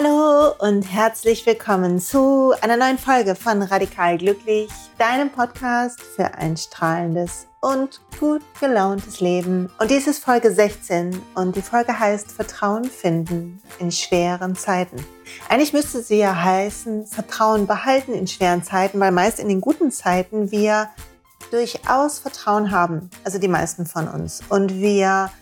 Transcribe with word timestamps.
Hallo 0.00 0.54
und 0.60 0.82
herzlich 0.82 1.44
willkommen 1.44 1.98
zu 1.98 2.54
einer 2.60 2.76
neuen 2.76 2.98
Folge 2.98 3.34
von 3.34 3.60
Radikal 3.62 4.16
Glücklich, 4.16 4.70
deinem 4.96 5.28
Podcast 5.28 6.00
für 6.00 6.34
ein 6.34 6.56
strahlendes 6.56 7.48
und 7.60 8.00
gut 8.20 8.42
gelauntes 8.60 9.18
Leben. 9.18 9.68
Und 9.80 9.90
dies 9.90 10.06
ist 10.06 10.22
Folge 10.22 10.52
16 10.52 11.20
und 11.34 11.56
die 11.56 11.62
Folge 11.62 11.98
heißt 11.98 12.30
Vertrauen 12.30 12.84
finden 12.84 13.60
in 13.80 13.90
schweren 13.90 14.54
Zeiten. 14.54 15.04
Eigentlich 15.48 15.72
müsste 15.72 16.00
sie 16.00 16.18
ja 16.18 16.44
heißen 16.44 17.08
Vertrauen 17.08 17.66
behalten 17.66 18.14
in 18.14 18.28
schweren 18.28 18.62
Zeiten, 18.62 19.00
weil 19.00 19.10
meist 19.10 19.40
in 19.40 19.48
den 19.48 19.60
guten 19.60 19.90
Zeiten 19.90 20.52
wir 20.52 20.90
durchaus 21.50 22.20
Vertrauen 22.20 22.70
haben, 22.70 23.10
also 23.24 23.40
die 23.40 23.48
meisten 23.48 23.84
von 23.84 24.06
uns. 24.06 24.42
Und 24.48 24.74
wir 24.74 25.32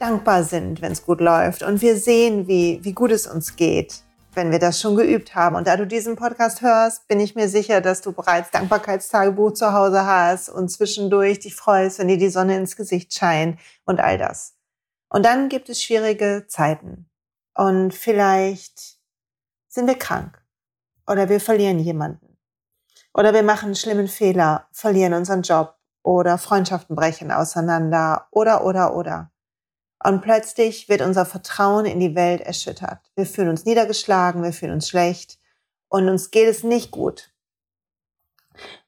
dankbar 0.00 0.44
sind, 0.44 0.82
wenn 0.82 0.92
es 0.92 1.04
gut 1.04 1.20
läuft. 1.20 1.62
Und 1.62 1.82
wir 1.82 1.96
sehen, 1.96 2.48
wie, 2.48 2.80
wie 2.82 2.92
gut 2.92 3.10
es 3.10 3.26
uns 3.26 3.56
geht, 3.56 4.02
wenn 4.34 4.50
wir 4.50 4.58
das 4.58 4.80
schon 4.80 4.96
geübt 4.96 5.34
haben. 5.34 5.56
Und 5.56 5.66
da 5.66 5.76
du 5.76 5.86
diesen 5.86 6.16
Podcast 6.16 6.62
hörst, 6.62 7.06
bin 7.08 7.20
ich 7.20 7.34
mir 7.34 7.48
sicher, 7.48 7.80
dass 7.80 8.00
du 8.00 8.12
bereits 8.12 8.50
Dankbarkeitstagebuch 8.50 9.52
zu 9.52 9.72
Hause 9.72 10.06
hast 10.06 10.48
und 10.48 10.70
zwischendurch 10.70 11.40
dich 11.40 11.54
freust, 11.54 11.98
wenn 11.98 12.08
dir 12.08 12.18
die 12.18 12.30
Sonne 12.30 12.56
ins 12.56 12.76
Gesicht 12.76 13.12
scheint 13.12 13.58
und 13.84 14.00
all 14.00 14.18
das. 14.18 14.54
Und 15.08 15.24
dann 15.24 15.48
gibt 15.48 15.68
es 15.68 15.82
schwierige 15.82 16.46
Zeiten. 16.48 17.10
Und 17.54 17.92
vielleicht 17.92 18.98
sind 19.68 19.86
wir 19.86 19.96
krank 19.96 20.42
oder 21.06 21.28
wir 21.28 21.40
verlieren 21.40 21.78
jemanden 21.78 22.30
oder 23.14 23.34
wir 23.34 23.42
machen 23.42 23.66
einen 23.66 23.74
schlimmen 23.74 24.08
Fehler, 24.08 24.68
verlieren 24.72 25.14
unseren 25.14 25.42
Job 25.42 25.76
oder 26.02 26.38
Freundschaften 26.38 26.96
brechen 26.96 27.30
auseinander 27.30 28.28
oder, 28.30 28.64
oder, 28.64 28.94
oder. 28.94 29.30
Und 30.02 30.22
plötzlich 30.22 30.88
wird 30.88 31.02
unser 31.02 31.26
Vertrauen 31.26 31.84
in 31.84 32.00
die 32.00 32.14
Welt 32.14 32.40
erschüttert. 32.40 33.10
Wir 33.16 33.26
fühlen 33.26 33.50
uns 33.50 33.66
niedergeschlagen, 33.66 34.42
wir 34.42 34.52
fühlen 34.52 34.72
uns 34.72 34.88
schlecht 34.88 35.38
und 35.88 36.08
uns 36.08 36.30
geht 36.30 36.48
es 36.48 36.62
nicht 36.62 36.90
gut. 36.90 37.32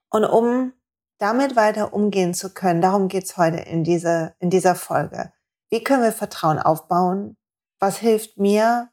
Und 0.08 0.24
um 0.24 0.72
damit 1.18 1.54
weiter 1.54 1.92
umgehen 1.92 2.32
zu 2.34 2.52
können, 2.52 2.80
darum 2.80 3.08
geht's 3.08 3.36
heute 3.36 3.58
in, 3.58 3.84
diese, 3.84 4.34
in 4.38 4.50
dieser 4.50 4.74
Folge. 4.74 5.32
Wie 5.70 5.84
können 5.84 6.02
wir 6.02 6.12
Vertrauen 6.12 6.58
aufbauen? 6.58 7.36
Was 7.78 7.98
hilft 7.98 8.38
mir, 8.38 8.90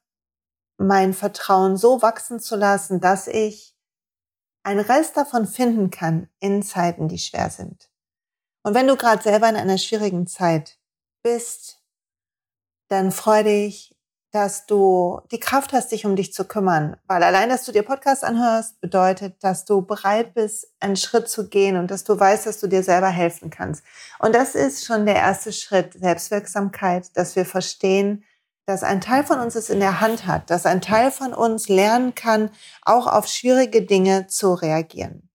mein 0.78 1.14
Vertrauen 1.14 1.78
so 1.78 2.02
wachsen 2.02 2.40
zu 2.40 2.56
lassen, 2.56 3.00
dass 3.00 3.28
ich 3.28 3.76
einen 4.64 4.80
Rest 4.80 5.16
davon 5.16 5.48
finden 5.48 5.90
kann 5.90 6.30
in 6.40 6.64
Zeiten, 6.64 7.08
die 7.08 7.18
schwer 7.18 7.50
sind? 7.50 7.90
Und 8.64 8.74
wenn 8.74 8.88
du 8.88 8.98
gerade 8.98 9.24
selber 9.24 9.50
in 9.50 9.56
einer 9.56 9.78
schwierigen 9.78 10.28
Zeit 10.28 10.78
bist, 11.24 11.79
dann 12.90 13.12
freu 13.12 13.44
dich, 13.44 13.96
dass 14.32 14.68
du 14.68 15.22
die 15.32 15.40
Kraft 15.40 15.74
hast, 15.74 15.92
dich 15.92 16.06
um 16.06 16.16
dich 16.16 16.34
zu 16.34 16.46
kümmern. 16.46 16.98
Weil 17.08 17.24
allein, 17.24 17.50
dass 17.50 17.66
du 17.66 17.72
dir 17.72 17.84
Podcast 17.84 18.24
anhörst, 18.24 18.80
bedeutet, 18.80 19.44
dass 19.44 19.66
du 19.66 19.82
bereit 19.82 20.34
bist, 20.36 20.68
einen 20.80 20.98
Schritt 20.98 21.28
zu 21.28 21.50
gehen 21.50 21.78
und 21.78 21.90
dass 21.90 22.04
du 22.04 22.20
weißt, 22.20 22.46
dass 22.46 22.60
du 22.60 22.68
dir 22.68 22.84
selber 22.84 23.10
helfen 23.10 23.50
kannst. 23.50 23.84
Und 24.20 24.36
das 24.36 24.54
ist 24.54 24.86
schon 24.86 25.06
der 25.06 25.16
erste 25.16 25.52
Schritt, 25.52 25.94
Selbstwirksamkeit, 25.94 27.16
dass 27.18 27.36
wir 27.36 27.46
verstehen, 27.46 28.24
dass 28.68 28.84
ein 28.84 29.02
Teil 29.02 29.24
von 29.24 29.40
uns 29.40 29.56
es 29.56 29.72
in 29.72 29.80
der 29.80 30.00
Hand 30.00 30.28
hat, 30.28 30.52
dass 30.52 30.68
ein 30.68 30.82
Teil 30.82 31.10
von 31.10 31.34
uns 31.34 31.70
lernen 31.70 32.14
kann, 32.14 32.52
auch 32.84 33.08
auf 33.08 33.26
schwierige 33.26 33.82
Dinge 33.82 34.28
zu 34.28 34.54
reagieren. 34.54 35.29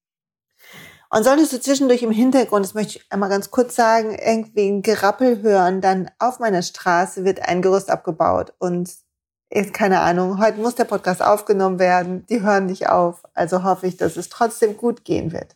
Und 1.14 1.22
solltest 1.22 1.52
du 1.52 1.60
zwischendurch 1.60 2.02
im 2.02 2.10
Hintergrund, 2.10 2.64
das 2.64 2.74
möchte 2.74 2.98
ich 2.98 3.12
einmal 3.12 3.28
ganz 3.28 3.52
kurz 3.52 3.76
sagen, 3.76 4.18
irgendwie 4.18 4.68
ein 4.68 4.82
Gerappel 4.82 5.42
hören, 5.42 5.80
dann 5.80 6.10
auf 6.18 6.40
meiner 6.40 6.60
Straße 6.60 7.24
wird 7.24 7.40
ein 7.46 7.62
Gerüst 7.62 7.88
abgebaut 7.88 8.52
und 8.58 8.90
ist 9.48 9.72
keine 9.72 10.00
Ahnung, 10.00 10.40
heute 10.40 10.58
muss 10.58 10.74
der 10.74 10.86
Podcast 10.86 11.22
aufgenommen 11.22 11.78
werden, 11.78 12.26
die 12.26 12.42
hören 12.42 12.66
nicht 12.66 12.88
auf, 12.88 13.22
also 13.32 13.62
hoffe 13.62 13.86
ich, 13.86 13.96
dass 13.96 14.16
es 14.16 14.28
trotzdem 14.28 14.76
gut 14.76 15.04
gehen 15.04 15.30
wird. 15.30 15.54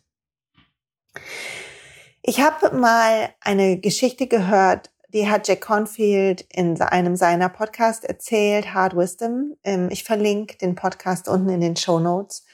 Ich 2.21 2.39
habe 2.39 2.73
mal 2.77 3.27
eine 3.41 3.81
Geschichte 3.81 4.27
gehört, 4.27 4.91
die 5.09 5.27
hat 5.27 5.49
Jack 5.49 5.59
Confield 5.59 6.45
in 6.53 6.81
einem 6.81 7.17
seiner 7.17 7.49
Podcasts 7.49 8.05
erzählt, 8.05 8.73
Hard 8.73 8.95
Wisdom. 8.95 9.57
Ähm, 9.65 9.89
ich 9.91 10.05
verlinke 10.05 10.57
den 10.57 10.75
Podcast 10.75 11.27
unten 11.27 11.49
in 11.49 11.59
den 11.59 11.75
Show 11.75 11.99
Notes. 11.99 12.45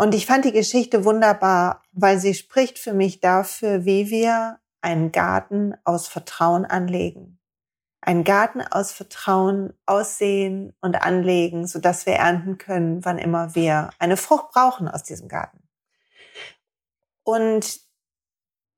Und 0.00 0.14
ich 0.14 0.24
fand 0.24 0.46
die 0.46 0.52
Geschichte 0.52 1.04
wunderbar, 1.04 1.82
weil 1.92 2.18
sie 2.18 2.32
spricht 2.32 2.78
für 2.78 2.94
mich 2.94 3.20
dafür, 3.20 3.84
wie 3.84 4.08
wir 4.08 4.58
einen 4.80 5.12
Garten 5.12 5.74
aus 5.84 6.08
Vertrauen 6.08 6.64
anlegen. 6.64 7.38
Einen 8.00 8.24
Garten 8.24 8.62
aus 8.62 8.92
Vertrauen 8.92 9.74
aussehen 9.84 10.74
und 10.80 11.02
anlegen, 11.02 11.66
sodass 11.66 12.06
wir 12.06 12.14
ernten 12.14 12.56
können, 12.56 13.04
wann 13.04 13.18
immer 13.18 13.54
wir 13.54 13.90
eine 13.98 14.16
Frucht 14.16 14.52
brauchen 14.52 14.88
aus 14.88 15.02
diesem 15.02 15.28
Garten. 15.28 15.68
Und 17.22 17.80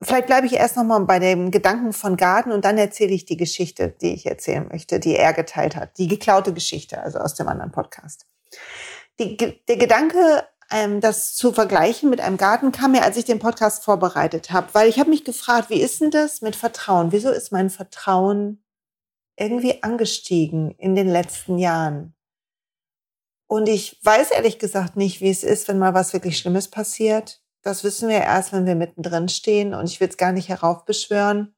vielleicht 0.01 0.27
bleibe 0.27 0.47
ich 0.47 0.55
erst 0.55 0.75
nochmal 0.75 1.05
bei 1.05 1.19
dem 1.19 1.51
Gedanken 1.51 1.93
von 1.93 2.17
Garten 2.17 2.51
und 2.51 2.65
dann 2.65 2.77
erzähle 2.77 3.13
ich 3.13 3.23
die 3.23 3.37
Geschichte, 3.37 3.95
die 4.01 4.13
ich 4.13 4.25
erzählen 4.25 4.67
möchte, 4.67 4.99
die 4.99 5.15
er 5.15 5.31
geteilt 5.31 5.77
hat. 5.77 5.97
Die 5.99 6.09
geklaute 6.09 6.53
Geschichte, 6.53 7.01
also 7.01 7.19
aus 7.19 7.33
dem 7.35 7.47
anderen 7.47 7.71
Podcast. 7.71 8.25
Die, 9.19 9.37
der 9.37 9.77
Gedanke 9.77 10.43
das 11.01 11.35
zu 11.35 11.51
vergleichen 11.51 12.09
mit 12.09 12.19
einem 12.19 12.37
Garten 12.37 12.71
kam 12.71 12.93
mir, 12.93 13.03
als 13.03 13.17
ich 13.17 13.25
den 13.25 13.39
Podcast 13.39 13.83
vorbereitet 13.83 14.51
habe, 14.51 14.67
weil 14.73 14.89
ich 14.89 14.99
habe 14.99 15.09
mich 15.09 15.23
gefragt, 15.23 15.69
wie 15.69 15.81
ist 15.81 16.01
denn 16.01 16.11
das 16.11 16.41
mit 16.41 16.55
Vertrauen? 16.55 17.11
Wieso 17.11 17.29
ist 17.29 17.51
mein 17.51 17.69
Vertrauen 17.69 18.63
irgendwie 19.37 19.83
angestiegen 19.83 20.71
in 20.77 20.95
den 20.95 21.09
letzten 21.09 21.57
Jahren? 21.57 22.15
Und 23.47 23.69
ich 23.69 23.99
weiß 24.03 24.31
ehrlich 24.31 24.57
gesagt 24.57 24.95
nicht, 24.95 25.21
wie 25.21 25.29
es 25.29 25.43
ist, 25.43 25.67
wenn 25.67 25.77
mal 25.77 25.93
was 25.93 26.13
wirklich 26.13 26.39
Schlimmes 26.39 26.69
passiert. 26.69 27.43
Das 27.61 27.83
wissen 27.83 28.09
wir 28.09 28.17
erst, 28.17 28.51
wenn 28.51 28.65
wir 28.65 28.75
mittendrin 28.75 29.29
stehen 29.29 29.73
und 29.73 29.85
ich 29.85 29.99
will 29.99 30.09
es 30.09 30.17
gar 30.17 30.31
nicht 30.31 30.49
heraufbeschwören. 30.49 31.53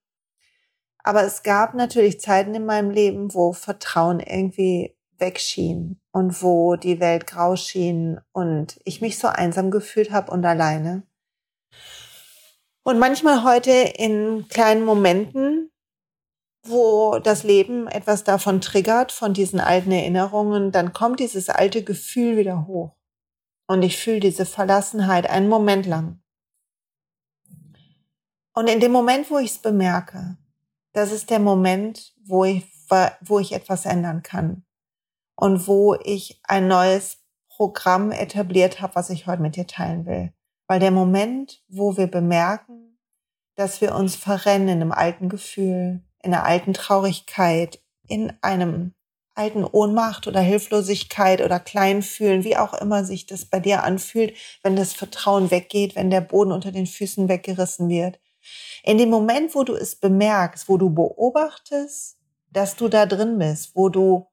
Aber 1.00 1.24
es 1.24 1.44
gab 1.44 1.74
natürlich 1.74 2.20
Zeiten 2.20 2.54
in 2.54 2.66
meinem 2.66 2.90
Leben, 2.90 3.34
wo 3.34 3.54
Vertrauen 3.54 4.20
irgendwie 4.20 4.98
wegschien 5.18 6.02
und 6.16 6.42
wo 6.42 6.78
die 6.78 7.02
Welt 7.02 7.28
grau 7.28 7.58
schien 7.58 8.22
und 8.32 8.80
ich 8.86 9.02
mich 9.02 9.20
so 9.20 9.28
einsam 9.28 9.70
gefühlt 9.70 10.12
habe 10.14 10.32
und 10.32 10.46
alleine. 10.46 11.04
Und 12.84 13.00
manchmal 13.00 13.44
heute 13.44 13.72
in 13.72 14.48
kleinen 14.48 14.86
Momenten, 14.86 15.72
wo 16.64 17.20
das 17.20 17.44
Leben 17.44 17.90
etwas 17.90 18.24
davon 18.24 18.62
triggert, 18.62 19.12
von 19.12 19.34
diesen 19.34 19.60
alten 19.60 19.92
Erinnerungen, 19.92 20.72
dann 20.72 20.94
kommt 20.94 21.20
dieses 21.20 21.50
alte 21.50 21.84
Gefühl 21.84 22.38
wieder 22.38 22.66
hoch. 22.66 22.96
Und 23.68 23.82
ich 23.82 23.98
fühle 23.98 24.22
diese 24.22 24.46
Verlassenheit 24.46 25.30
einen 25.30 25.50
Moment 25.50 25.86
lang. 25.86 26.22
Und 28.54 28.70
in 28.70 28.80
dem 28.80 28.94
Moment, 28.94 29.30
wo 29.30 29.38
ich 29.38 29.52
es 29.52 29.58
bemerke, 29.58 30.38
das 30.94 31.12
ist 31.12 31.30
der 31.30 31.40
Moment, 31.40 32.14
wo 32.24 32.46
ich, 32.46 32.64
wo 33.20 33.40
ich 33.40 33.52
etwas 33.52 33.86
ändern 33.86 34.24
kann 34.24 34.66
und 35.36 35.68
wo 35.68 35.96
ich 36.04 36.40
ein 36.44 36.68
neues 36.68 37.20
Programm 37.50 38.12
etabliert 38.12 38.82
habe, 38.82 38.96
was 38.96 39.10
ich 39.10 39.28
heute 39.28 39.42
mit 39.42 39.56
dir 39.56 39.68
teilen 39.68 40.06
will. 40.06 40.34
Weil 40.68 40.80
der 40.80 40.92
Moment, 40.92 41.64
wo 41.68 41.96
wir 41.98 42.08
bemerken, 42.08 42.98
dass 43.56 43.82
wir 43.82 43.96
uns 43.96 44.16
verrennen 44.16 44.68
in 44.68 44.82
einem 44.82 44.92
alten 44.92 45.30
Gefühl, 45.30 46.02
in 46.22 46.34
einer 46.34 46.46
alten 46.46 46.74
Traurigkeit, 46.74 47.80
in 48.08 48.34
einem 48.42 48.94
alten 49.36 49.64
Ohnmacht 49.64 50.28
oder 50.28 50.40
Hilflosigkeit 50.40 51.42
oder 51.42 51.60
Kleinfühlen, 51.60 52.44
wie 52.44 52.58
auch 52.58 52.74
immer 52.74 53.04
sich 53.04 53.26
das 53.26 53.46
bei 53.46 53.60
dir 53.60 53.84
anfühlt, 53.84 54.36
wenn 54.64 54.76
das 54.76 54.94
Vertrauen 54.94 55.52
weggeht, 55.52 55.96
wenn 55.96 56.10
der 56.10 56.22
Boden 56.22 56.52
unter 56.52 56.72
den 56.72 56.88
Füßen 56.88 57.28
weggerissen 57.28 57.90
wird. 57.90 58.20
In 58.84 58.98
dem 58.98 59.10
Moment, 59.10 59.56
wo 59.56 59.64
du 59.64 59.76
es 59.76 59.96
bemerkst, 59.96 60.70
wo 60.70 60.78
du 60.78 60.90
beobachtest, 60.90 62.18
dass 62.52 62.76
du 62.76 62.88
da 62.88 63.06
drin 63.06 63.38
bist, 63.38 63.76
wo 63.76 63.90
du 63.90 64.28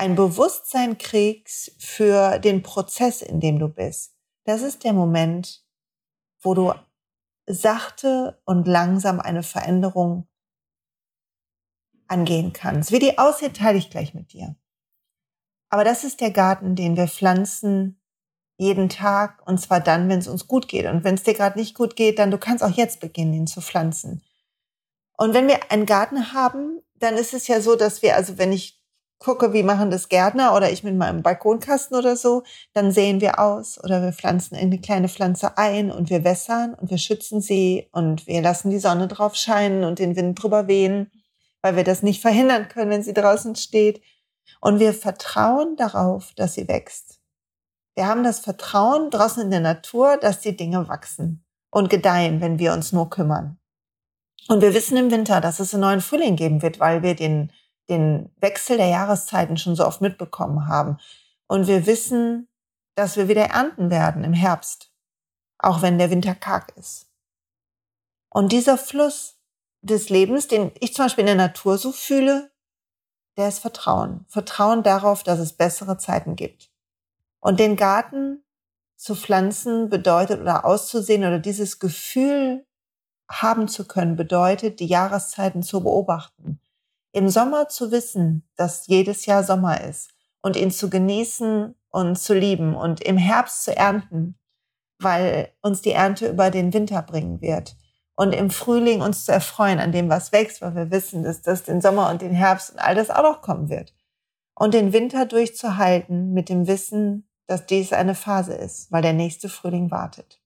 ein 0.00 0.14
Bewusstsein 0.14 0.96
kriegst 0.96 1.72
für 1.78 2.38
den 2.38 2.62
Prozess, 2.62 3.20
in 3.20 3.38
dem 3.38 3.58
du 3.58 3.68
bist, 3.68 4.16
das 4.44 4.62
ist 4.62 4.82
der 4.82 4.94
Moment, 4.94 5.62
wo 6.40 6.54
du 6.54 6.72
sachte 7.46 8.40
und 8.46 8.66
langsam 8.66 9.20
eine 9.20 9.42
Veränderung 9.42 10.26
angehen 12.08 12.54
kannst. 12.54 12.92
Wie 12.92 12.98
die 12.98 13.18
aussieht, 13.18 13.58
teile 13.58 13.76
ich 13.76 13.90
gleich 13.90 14.14
mit 14.14 14.32
dir. 14.32 14.56
Aber 15.68 15.84
das 15.84 16.02
ist 16.02 16.22
der 16.22 16.30
Garten, 16.30 16.76
den 16.76 16.96
wir 16.96 17.06
pflanzen 17.06 18.00
jeden 18.56 18.88
Tag 18.88 19.46
und 19.46 19.58
zwar 19.58 19.80
dann, 19.80 20.08
wenn 20.08 20.18
es 20.18 20.28
uns 20.28 20.46
gut 20.46 20.66
geht. 20.66 20.86
Und 20.86 21.04
wenn 21.04 21.16
es 21.16 21.24
dir 21.24 21.34
gerade 21.34 21.58
nicht 21.58 21.74
gut 21.74 21.94
geht, 21.94 22.18
dann 22.18 22.30
du 22.30 22.38
kannst 22.38 22.64
auch 22.64 22.70
jetzt 22.70 23.00
beginnen, 23.00 23.34
ihn 23.34 23.46
zu 23.46 23.60
pflanzen. 23.60 24.24
Und 25.18 25.34
wenn 25.34 25.46
wir 25.46 25.70
einen 25.70 25.84
Garten 25.84 26.32
haben, 26.32 26.80
dann 26.94 27.16
ist 27.16 27.34
es 27.34 27.48
ja 27.48 27.60
so, 27.60 27.76
dass 27.76 28.00
wir, 28.00 28.16
also 28.16 28.38
wenn 28.38 28.52
ich 28.52 28.79
gucke, 29.20 29.52
wie 29.52 29.62
machen 29.62 29.90
das 29.90 30.08
Gärtner 30.08 30.56
oder 30.56 30.72
ich 30.72 30.82
mit 30.82 30.96
meinem 30.96 31.22
Balkonkasten 31.22 31.96
oder 31.96 32.16
so, 32.16 32.42
dann 32.72 32.90
sehen 32.90 33.20
wir 33.20 33.38
aus 33.38 33.78
oder 33.84 34.02
wir 34.02 34.12
pflanzen 34.12 34.56
eine 34.56 34.80
kleine 34.80 35.08
Pflanze 35.08 35.56
ein 35.58 35.92
und 35.92 36.10
wir 36.10 36.24
wässern 36.24 36.74
und 36.74 36.90
wir 36.90 36.98
schützen 36.98 37.40
sie 37.40 37.88
und 37.92 38.26
wir 38.26 38.40
lassen 38.40 38.70
die 38.70 38.78
Sonne 38.78 39.06
drauf 39.06 39.36
scheinen 39.36 39.84
und 39.84 39.98
den 39.98 40.16
Wind 40.16 40.42
drüber 40.42 40.66
wehen, 40.66 41.12
weil 41.60 41.76
wir 41.76 41.84
das 41.84 42.02
nicht 42.02 42.22
verhindern 42.22 42.68
können, 42.68 42.90
wenn 42.90 43.02
sie 43.02 43.12
draußen 43.12 43.54
steht. 43.56 44.02
Und 44.60 44.80
wir 44.80 44.94
vertrauen 44.94 45.76
darauf, 45.76 46.32
dass 46.34 46.54
sie 46.54 46.66
wächst. 46.66 47.20
Wir 47.94 48.06
haben 48.06 48.24
das 48.24 48.40
Vertrauen 48.40 49.10
draußen 49.10 49.42
in 49.42 49.50
der 49.50 49.60
Natur, 49.60 50.16
dass 50.16 50.40
die 50.40 50.56
Dinge 50.56 50.88
wachsen 50.88 51.44
und 51.70 51.90
gedeihen, 51.90 52.40
wenn 52.40 52.58
wir 52.58 52.72
uns 52.72 52.92
nur 52.92 53.10
kümmern. 53.10 53.58
Und 54.48 54.62
wir 54.62 54.72
wissen 54.72 54.96
im 54.96 55.10
Winter, 55.10 55.40
dass 55.40 55.60
es 55.60 55.74
einen 55.74 55.82
neuen 55.82 56.00
Frühling 56.00 56.36
geben 56.36 56.62
wird, 56.62 56.80
weil 56.80 57.02
wir 57.02 57.14
den, 57.14 57.52
den 57.90 58.32
Wechsel 58.40 58.76
der 58.76 58.88
Jahreszeiten 58.88 59.56
schon 59.56 59.76
so 59.76 59.84
oft 59.84 60.00
mitbekommen 60.00 60.68
haben. 60.68 60.98
Und 61.46 61.66
wir 61.66 61.86
wissen, 61.86 62.48
dass 62.94 63.16
wir 63.16 63.28
wieder 63.28 63.46
ernten 63.46 63.90
werden 63.90 64.24
im 64.24 64.32
Herbst, 64.32 64.92
auch 65.58 65.82
wenn 65.82 65.98
der 65.98 66.10
Winter 66.10 66.34
karg 66.34 66.72
ist. 66.76 67.10
Und 68.30 68.52
dieser 68.52 68.78
Fluss 68.78 69.36
des 69.82 70.08
Lebens, 70.08 70.46
den 70.46 70.70
ich 70.80 70.94
zum 70.94 71.06
Beispiel 71.06 71.22
in 71.22 71.26
der 71.26 71.48
Natur 71.48 71.78
so 71.78 71.92
fühle, 71.92 72.50
der 73.36 73.48
ist 73.48 73.58
Vertrauen. 73.58 74.24
Vertrauen 74.28 74.82
darauf, 74.82 75.22
dass 75.22 75.38
es 75.38 75.52
bessere 75.52 75.98
Zeiten 75.98 76.36
gibt. 76.36 76.70
Und 77.40 77.58
den 77.58 77.76
Garten 77.76 78.44
zu 78.96 79.14
pflanzen 79.14 79.88
bedeutet 79.88 80.40
oder 80.40 80.64
auszusehen 80.64 81.24
oder 81.24 81.38
dieses 81.38 81.78
Gefühl 81.78 82.66
haben 83.30 83.68
zu 83.68 83.86
können 83.86 84.16
bedeutet, 84.16 84.80
die 84.80 84.86
Jahreszeiten 84.86 85.62
zu 85.62 85.82
beobachten. 85.82 86.60
Im 87.12 87.28
Sommer 87.28 87.68
zu 87.68 87.90
wissen, 87.90 88.48
dass 88.56 88.86
jedes 88.86 89.26
Jahr 89.26 89.42
Sommer 89.42 89.80
ist 89.82 90.10
und 90.42 90.56
ihn 90.56 90.70
zu 90.70 90.90
genießen 90.90 91.74
und 91.90 92.18
zu 92.18 92.34
lieben 92.34 92.74
und 92.74 93.02
im 93.02 93.16
Herbst 93.18 93.64
zu 93.64 93.76
ernten, 93.76 94.38
weil 94.98 95.52
uns 95.62 95.82
die 95.82 95.92
Ernte 95.92 96.28
über 96.28 96.50
den 96.50 96.72
Winter 96.72 97.02
bringen 97.02 97.40
wird 97.40 97.76
und 98.14 98.32
im 98.32 98.50
Frühling 98.50 99.00
uns 99.00 99.24
zu 99.24 99.32
erfreuen 99.32 99.80
an 99.80 99.92
dem, 99.92 100.08
was 100.10 100.30
wächst, 100.30 100.60
weil 100.60 100.74
wir 100.74 100.90
wissen, 100.90 101.22
dass 101.22 101.42
das 101.42 101.62
den 101.62 101.80
Sommer 101.80 102.10
und 102.10 102.20
den 102.20 102.32
Herbst 102.34 102.70
und 102.70 102.78
all 102.78 102.94
das 102.94 103.10
auch 103.10 103.22
noch 103.22 103.40
kommen 103.40 103.70
wird. 103.70 103.94
Und 104.54 104.74
den 104.74 104.92
Winter 104.92 105.24
durchzuhalten 105.24 106.32
mit 106.32 106.50
dem 106.50 106.66
Wissen, 106.66 107.26
dass 107.46 107.64
dies 107.64 107.94
eine 107.94 108.14
Phase 108.14 108.52
ist, 108.52 108.92
weil 108.92 109.00
der 109.00 109.14
nächste 109.14 109.48
Frühling 109.48 109.90
wartet. 109.90 110.40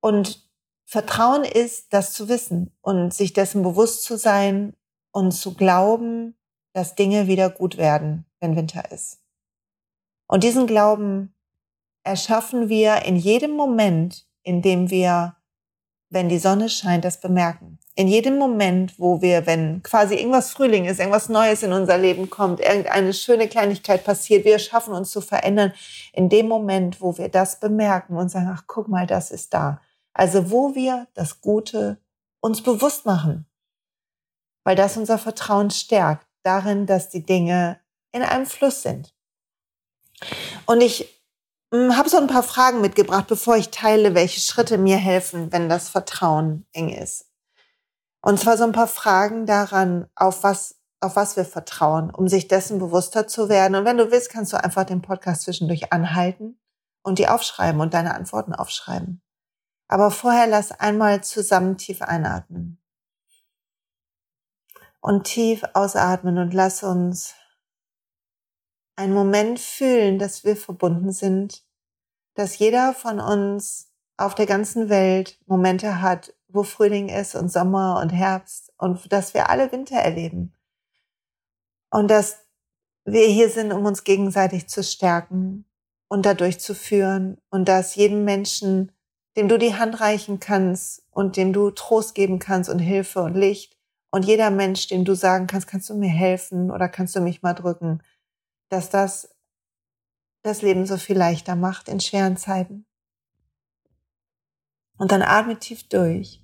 Und 0.00 0.48
Vertrauen 0.84 1.44
ist, 1.44 1.92
das 1.94 2.12
zu 2.12 2.28
wissen 2.28 2.76
und 2.82 3.14
sich 3.14 3.32
dessen 3.32 3.62
bewusst 3.62 4.04
zu 4.04 4.18
sein 4.18 4.76
und 5.12 5.32
zu 5.32 5.54
glauben, 5.54 6.36
dass 6.72 6.94
Dinge 6.94 7.26
wieder 7.26 7.50
gut 7.50 7.76
werden, 7.76 8.26
wenn 8.40 8.56
Winter 8.56 8.90
ist. 8.92 9.20
Und 10.26 10.44
diesen 10.44 10.66
Glauben 10.66 11.34
erschaffen 12.04 12.68
wir 12.68 13.02
in 13.04 13.16
jedem 13.16 13.52
Moment, 13.52 14.26
in 14.42 14.62
dem 14.62 14.90
wir 14.90 15.36
wenn 16.10 16.28
die 16.28 16.38
Sonne 16.38 16.68
scheint, 16.68 17.04
das 17.04 17.20
bemerken. 17.20 17.78
In 17.94 18.08
jedem 18.08 18.36
Moment, 18.36 18.98
wo 18.98 19.22
wir, 19.22 19.46
wenn 19.46 19.82
quasi 19.82 20.16
irgendwas 20.16 20.50
Frühling 20.50 20.84
ist, 20.86 20.98
irgendwas 20.98 21.28
Neues 21.28 21.62
in 21.62 21.72
unser 21.72 21.98
Leben 21.98 22.28
kommt, 22.28 22.60
irgendeine 22.60 23.12
schöne 23.12 23.48
Kleinigkeit 23.48 24.04
passiert, 24.04 24.44
wir 24.44 24.58
schaffen 24.58 24.92
uns 24.92 25.10
zu 25.10 25.20
verändern, 25.20 25.72
in 26.12 26.28
dem 26.28 26.48
Moment, 26.48 27.00
wo 27.00 27.16
wir 27.16 27.28
das 27.28 27.60
bemerken 27.60 28.16
und 28.16 28.28
sagen, 28.28 28.50
ach, 28.52 28.64
guck 28.66 28.88
mal, 28.88 29.06
das 29.06 29.30
ist 29.30 29.54
da. 29.54 29.80
Also 30.12 30.50
wo 30.50 30.74
wir 30.74 31.06
das 31.14 31.40
Gute 31.40 31.98
uns 32.40 32.62
bewusst 32.62 33.06
machen, 33.06 33.46
weil 34.64 34.76
das 34.76 34.96
unser 34.96 35.18
Vertrauen 35.18 35.70
stärkt 35.70 36.26
darin, 36.42 36.86
dass 36.86 37.08
die 37.08 37.24
Dinge 37.24 37.80
in 38.12 38.22
einem 38.22 38.46
Fluss 38.46 38.82
sind. 38.82 39.14
Und 40.66 40.80
ich 40.80 41.22
hm, 41.72 41.96
habe 41.96 42.08
so 42.08 42.18
ein 42.18 42.26
paar 42.26 42.42
Fragen 42.42 42.80
mitgebracht, 42.80 43.26
bevor 43.28 43.56
ich 43.56 43.70
teile, 43.70 44.14
welche 44.14 44.40
Schritte 44.40 44.78
mir 44.78 44.96
helfen, 44.96 45.52
wenn 45.52 45.68
das 45.68 45.88
Vertrauen 45.88 46.66
eng 46.72 46.90
ist. 46.90 47.26
Und 48.22 48.38
zwar 48.38 48.58
so 48.58 48.64
ein 48.64 48.72
paar 48.72 48.88
Fragen 48.88 49.46
daran, 49.46 50.06
auf 50.14 50.42
was, 50.42 50.76
auf 51.00 51.16
was 51.16 51.36
wir 51.36 51.44
vertrauen, 51.44 52.10
um 52.10 52.28
sich 52.28 52.48
dessen 52.48 52.78
bewusster 52.78 53.26
zu 53.26 53.48
werden. 53.48 53.74
Und 53.76 53.84
wenn 53.84 53.96
du 53.96 54.10
willst, 54.10 54.30
kannst 54.30 54.52
du 54.52 54.62
einfach 54.62 54.84
den 54.84 55.00
Podcast 55.00 55.42
zwischendurch 55.42 55.92
anhalten 55.92 56.60
und 57.02 57.18
die 57.18 57.28
aufschreiben 57.28 57.80
und 57.80 57.94
deine 57.94 58.14
Antworten 58.14 58.54
aufschreiben. 58.54 59.22
Aber 59.88 60.10
vorher 60.10 60.46
lass 60.46 60.70
einmal 60.72 61.22
zusammen 61.24 61.78
tief 61.78 62.02
einatmen. 62.02 62.78
Und 65.00 65.24
tief 65.24 65.62
ausatmen 65.72 66.38
und 66.38 66.52
lass 66.52 66.82
uns 66.82 67.34
einen 68.96 69.14
Moment 69.14 69.58
fühlen, 69.58 70.18
dass 70.18 70.44
wir 70.44 70.56
verbunden 70.56 71.10
sind, 71.12 71.64
dass 72.34 72.58
jeder 72.58 72.92
von 72.92 73.18
uns 73.18 73.90
auf 74.18 74.34
der 74.34 74.46
ganzen 74.46 74.90
Welt 74.90 75.38
Momente 75.46 76.02
hat, 76.02 76.34
wo 76.48 76.62
Frühling 76.62 77.08
ist 77.08 77.34
und 77.34 77.50
Sommer 77.50 77.98
und 78.00 78.10
Herbst 78.10 78.72
und 78.76 79.10
dass 79.10 79.32
wir 79.32 79.48
alle 79.48 79.72
Winter 79.72 79.96
erleben. 79.96 80.52
Und 81.90 82.10
dass 82.10 82.44
wir 83.04 83.26
hier 83.26 83.48
sind, 83.48 83.72
um 83.72 83.86
uns 83.86 84.04
gegenseitig 84.04 84.68
zu 84.68 84.84
stärken 84.84 85.64
und 86.08 86.26
dadurch 86.26 86.60
zu 86.60 86.74
führen 86.74 87.38
und 87.50 87.68
dass 87.68 87.94
jedem 87.94 88.24
Menschen, 88.24 88.92
dem 89.36 89.48
du 89.48 89.58
die 89.58 89.76
Hand 89.76 90.00
reichen 90.00 90.40
kannst 90.40 91.06
und 91.10 91.36
dem 91.36 91.54
du 91.54 91.70
Trost 91.70 92.14
geben 92.14 92.38
kannst 92.38 92.68
und 92.68 92.80
Hilfe 92.80 93.22
und 93.22 93.34
Licht 93.34 93.79
und 94.10 94.24
jeder 94.24 94.50
Mensch, 94.50 94.88
dem 94.88 95.04
du 95.04 95.14
sagen 95.14 95.46
kannst, 95.46 95.68
kannst 95.68 95.88
du 95.88 95.94
mir 95.94 96.08
helfen 96.08 96.70
oder 96.70 96.88
kannst 96.88 97.14
du 97.14 97.20
mich 97.20 97.42
mal 97.42 97.54
drücken, 97.54 98.02
dass 98.68 98.90
das 98.90 99.34
das 100.42 100.62
Leben 100.62 100.86
so 100.86 100.96
viel 100.96 101.18
leichter 101.18 101.54
macht 101.54 101.88
in 101.88 102.00
schweren 102.00 102.36
Zeiten. 102.36 102.86
Und 104.96 105.12
dann 105.12 105.22
atme 105.22 105.58
tief 105.58 105.88
durch. 105.88 106.42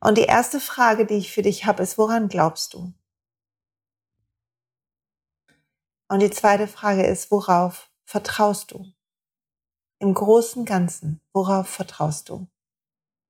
Und 0.00 0.18
die 0.18 0.24
erste 0.24 0.60
Frage, 0.60 1.06
die 1.06 1.14
ich 1.14 1.32
für 1.32 1.42
dich 1.42 1.66
habe, 1.66 1.82
ist, 1.82 1.98
woran 1.98 2.28
glaubst 2.28 2.74
du? 2.74 2.92
Und 6.08 6.20
die 6.20 6.30
zweite 6.30 6.66
Frage 6.66 7.06
ist, 7.06 7.30
worauf 7.30 7.90
vertraust 8.04 8.72
du? 8.72 8.92
Im 10.00 10.14
großen 10.14 10.64
Ganzen, 10.64 11.20
worauf 11.32 11.68
vertraust 11.68 12.28
du? 12.28 12.48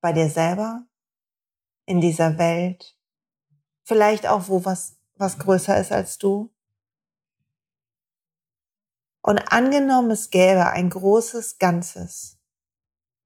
Bei 0.00 0.12
dir 0.12 0.30
selber? 0.30 0.86
In 1.86 2.00
dieser 2.00 2.38
Welt? 2.38 2.96
Vielleicht 3.84 4.26
auch, 4.26 4.48
wo 4.48 4.64
was, 4.64 4.96
was 5.16 5.38
größer 5.38 5.78
ist 5.80 5.92
als 5.92 6.18
du? 6.18 6.50
Und 9.22 9.38
angenommen, 9.52 10.10
es 10.10 10.30
gäbe 10.30 10.70
ein 10.70 10.90
großes 10.90 11.58
Ganzes. 11.58 12.38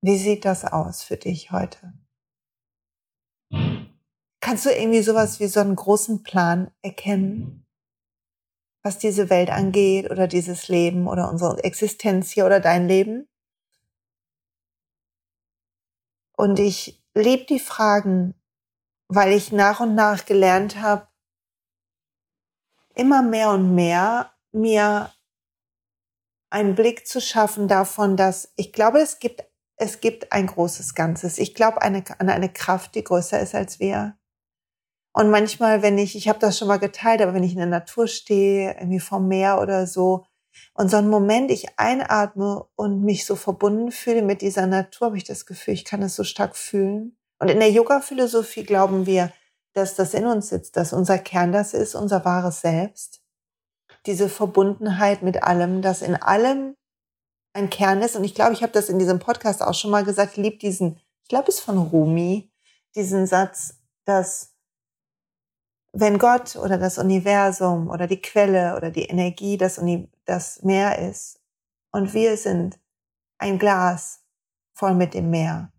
Wie 0.01 0.19
sieht 0.19 0.45
das 0.45 0.65
aus 0.65 1.03
für 1.03 1.17
dich 1.17 1.51
heute? 1.51 1.95
Kannst 4.41 4.67
du 4.67 4.71
irgendwie 4.71 5.01
sowas 5.01 5.41
wie 5.41 5.47
so 5.47 5.61
einen 5.61 5.77
großen 5.77 6.23
Plan 6.23 6.71
erkennen, 6.83 7.65
was 8.83 8.99
diese 8.99 9.31
Welt 9.31 9.49
angeht 9.49 10.11
oder 10.11 10.27
dieses 10.27 10.69
Leben 10.69 11.07
oder 11.07 11.31
unsere 11.31 11.65
Existenz 11.65 12.31
hier 12.31 12.45
oder 12.45 12.61
dein 12.61 12.87
Leben? 12.87 13.27
Und 16.37 16.59
ich 16.59 17.03
liebe 17.15 17.45
die 17.47 17.61
Fragen, 17.61 18.35
weil 19.15 19.33
ich 19.33 19.53
nach 19.53 19.81
und 19.81 19.95
nach 19.95 20.25
gelernt 20.25 20.81
habe, 20.81 21.09
immer 22.95 23.23
mehr 23.23 23.51
und 23.51 23.75
mehr 23.75 24.33
mir 24.53 25.13
einen 26.51 26.75
Blick 26.75 27.07
zu 27.07 27.21
schaffen 27.21 27.67
davon, 27.67 28.17
dass 28.17 28.53
ich 28.57 28.73
glaube, 28.73 29.01
es 29.01 29.19
gibt, 29.19 29.45
es 29.77 30.01
gibt 30.01 30.33
ein 30.33 30.47
großes 30.47 30.95
Ganzes. 30.95 31.39
Ich 31.39 31.55
glaube 31.55 31.83
eine, 31.83 32.05
an 32.19 32.29
eine 32.29 32.53
Kraft, 32.53 32.95
die 32.95 33.03
größer 33.03 33.41
ist 33.41 33.55
als 33.55 33.81
wir. 33.81 34.17
Und 35.13 35.31
manchmal, 35.31 35.83
wenn 35.83 35.99
ich, 35.99 36.17
ich 36.17 36.29
habe 36.29 36.39
das 36.39 36.59
schon 36.59 36.69
mal 36.69 36.79
geteilt, 36.79 37.23
aber 37.23 37.35
wenn 37.35 37.43
ich 37.43 37.53
in 37.53 37.59
der 37.59 37.67
Natur 37.67 38.07
stehe, 38.07 38.75
irgendwie 38.75 39.01
vom 39.01 39.29
Meer 39.29 39.61
oder 39.61 39.87
so, 39.87 40.27
und 40.75 40.89
so 40.89 40.97
einen 40.97 41.09
Moment 41.09 41.51
ich 41.51 41.79
einatme 41.79 42.65
und 42.77 43.03
mich 43.03 43.27
so 43.27 43.37
verbunden 43.37 43.91
fühle 43.91 44.23
mit 44.23 44.41
dieser 44.41 44.67
Natur, 44.67 45.09
habe 45.09 45.17
ich 45.17 45.25
das 45.25 45.47
Gefühl, 45.47 45.75
ich 45.75 45.85
kann 45.85 46.03
es 46.03 46.15
so 46.17 46.25
stark 46.25 46.57
fühlen. 46.57 47.17
Und 47.39 47.49
in 47.49 47.59
der 47.61 47.71
Yoga-Philosophie 47.71 48.65
glauben 48.65 49.07
wir, 49.07 49.33
dass 49.75 49.97
das 49.97 50.15
in 50.15 50.27
uns 50.27 50.49
sitzt, 50.49 50.77
dass 50.77 50.93
unser 50.93 51.19
Kern 51.19 51.53
das 51.53 51.75
ist, 51.75 51.95
unser 51.95 52.25
wahres 52.25 52.61
Selbst 52.61 53.25
diese 54.07 54.29
Verbundenheit 54.29 55.23
mit 55.23 55.43
allem, 55.43 55.83
dass 55.83 56.03
in 56.03 56.15
allem 56.17 56.77
ein 57.55 57.71
Kern 57.71 58.03
ist. 58.03 58.17
Und 58.17 58.25
ich 58.25 58.35
glaube, 58.35 58.53
ich 58.53 58.63
habe 58.63 58.73
das 58.73 58.89
in 58.89 58.99
diesem 58.99 59.19
Podcast 59.19 59.63
auch 59.63 59.75
schon 59.75 59.91
mal 59.91 60.05
gesagt, 60.05 60.33
ich 60.33 60.43
liebe 60.43 60.59
diesen, 60.59 61.01
ich 61.23 61.29
glaube, 61.29 61.49
es 61.49 61.57
ist 61.57 61.65
von 61.65 61.79
Rumi, 61.79 62.51
diesen 62.95 63.27
Satz, 63.27 63.79
dass 64.05 64.55
wenn 65.93 66.19
Gott 66.19 66.57
oder 66.57 66.77
das 66.77 66.99
Universum 66.99 67.89
oder 67.89 68.07
die 68.07 68.21
Quelle 68.21 68.77
oder 68.77 68.91
die 68.91 69.05
Energie 69.05 69.57
das, 69.57 69.79
Uni 69.79 70.11
das 70.25 70.63
Meer 70.63 70.99
ist 70.99 71.41
und 71.93 72.13
wir 72.13 72.37
sind 72.37 72.79
ein 73.39 73.59
Glas 73.59 74.25
voll 74.75 74.95
mit 74.95 75.15
dem 75.15 75.31
Meer, 75.31 75.73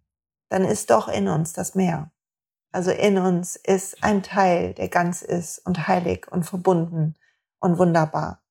dann 0.50 0.66
ist 0.66 0.90
doch 0.90 1.08
in 1.08 1.28
uns 1.28 1.54
das 1.54 1.76
Meer. 1.76 2.12
Also 2.72 2.92
in 2.92 3.18
uns 3.18 3.56
ist 3.56 4.04
ein 4.04 4.22
Teil, 4.22 4.74
der 4.74 4.90
ganz 4.90 5.22
ist 5.22 5.60
und 5.66 5.88
heilig 5.88 6.28
und 6.30 6.44
verbunden 6.44 7.16
und 7.60 7.78
wunderbar. 7.78 8.44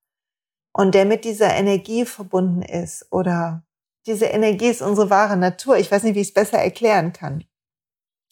Und 0.73 0.95
der 0.95 1.05
mit 1.05 1.25
dieser 1.25 1.55
Energie 1.55 2.05
verbunden 2.05 2.63
ist 2.63 3.07
oder 3.13 3.65
diese 4.07 4.27
Energie 4.27 4.69
ist 4.69 4.83
unsere 4.83 5.11
wahre 5.11 5.37
Natur. 5.37 5.77
Ich 5.77 5.91
weiß 5.91 6.03
nicht, 6.03 6.15
wie 6.15 6.21
ich 6.21 6.29
es 6.29 6.35
besser 6.35 6.59
erklären 6.59 7.13
kann. 7.13 7.45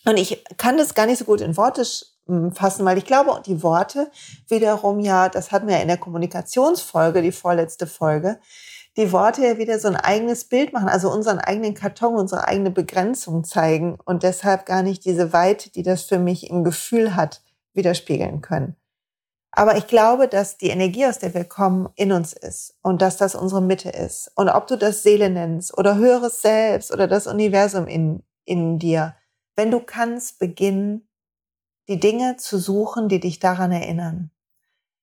Und 0.05 0.17
ich 0.17 0.45
kann 0.57 0.77
das 0.77 0.95
gar 0.95 1.07
nicht 1.07 1.19
so 1.19 1.25
gut 1.25 1.41
in 1.41 1.57
Worte 1.57 1.85
hm, 2.27 2.53
fassen, 2.53 2.85
weil 2.85 2.99
ich 2.99 3.05
glaube, 3.05 3.41
die 3.47 3.63
Worte 3.63 4.11
wiederum 4.49 5.01
ja, 5.01 5.29
das 5.29 5.53
hatten 5.53 5.69
wir 5.69 5.77
ja 5.77 5.83
in 5.83 5.89
der 5.89 5.99
Kommunikationsfolge, 5.99 7.23
die 7.23 7.33
vorletzte 7.33 7.87
Folge, 7.87 8.41
die 8.97 9.13
Worte 9.13 9.47
ja 9.47 9.59
wieder 9.59 9.79
so 9.79 9.89
ein 9.89 9.97
eigenes 9.97 10.45
Bild 10.45 10.73
machen, 10.73 10.89
also 10.89 11.11
unseren 11.11 11.39
eigenen 11.39 11.75
Karton, 11.75 12.17
unsere 12.17 12.47
eigene 12.47 12.71
Begrenzung 12.71 13.43
zeigen 13.45 13.99
und 14.05 14.23
deshalb 14.23 14.67
gar 14.67 14.83
nicht 14.83 15.05
diese 15.05 15.33
Weite, 15.33 15.71
die 15.71 15.83
das 15.83 16.03
für 16.03 16.19
mich 16.19 16.51
im 16.51 16.63
Gefühl 16.63 17.17
hat, 17.17 17.43
widerspiegeln 17.73 18.43
können. 18.43 18.77
Aber 19.51 19.77
ich 19.77 19.87
glaube, 19.87 20.29
dass 20.29 20.57
die 20.57 20.69
Energie, 20.69 21.07
aus 21.07 21.19
der 21.19 21.35
wir 21.35 21.45
kommen, 21.45 21.89
in 21.95 22.13
uns 22.13 22.33
ist 22.33 22.75
und 22.83 23.03
dass 23.03 23.19
das 23.19 23.35
unsere 23.35 23.61
Mitte 23.61 23.91
ist. 23.91 24.31
Und 24.35 24.49
ob 24.49 24.67
du 24.67 24.77
das 24.77 25.03
Seele 25.03 25.29
nennst 25.29 25.77
oder 25.77 25.97
höheres 25.97 26.41
Selbst 26.41 26.91
oder 26.91 27.07
das 27.07 27.27
Universum 27.27 27.87
in, 27.87 28.23
in 28.45 28.79
dir, 28.79 29.15
wenn 29.55 29.71
du 29.71 29.81
kannst, 29.81 30.39
beginn 30.39 31.07
die 31.89 32.01
Dinge 32.01 32.37
zu 32.39 32.59
suchen, 32.59 33.09
die 33.09 33.21
dich 33.21 33.41
daran 33.41 33.73
erinnern. 33.73 34.31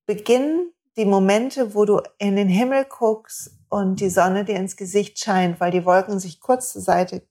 Beginn 0.07 0.71
die 0.97 1.05
Momente, 1.05 1.75
wo 1.75 1.85
du 1.85 2.01
in 2.17 2.35
den 2.35 2.49
Himmel 2.49 2.85
guckst 2.85 3.58
und 3.69 3.99
die 3.99 4.09
Sonne 4.09 4.45
dir 4.45 4.55
ins 4.55 4.75
Gesicht 4.75 5.19
scheint, 5.19 5.59
weil 5.59 5.71
die 5.71 5.85
Wolken 5.85 6.19
sich 6.19 6.39
kurz 6.39 6.73
zur 6.73 6.81
Seite 6.81 7.21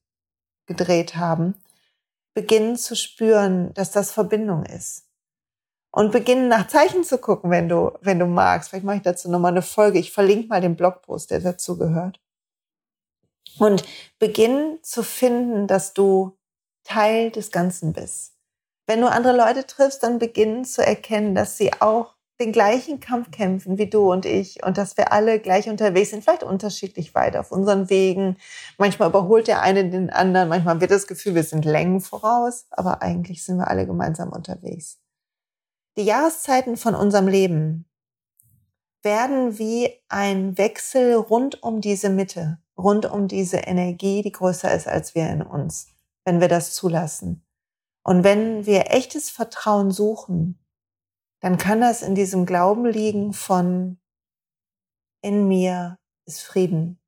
gedreht 0.67 1.17
haben, 1.17 1.55
beginnen 2.35 2.77
zu 2.77 2.95
spüren, 2.95 3.75
dass 3.75 3.91
das 3.91 4.13
Verbindung 4.13 4.65
ist 4.65 5.09
und 5.91 6.13
beginnen 6.13 6.49
nach 6.49 6.69
Zeichen 6.69 7.05
zu 7.05 7.19
gucken, 7.19 7.51
wenn 7.51 7.69
du, 7.69 7.93
wenn 8.01 8.19
du 8.19 8.27
magst. 8.27 8.71
Vielleicht 8.71 8.85
mache 8.85 8.99
ich 8.99 9.03
dazu 9.03 9.31
nochmal 9.31 9.53
eine 9.53 9.63
Folge. 9.63 9.99
Ich 9.99 10.13
verlinke 10.13 10.49
mal 10.49 10.61
den 10.61 10.77
Blogpost, 10.77 11.31
der 11.31 11.41
dazu 11.41 11.77
gehört. 11.79 12.21
Und 13.59 13.85
beginnen 14.19 14.79
zu 14.83 15.03
finden, 15.03 15.67
dass 15.67 15.95
du 15.95 16.39
Teil 16.85 17.31
des 17.31 17.51
Ganzen 17.51 17.93
bist. 17.93 18.37
Wenn 18.87 19.01
du 19.01 19.11
andere 19.11 19.37
Leute 19.37 19.67
triffst, 19.67 20.03
dann 20.03 20.19
beginnen 20.19 20.65
zu 20.65 20.87
erkennen, 20.87 21.35
dass 21.35 21.57
sie 21.57 21.73
auch 21.81 22.15
den 22.41 22.53
gleichen 22.53 23.01
Kampf 23.01 23.31
kämpfen 23.33 23.79
wie 23.79 23.91
du 23.91 24.13
und 24.13 24.25
ich 24.25 24.65
und 24.65 24.79
dass 24.79 24.97
wir 24.97 25.13
alle 25.13 25.41
gleich 25.41 25.69
unterwegs 25.69 26.11
sind, 26.11 26.23
vielleicht 26.23 26.45
unterschiedlich 26.45 27.15
weit 27.15 27.37
auf 27.37 27.51
unseren 27.51 27.91
Wegen. 27.91 28.37
Manchmal 28.79 29.09
überholt 29.09 29.49
der 29.49 29.63
eine 29.63 29.89
den 29.89 30.11
anderen, 30.11 30.49
manchmal 30.49 30.81
wird 30.81 30.93
das 30.93 31.09
Gefühl, 31.09 31.35
wir 31.35 31.43
sind 31.43 31.65
Längen 31.65 32.01
voraus, 32.01 32.67
aber 32.71 33.03
eigentlich 33.03 33.45
sind 33.45 33.57
wir 33.59 33.69
alle 33.69 33.87
gemeinsam 33.87 34.31
unterwegs. 34.31 34.99
Die 35.97 36.05
Jahreszeiten 36.05 36.77
von 36.77 36.95
unserem 36.95 37.27
Leben 37.27 37.87
werden 39.03 39.59
wie 39.59 39.91
ein 40.09 40.57
Wechsel 40.59 41.15
rund 41.15 41.63
um 41.63 41.81
diese 41.81 42.09
Mitte, 42.09 42.59
rund 42.77 43.07
um 43.07 43.27
diese 43.27 43.59
Energie, 43.59 44.23
die 44.23 44.33
größer 44.33 44.73
ist 44.73 44.87
als 44.87 45.17
wir 45.17 45.29
in 45.29 45.43
uns, 45.43 45.89
wenn 46.25 46.41
wir 46.41 46.49
das 46.49 46.73
zulassen. 46.73 47.45
Und 48.05 48.23
wenn 48.23 48.65
wir 48.65 48.93
echtes 48.93 49.29
Vertrauen 49.29 49.91
suchen, 49.91 50.59
dann 51.41 51.59
kann 51.59 51.81
das 51.81 52.03
in 52.03 52.15
diesem 52.15 52.47
Glauben 52.47 52.87
liegen 52.87 53.33
von 53.33 53.99
in 55.21 55.49
mir 55.49 55.99
ist 56.27 56.43
Frieden, 56.43 57.01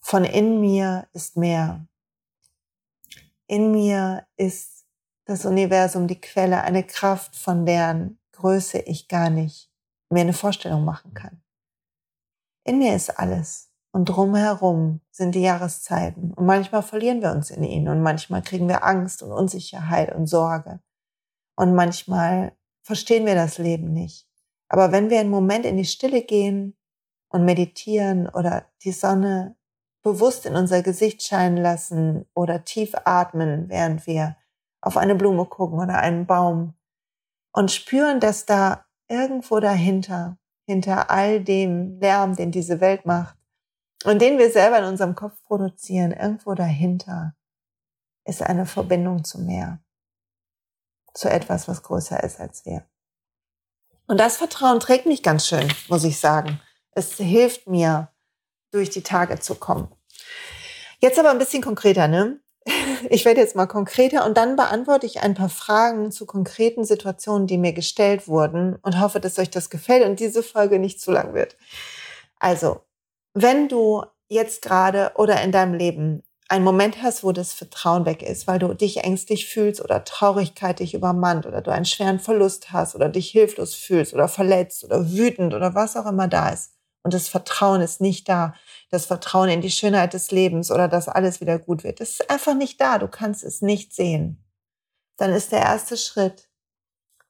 von 0.00 0.24
in 0.24 0.60
mir 0.60 1.08
ist 1.12 1.36
mehr, 1.36 1.86
in 3.46 3.72
mir 3.72 4.26
ist 4.36 4.86
das 5.26 5.44
Universum, 5.44 6.06
die 6.06 6.20
Quelle, 6.20 6.62
eine 6.62 6.84
Kraft, 6.84 7.36
von 7.36 7.66
deren 7.66 8.18
Größe 8.32 8.78
ich 8.78 9.08
gar 9.08 9.30
nicht 9.30 9.70
mir 10.08 10.20
eine 10.20 10.32
Vorstellung 10.32 10.84
machen 10.84 11.14
kann. 11.14 11.42
In 12.64 12.78
mir 12.78 12.94
ist 12.94 13.10
alles 13.18 13.72
und 13.92 14.06
drumherum 14.06 15.00
sind 15.10 15.34
die 15.34 15.42
Jahreszeiten 15.42 16.32
und 16.34 16.46
manchmal 16.46 16.82
verlieren 16.82 17.22
wir 17.22 17.32
uns 17.32 17.50
in 17.50 17.64
ihnen 17.64 17.88
und 17.88 18.02
manchmal 18.02 18.42
kriegen 18.42 18.68
wir 18.68 18.84
Angst 18.84 19.22
und 19.22 19.32
Unsicherheit 19.32 20.14
und 20.14 20.26
Sorge 20.26 20.80
und 21.56 21.74
manchmal 21.74 22.56
verstehen 22.86 23.26
wir 23.26 23.34
das 23.34 23.58
Leben 23.58 23.92
nicht. 23.92 24.28
Aber 24.68 24.92
wenn 24.92 25.10
wir 25.10 25.18
einen 25.18 25.30
Moment 25.30 25.66
in 25.66 25.76
die 25.76 25.84
Stille 25.84 26.22
gehen 26.22 26.76
und 27.28 27.44
meditieren 27.44 28.28
oder 28.28 28.66
die 28.84 28.92
Sonne 28.92 29.56
bewusst 30.02 30.46
in 30.46 30.54
unser 30.54 30.82
Gesicht 30.82 31.22
scheinen 31.22 31.56
lassen 31.56 32.26
oder 32.32 32.64
tief 32.64 32.94
atmen, 33.04 33.68
während 33.68 34.06
wir 34.06 34.36
auf 34.80 34.96
eine 34.96 35.16
Blume 35.16 35.46
gucken 35.46 35.80
oder 35.80 35.98
einen 35.98 36.26
Baum 36.26 36.74
und 37.52 37.72
spüren, 37.72 38.20
dass 38.20 38.46
da 38.46 38.86
irgendwo 39.08 39.58
dahinter, 39.58 40.38
hinter 40.64 41.10
all 41.10 41.42
dem 41.42 41.98
Lärm, 41.98 42.36
den 42.36 42.52
diese 42.52 42.80
Welt 42.80 43.04
macht 43.04 43.36
und 44.04 44.22
den 44.22 44.38
wir 44.38 44.50
selber 44.50 44.78
in 44.78 44.84
unserem 44.84 45.16
Kopf 45.16 45.42
produzieren, 45.42 46.12
irgendwo 46.12 46.54
dahinter 46.54 47.34
ist 48.24 48.42
eine 48.42 48.64
Verbindung 48.64 49.24
zum 49.24 49.46
Meer, 49.46 49.80
zu 51.16 51.28
etwas, 51.30 51.68
was 51.68 51.82
größer 51.82 52.22
ist 52.22 52.40
als 52.40 52.64
wir. 52.64 52.84
Und 54.06 54.18
das 54.18 54.36
Vertrauen 54.36 54.80
trägt 54.80 55.06
mich 55.06 55.22
ganz 55.22 55.46
schön, 55.46 55.72
muss 55.88 56.04
ich 56.04 56.18
sagen. 56.18 56.60
Es 56.92 57.14
hilft 57.14 57.66
mir, 57.66 58.08
durch 58.72 58.90
die 58.90 59.02
Tage 59.02 59.38
zu 59.38 59.54
kommen. 59.54 59.88
Jetzt 61.00 61.18
aber 61.18 61.30
ein 61.30 61.38
bisschen 61.38 61.62
konkreter, 61.62 62.08
ne? 62.08 62.40
ich 63.10 63.24
werde 63.24 63.40
jetzt 63.40 63.56
mal 63.56 63.66
konkreter 63.66 64.26
und 64.26 64.36
dann 64.36 64.56
beantworte 64.56 65.06
ich 65.06 65.22
ein 65.22 65.34
paar 65.34 65.48
Fragen 65.48 66.10
zu 66.10 66.26
konkreten 66.26 66.84
Situationen, 66.84 67.46
die 67.46 67.58
mir 67.58 67.72
gestellt 67.72 68.28
wurden 68.28 68.76
und 68.82 69.00
hoffe, 69.00 69.20
dass 69.20 69.38
euch 69.38 69.50
das 69.50 69.70
gefällt 69.70 70.04
und 70.04 70.20
diese 70.20 70.42
Folge 70.42 70.78
nicht 70.78 71.00
zu 71.00 71.12
lang 71.12 71.32
wird. 71.32 71.56
Also, 72.38 72.80
wenn 73.34 73.68
du 73.68 74.04
jetzt 74.28 74.62
gerade 74.62 75.12
oder 75.14 75.40
in 75.42 75.52
deinem 75.52 75.74
Leben 75.74 76.22
einen 76.48 76.64
Moment 76.64 77.02
hast, 77.02 77.24
wo 77.24 77.32
das 77.32 77.52
Vertrauen 77.52 78.06
weg 78.06 78.22
ist, 78.22 78.46
weil 78.46 78.58
du 78.58 78.72
dich 78.74 78.98
ängstlich 78.98 79.48
fühlst 79.48 79.80
oder 79.80 80.04
Traurigkeit 80.04 80.78
dich 80.78 80.94
übermannt 80.94 81.46
oder 81.46 81.60
du 81.60 81.72
einen 81.72 81.84
schweren 81.84 82.20
Verlust 82.20 82.72
hast 82.72 82.94
oder 82.94 83.08
dich 83.08 83.30
hilflos 83.30 83.74
fühlst 83.74 84.14
oder 84.14 84.28
verletzt 84.28 84.84
oder 84.84 85.10
wütend 85.10 85.54
oder 85.54 85.74
was 85.74 85.96
auch 85.96 86.06
immer 86.06 86.28
da 86.28 86.50
ist 86.50 86.76
und 87.06 87.14
das 87.14 87.28
Vertrauen 87.28 87.82
ist 87.82 88.00
nicht 88.00 88.28
da, 88.28 88.52
das 88.90 89.06
Vertrauen 89.06 89.48
in 89.48 89.60
die 89.60 89.70
Schönheit 89.70 90.12
des 90.12 90.32
Lebens 90.32 90.72
oder 90.72 90.88
dass 90.88 91.06
alles 91.06 91.40
wieder 91.40 91.56
gut 91.56 91.84
wird. 91.84 92.00
Das 92.00 92.10
ist 92.10 92.28
einfach 92.28 92.54
nicht 92.54 92.80
da. 92.80 92.98
Du 92.98 93.06
kannst 93.06 93.44
es 93.44 93.62
nicht 93.62 93.94
sehen. 93.94 94.44
Dann 95.16 95.32
ist 95.32 95.52
der 95.52 95.60
erste 95.60 95.96
Schritt, 95.96 96.50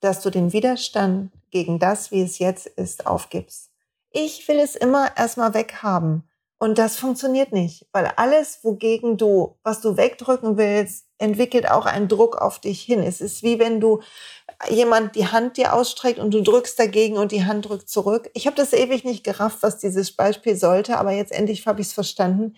dass 0.00 0.22
du 0.22 0.30
den 0.30 0.54
Widerstand 0.54 1.30
gegen 1.50 1.78
das, 1.78 2.10
wie 2.10 2.22
es 2.22 2.38
jetzt 2.38 2.66
ist, 2.66 3.06
aufgibst. 3.06 3.70
Ich 4.08 4.48
will 4.48 4.60
es 4.60 4.76
immer 4.76 5.14
erstmal 5.14 5.52
weghaben. 5.52 6.26
Und 6.58 6.78
das 6.78 6.96
funktioniert 6.96 7.52
nicht, 7.52 7.86
weil 7.92 8.06
alles, 8.16 8.60
wogegen 8.62 9.18
du, 9.18 9.58
was 9.62 9.82
du 9.82 9.98
wegdrücken 9.98 10.56
willst, 10.56 11.06
entwickelt 11.18 11.70
auch 11.70 11.84
einen 11.84 12.08
Druck 12.08 12.36
auf 12.36 12.58
dich 12.60 12.82
hin. 12.82 13.02
Es 13.02 13.20
ist 13.20 13.42
wie 13.42 13.58
wenn 13.58 13.78
du 13.78 14.00
jemand 14.70 15.16
die 15.16 15.26
Hand 15.26 15.58
dir 15.58 15.74
ausstreckt 15.74 16.18
und 16.18 16.32
du 16.32 16.42
drückst 16.42 16.78
dagegen 16.78 17.18
und 17.18 17.32
die 17.32 17.44
Hand 17.44 17.68
drückt 17.68 17.90
zurück. 17.90 18.30
Ich 18.32 18.46
habe 18.46 18.56
das 18.56 18.72
ewig 18.72 19.04
nicht 19.04 19.22
gerafft, 19.22 19.62
was 19.62 19.78
dieses 19.78 20.16
Beispiel 20.16 20.56
sollte, 20.56 20.96
aber 20.96 21.12
jetzt 21.12 21.32
endlich 21.32 21.66
habe 21.66 21.82
ich 21.82 21.88
es 21.88 21.92
verstanden. 21.92 22.56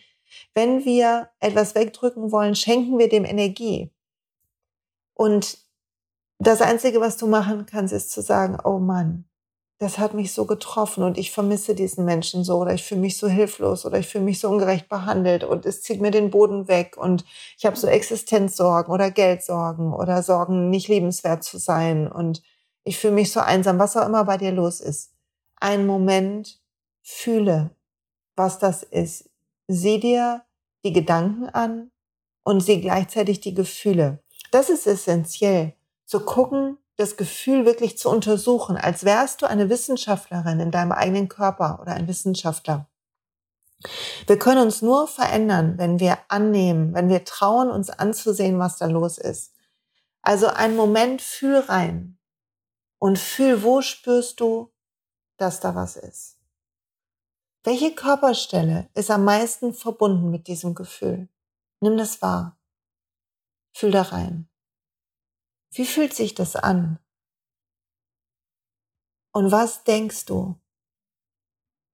Wenn 0.55 0.85
wir 0.85 1.31
etwas 1.41 1.75
wegdrücken 1.75 2.31
wollen, 2.31 2.55
schenken 2.55 2.99
wir 2.99 3.09
dem 3.09 3.25
Energie. 3.25 3.91
Und 5.15 5.59
das 6.39 6.61
Einzige, 6.61 7.01
was 7.01 7.17
du 7.17 7.27
machen 7.27 7.67
kannst, 7.67 7.93
ist 7.93 8.13
zu 8.13 8.23
sagen, 8.23 8.59
oh 8.63 8.79
Mann, 8.79 9.28
das 9.79 9.99
hat 9.99 10.13
mich 10.13 10.33
so 10.33 10.45
getroffen 10.45 11.05
und 11.05 11.19
ich 11.19 11.31
vermisse 11.31 11.75
diesen 11.75 12.05
Menschen 12.05 12.43
so 12.43 12.59
oder 12.59 12.75
ich 12.75 12.83
fühle 12.83 13.01
mich 13.01 13.17
so 13.17 13.29
hilflos 13.29 13.87
oder 13.87 13.99
ich 13.99 14.09
fühle 14.09 14.25
mich 14.25 14.41
so 14.41 14.49
ungerecht 14.49 14.89
behandelt 14.89 15.45
und 15.45 15.67
es 15.67 15.83
zieht 15.83 16.01
mir 16.01 16.11
den 16.11 16.31
Boden 16.31 16.67
weg 16.67 16.97
und 16.97 17.25
ich 17.57 17.65
habe 17.65 17.77
so 17.77 17.87
Existenzsorgen 17.87 18.93
oder 18.93 19.13
Geldsorgen 19.13 19.93
oder 19.93 20.23
Sorgen, 20.25 20.69
nicht 20.69 20.89
liebenswert 20.89 21.45
zu 21.45 21.59
sein 21.59 22.11
und 22.11 22.43
ich 22.83 22.99
fühle 22.99 23.15
mich 23.15 23.33
so 23.33 23.41
einsam, 23.41 23.79
was 23.79 23.97
auch 23.97 24.07
immer 24.07 24.25
bei 24.25 24.37
dir 24.37 24.51
los 24.51 24.81
ist. 24.81 25.13
Ein 25.61 25.87
Moment 25.87 26.61
fühle, 27.03 27.71
was 28.35 28.59
das 28.59 28.83
ist. 28.83 29.31
Sieh 29.69 30.01
dir 30.01 30.43
die 30.85 30.93
Gedanken 30.93 31.49
an 31.51 31.91
und 32.43 32.61
sieh 32.61 32.81
gleichzeitig 32.81 33.41
die 33.41 33.55
Gefühle. 33.55 34.21
Das 34.51 34.71
ist 34.71 34.87
essentiell, 34.87 35.75
zu 36.07 36.21
gucken, 36.21 36.79
das 36.99 37.17
Gefühl 37.17 37.65
wirklich 37.65 37.97
zu 37.97 38.11
untersuchen, 38.11 38.77
als 38.77 39.05
wärst 39.05 39.41
du 39.41 39.47
eine 39.47 39.71
Wissenschaftlerin 39.71 40.59
in 40.59 40.73
deinem 40.73 40.91
eigenen 40.91 41.29
Körper 41.29 41.79
oder 41.81 41.93
ein 41.95 42.09
Wissenschaftler. 42.09 42.89
Wir 44.27 44.39
können 44.39 44.63
uns 44.63 44.83
nur 44.83 45.07
verändern, 45.07 45.79
wenn 45.79 46.01
wir 46.01 46.19
annehmen, 46.27 46.95
wenn 46.95 47.09
wir 47.09 47.25
trauen, 47.25 47.71
uns 47.71 47.89
anzusehen, 47.89 48.59
was 48.59 48.79
da 48.79 48.87
los 48.87 49.17
ist. 49.17 49.55
Also 50.23 50.49
einen 50.49 50.75
Moment 50.75 51.23
fühl 51.23 51.61
rein 51.61 52.19
und 52.99 53.17
fühl, 53.17 53.63
wo 53.63 53.81
spürst 53.81 54.41
du, 54.41 54.73
dass 55.37 55.61
da 55.61 55.77
was 55.77 55.97
ist. 55.97 56.37
Welche 57.63 57.95
Körperstelle 57.95 58.89
ist 58.95 59.13
am 59.13 59.23
meisten 59.23 59.73
verbunden 59.73 60.31
mit 60.31 60.49
diesem 60.49 60.75
Gefühl? 60.75 61.29
Nimm 61.81 61.97
das 61.97 62.21
wahr. 62.21 62.59
Fühl 63.73 63.93
da 63.93 64.03
rein. 64.03 64.49
Wie 65.71 65.87
fühlt 65.87 66.15
sich 66.15 66.35
das 66.35 66.57
an? 66.57 66.99
Und 69.33 69.51
was 69.51 69.85
denkst 69.85 70.25
du, 70.25 70.59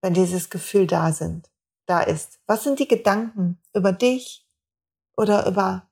wenn 0.03 0.15
dieses 0.15 0.51
Gefühl 0.51 0.87
da 0.87 1.13
sind, 1.13 1.51
da 1.87 2.01
ist? 2.01 2.41
Was 2.47 2.65
sind 2.65 2.79
die 2.79 2.89
Gedanken 2.89 3.61
über 3.75 3.93
dich 3.93 4.47
oder 5.17 5.47
über 5.47 5.89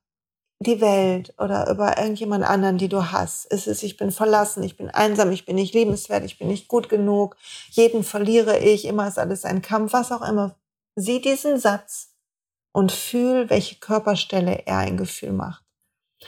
die 0.62 0.80
Welt 0.80 1.34
oder 1.38 1.68
über 1.70 1.98
irgendjemand 1.98 2.44
anderen, 2.44 2.78
die 2.78 2.88
du 2.88 3.10
hast. 3.10 3.46
Es 3.50 3.66
ist, 3.66 3.82
ich 3.82 3.96
bin 3.96 4.10
verlassen, 4.10 4.62
ich 4.62 4.76
bin 4.76 4.90
einsam, 4.90 5.30
ich 5.32 5.44
bin 5.44 5.56
nicht 5.56 5.74
liebenswert, 5.74 6.24
ich 6.24 6.38
bin 6.38 6.48
nicht 6.48 6.68
gut 6.68 6.88
genug, 6.88 7.36
jeden 7.70 8.04
verliere 8.04 8.58
ich, 8.58 8.84
immer 8.84 9.08
ist 9.08 9.18
alles 9.18 9.44
ein 9.44 9.62
Kampf, 9.62 9.92
was 9.92 10.12
auch 10.12 10.22
immer. 10.22 10.56
Sieh 10.94 11.20
diesen 11.20 11.58
Satz 11.58 12.14
und 12.72 12.92
fühl, 12.92 13.50
welche 13.50 13.76
Körperstelle 13.76 14.66
er 14.66 14.78
ein 14.78 14.96
Gefühl 14.96 15.32
macht. 15.32 15.64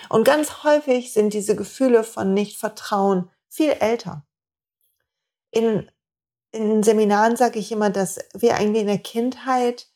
Und 0.09 0.25
ganz 0.25 0.65
häufig 0.65 1.13
sind 1.13 1.33
diese 1.33 1.57
Gefühle 1.57 2.05
von 2.05 2.35
Nicht-Vertrauen 2.35 3.31
viel 3.49 3.71
älter. 3.71 4.27
In, 5.51 5.91
in 6.53 6.83
Seminaren 6.83 7.37
sage 7.37 7.59
ich 7.59 7.71
immer, 7.73 7.91
dass 7.91 8.19
wir 8.35 8.57
eigentlich 8.57 8.83
in 8.83 8.89
der 8.89 8.99
Kindheit 8.99 9.89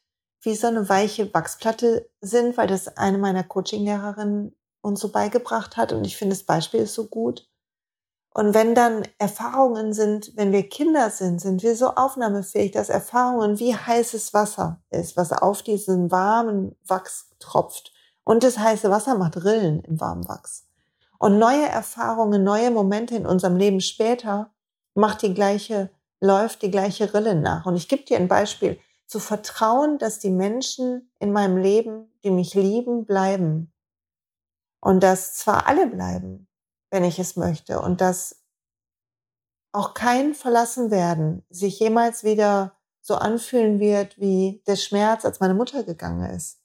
wie 0.42 0.54
so 0.54 0.68
eine 0.68 0.88
weiche 0.88 1.32
Wachsplatte 1.34 2.08
sind, 2.20 2.56
weil 2.56 2.68
das 2.68 2.96
eine 2.96 3.18
meiner 3.18 3.42
Coachinglehrerinnen 3.42 4.54
uns 4.80 5.00
so 5.00 5.10
beigebracht 5.10 5.76
hat 5.76 5.92
und 5.92 6.06
ich 6.06 6.16
finde 6.16 6.36
das 6.36 6.44
Beispiel 6.44 6.80
ist 6.80 6.94
so 6.94 7.06
gut. 7.06 7.48
Und 8.34 8.54
wenn 8.54 8.74
dann 8.74 9.02
Erfahrungen 9.18 9.92
sind, 9.92 10.36
wenn 10.36 10.52
wir 10.52 10.68
Kinder 10.68 11.10
sind, 11.10 11.40
sind 11.40 11.62
wir 11.62 11.74
so 11.74 11.94
aufnahmefähig, 11.94 12.70
dass 12.70 12.88
Erfahrungen 12.88 13.58
wie 13.58 13.74
heißes 13.74 14.32
Wasser 14.32 14.80
ist, 14.90 15.16
was 15.16 15.32
auf 15.32 15.62
diesen 15.62 16.12
warmen 16.12 16.76
Wachs 16.86 17.30
tropft. 17.40 17.92
Und 18.28 18.44
das 18.44 18.58
heiße 18.58 18.90
Wasser 18.90 19.16
macht 19.16 19.42
Rillen 19.42 19.80
im 19.84 20.02
warmen 20.02 20.28
Wachs. 20.28 20.68
Und 21.18 21.38
neue 21.38 21.66
Erfahrungen, 21.66 22.44
neue 22.44 22.70
Momente 22.70 23.16
in 23.16 23.24
unserem 23.24 23.56
Leben 23.56 23.80
später 23.80 24.50
macht 24.92 25.22
die 25.22 25.32
gleiche, 25.32 25.88
läuft 26.20 26.60
die 26.60 26.70
gleiche 26.70 27.14
Rille 27.14 27.34
nach. 27.34 27.64
Und 27.64 27.76
ich 27.76 27.88
gebe 27.88 28.02
dir 28.02 28.18
ein 28.18 28.28
Beispiel 28.28 28.78
zu 29.06 29.18
vertrauen, 29.18 29.96
dass 29.96 30.18
die 30.18 30.28
Menschen 30.28 31.10
in 31.18 31.32
meinem 31.32 31.56
Leben, 31.56 32.12
die 32.22 32.30
mich 32.30 32.52
lieben, 32.52 33.06
bleiben. 33.06 33.72
Und 34.82 35.02
dass 35.02 35.32
zwar 35.36 35.66
alle 35.66 35.86
bleiben, 35.86 36.48
wenn 36.90 37.04
ich 37.04 37.18
es 37.18 37.34
möchte, 37.34 37.80
und 37.80 38.02
dass 38.02 38.44
auch 39.72 39.94
kein 39.94 40.34
verlassen 40.34 40.90
werden 40.90 41.46
sich 41.48 41.80
jemals 41.80 42.24
wieder 42.24 42.76
so 43.00 43.14
anfühlen 43.14 43.80
wird 43.80 44.18
wie 44.18 44.62
der 44.66 44.76
Schmerz, 44.76 45.24
als 45.24 45.40
meine 45.40 45.54
Mutter 45.54 45.82
gegangen 45.82 46.28
ist. 46.28 46.57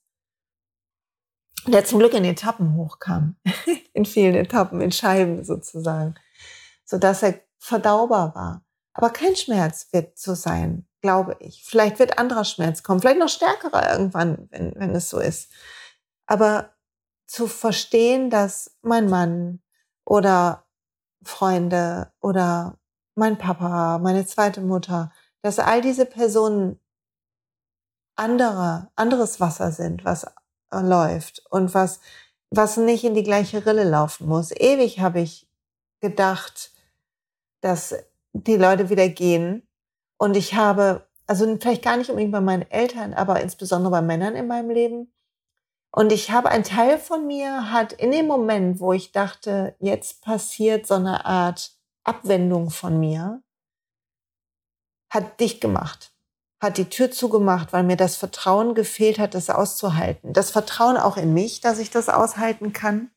Der 1.67 1.85
zum 1.85 1.99
Glück 1.99 2.13
in 2.13 2.25
Etappen 2.25 2.75
hochkam, 2.75 3.37
in 3.93 4.05
vielen 4.05 4.35
Etappen, 4.35 4.81
in 4.81 4.91
Scheiben 4.91 5.43
sozusagen, 5.43 6.15
so 6.83 6.97
dass 6.97 7.23
er 7.23 7.39
verdaubar 7.57 8.35
war. 8.35 8.65
Aber 8.93 9.09
kein 9.09 9.35
Schmerz 9.35 9.87
wird 9.91 10.17
so 10.19 10.35
sein, 10.35 10.85
glaube 11.01 11.37
ich. 11.39 11.63
Vielleicht 11.63 11.99
wird 11.99 12.19
anderer 12.19 12.45
Schmerz 12.45 12.83
kommen, 12.83 12.99
vielleicht 12.99 13.19
noch 13.19 13.29
stärkerer 13.29 13.91
irgendwann, 13.91 14.47
wenn, 14.51 14.73
wenn 14.75 14.93
es 14.93 15.09
so 15.09 15.19
ist. 15.19 15.51
Aber 16.27 16.73
zu 17.27 17.47
verstehen, 17.47 18.29
dass 18.29 18.77
mein 18.81 19.09
Mann 19.09 19.61
oder 20.05 20.65
Freunde 21.23 22.11
oder 22.21 22.77
mein 23.15 23.37
Papa, 23.37 23.99
meine 23.99 24.25
zweite 24.25 24.61
Mutter, 24.61 25.11
dass 25.41 25.59
all 25.59 25.81
diese 25.81 26.05
Personen 26.05 26.79
andere, 28.15 28.91
anderes 28.95 29.39
Wasser 29.39 29.71
sind, 29.71 30.05
was 30.05 30.25
läuft 30.81 31.43
und 31.49 31.73
was, 31.73 31.99
was 32.49 32.77
nicht 32.77 33.03
in 33.03 33.15
die 33.15 33.23
gleiche 33.23 33.65
Rille 33.65 33.83
laufen 33.83 34.27
muss. 34.27 34.51
Ewig 34.51 34.99
habe 34.99 35.21
ich 35.21 35.47
gedacht, 36.01 36.71
dass 37.61 37.95
die 38.33 38.57
Leute 38.57 38.89
wieder 38.89 39.09
gehen 39.09 39.67
und 40.17 40.35
ich 40.35 40.53
habe, 40.55 41.07
also 41.27 41.57
vielleicht 41.57 41.83
gar 41.83 41.97
nicht 41.97 42.09
unbedingt 42.09 42.31
bei 42.31 42.41
meinen 42.41 42.69
Eltern, 42.69 43.13
aber 43.13 43.41
insbesondere 43.41 43.91
bei 43.91 44.01
Männern 44.01 44.35
in 44.35 44.47
meinem 44.47 44.69
Leben. 44.69 45.13
Und 45.91 46.11
ich 46.11 46.31
habe, 46.31 46.49
ein 46.49 46.63
Teil 46.63 46.97
von 46.97 47.27
mir 47.27 47.71
hat 47.71 47.93
in 47.93 48.11
dem 48.11 48.25
Moment, 48.25 48.79
wo 48.79 48.93
ich 48.93 49.11
dachte, 49.11 49.75
jetzt 49.79 50.23
passiert 50.23 50.87
so 50.87 50.95
eine 50.95 51.25
Art 51.25 51.77
Abwendung 52.03 52.71
von 52.71 52.99
mir, 52.99 53.43
hat 55.09 55.39
dicht 55.39 55.61
gemacht, 55.61 56.12
hat 56.63 56.77
die 56.77 56.89
Tür 56.89 57.11
zugemacht, 57.11 57.73
weil 57.73 57.83
mir 57.83 57.97
das 57.97 58.15
Vertrauen 58.15 58.73
gefehlt 58.73 59.19
hat, 59.19 59.35
das 59.35 59.49
auszuhalten. 59.49 60.33
Das 60.33 60.49
Vertrauen 60.49 60.97
auch 60.97 61.17
in 61.17 61.33
mich, 61.33 61.61
dass 61.61 61.79
ich 61.79 61.91
das 61.91 62.09
aushalten 62.09 62.73
kann. 62.73 63.11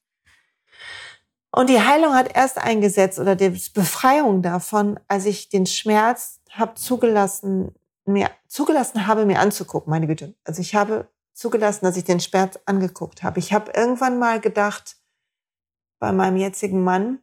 Und 1.50 1.70
die 1.70 1.80
Heilung 1.80 2.14
hat 2.14 2.37
erst 2.37 2.59
eingesetzt 2.59 3.18
oder 3.18 3.35
die 3.35 3.48
Befreiung 3.72 4.42
davon, 4.42 5.00
als 5.09 5.24
ich 5.24 5.48
den 5.48 5.64
Schmerz 5.64 6.40
habe 6.50 6.74
zugelassen, 6.74 7.74
mir 8.04 8.30
zugelassen 8.46 9.06
habe, 9.06 9.24
mir 9.24 9.40
anzugucken, 9.40 9.90
meine 9.90 10.06
Güte. 10.06 10.35
Also 10.44 10.61
ich 10.61 10.74
habe 10.74 11.09
zugelassen, 11.32 11.85
dass 11.85 11.96
ich 11.96 12.04
den 12.04 12.20
Schmerz 12.20 12.59
angeguckt 12.66 13.22
habe. 13.22 13.38
Ich 13.38 13.52
habe 13.52 13.72
irgendwann 13.74 14.18
mal 14.18 14.40
gedacht, 14.40 14.96
bei 15.98 16.12
meinem 16.12 16.37
jetzigen 16.37 16.85
Mann, 16.85 17.20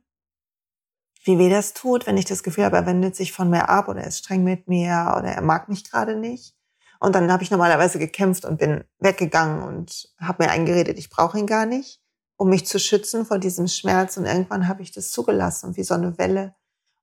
wie 1.24 1.40
weh 1.40 1.50
das 1.50 1.74
tut, 1.74 2.06
wenn 2.06 2.18
ich 2.18 2.26
das 2.26 2.44
Gefühl 2.44 2.66
habe, 2.66 2.76
er 2.76 2.86
wendet 2.86 3.16
sich 3.16 3.32
von 3.32 3.50
mir 3.50 3.70
ab 3.70 3.88
oder 3.88 4.02
er 4.02 4.08
ist 4.08 4.20
streng 4.20 4.44
mit 4.44 4.68
mir 4.68 5.16
oder 5.18 5.30
er 5.30 5.42
mag 5.42 5.70
mich 5.70 5.90
gerade 5.90 6.16
nicht. 6.16 6.56
Und 7.00 7.16
dann 7.16 7.32
habe 7.32 7.44
ich 7.44 7.52
normalerweise 7.52 8.00
gekämpft 8.00 8.46
und 8.46 8.60
bin 8.60 8.84
weggegangen 9.00 9.64
und 9.64 10.14
habe 10.20 10.44
mir 10.44 10.52
eingeredet, 10.52 10.98
ich 10.98 11.10
brauche 11.10 11.38
ihn 11.38 11.48
gar 11.48 11.66
nicht, 11.66 12.02
um 12.38 12.50
mich 12.50 12.66
zu 12.66 12.80
schützen 12.80 13.26
vor 13.26 13.40
diesem 13.40 13.68
Schmerz. 13.68 14.18
Und 14.18 14.26
irgendwann 14.26 14.68
habe 14.68 14.82
ich 14.82 14.92
das 14.92 15.12
zugelassen 15.12 15.76
wie 15.76 15.84
so 15.84 15.94
eine 15.94 16.18
Welle 16.18 16.56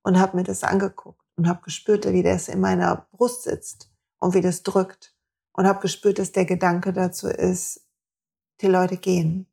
und 0.02 0.18
habe 0.18 0.36
mir 0.36 0.44
das 0.44 0.64
angeguckt 0.64 1.22
und 1.36 1.48
habe 1.48 1.62
gespürt, 1.62 2.10
wie 2.10 2.22
das 2.22 2.48
in 2.48 2.60
meiner 2.60 3.08
Brust 3.12 3.42
sitzt 3.44 3.90
und 4.18 4.34
wie 4.34 4.40
das 4.40 4.62
drückt 4.62 5.14
und 5.52 5.66
habe 5.66 5.80
gespürt, 5.80 6.18
dass 6.18 6.32
der 6.32 6.44
Gedanke 6.44 6.92
dazu 6.92 7.28
ist, 7.28 7.86
die 8.60 8.66
Leute 8.66 8.96
gehen. 8.96 9.46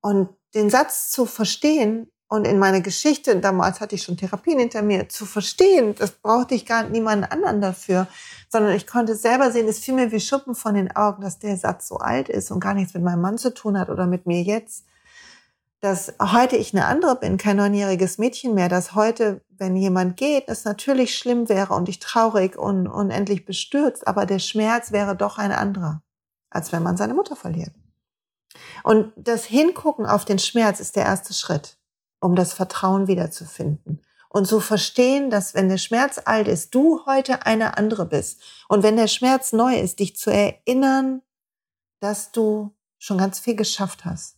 Und 0.00 0.30
den 0.54 0.70
Satz 0.70 1.10
zu 1.10 1.26
verstehen 1.26 2.10
und 2.30 2.46
in 2.46 2.60
meiner 2.60 2.80
Geschichte, 2.80 3.36
damals 3.40 3.80
hatte 3.80 3.96
ich 3.96 4.04
schon 4.04 4.16
Therapien 4.16 4.60
hinter 4.60 4.82
mir, 4.82 5.08
zu 5.08 5.26
verstehen, 5.26 5.96
das 5.96 6.12
brauchte 6.12 6.54
ich 6.54 6.64
gar 6.64 6.84
niemanden 6.84 7.24
anderen 7.24 7.60
dafür, 7.60 8.06
sondern 8.48 8.72
ich 8.76 8.86
konnte 8.86 9.16
selber 9.16 9.50
sehen, 9.50 9.66
es 9.66 9.80
fiel 9.80 9.94
mir 9.94 10.12
wie 10.12 10.20
Schuppen 10.20 10.54
von 10.54 10.74
den 10.74 10.94
Augen, 10.94 11.22
dass 11.22 11.40
der 11.40 11.56
Satz 11.56 11.88
so 11.88 11.96
alt 11.96 12.28
ist 12.28 12.52
und 12.52 12.60
gar 12.60 12.74
nichts 12.74 12.94
mit 12.94 13.02
meinem 13.02 13.20
Mann 13.20 13.36
zu 13.36 13.52
tun 13.52 13.76
hat 13.76 13.90
oder 13.90 14.06
mit 14.06 14.26
mir 14.26 14.42
jetzt, 14.42 14.84
dass 15.80 16.14
heute 16.20 16.54
ich 16.56 16.72
eine 16.72 16.86
andere 16.86 17.16
bin, 17.16 17.36
kein 17.36 17.56
neunjähriges 17.56 18.18
Mädchen 18.18 18.54
mehr, 18.54 18.68
dass 18.68 18.94
heute, 18.94 19.40
wenn 19.48 19.74
jemand 19.74 20.16
geht, 20.16 20.44
es 20.46 20.64
natürlich 20.64 21.18
schlimm 21.18 21.48
wäre 21.48 21.74
und 21.74 21.88
ich 21.88 21.98
traurig 21.98 22.56
und 22.56 22.86
unendlich 22.86 23.44
bestürzt, 23.44 24.06
aber 24.06 24.24
der 24.24 24.38
Schmerz 24.38 24.92
wäre 24.92 25.16
doch 25.16 25.38
ein 25.38 25.50
anderer, 25.50 26.00
als 26.48 26.70
wenn 26.70 26.84
man 26.84 26.96
seine 26.96 27.14
Mutter 27.14 27.34
verliert. 27.34 27.72
Und 28.84 29.12
das 29.16 29.44
Hingucken 29.46 30.06
auf 30.06 30.24
den 30.24 30.38
Schmerz 30.38 30.78
ist 30.78 30.94
der 30.94 31.06
erste 31.06 31.34
Schritt, 31.34 31.79
um 32.20 32.36
das 32.36 32.52
Vertrauen 32.52 33.06
wiederzufinden. 33.06 34.02
Und 34.28 34.46
zu 34.46 34.60
verstehen, 34.60 35.30
dass 35.30 35.54
wenn 35.54 35.68
der 35.68 35.78
Schmerz 35.78 36.20
alt 36.24 36.46
ist, 36.46 36.74
du 36.74 37.04
heute 37.04 37.46
eine 37.46 37.76
andere 37.76 38.06
bist. 38.06 38.40
Und 38.68 38.84
wenn 38.84 38.96
der 38.96 39.08
Schmerz 39.08 39.52
neu 39.52 39.76
ist, 39.76 39.98
dich 39.98 40.16
zu 40.16 40.30
erinnern, 40.30 41.22
dass 41.98 42.30
du 42.30 42.72
schon 42.98 43.18
ganz 43.18 43.40
viel 43.40 43.56
geschafft 43.56 44.04
hast 44.04 44.36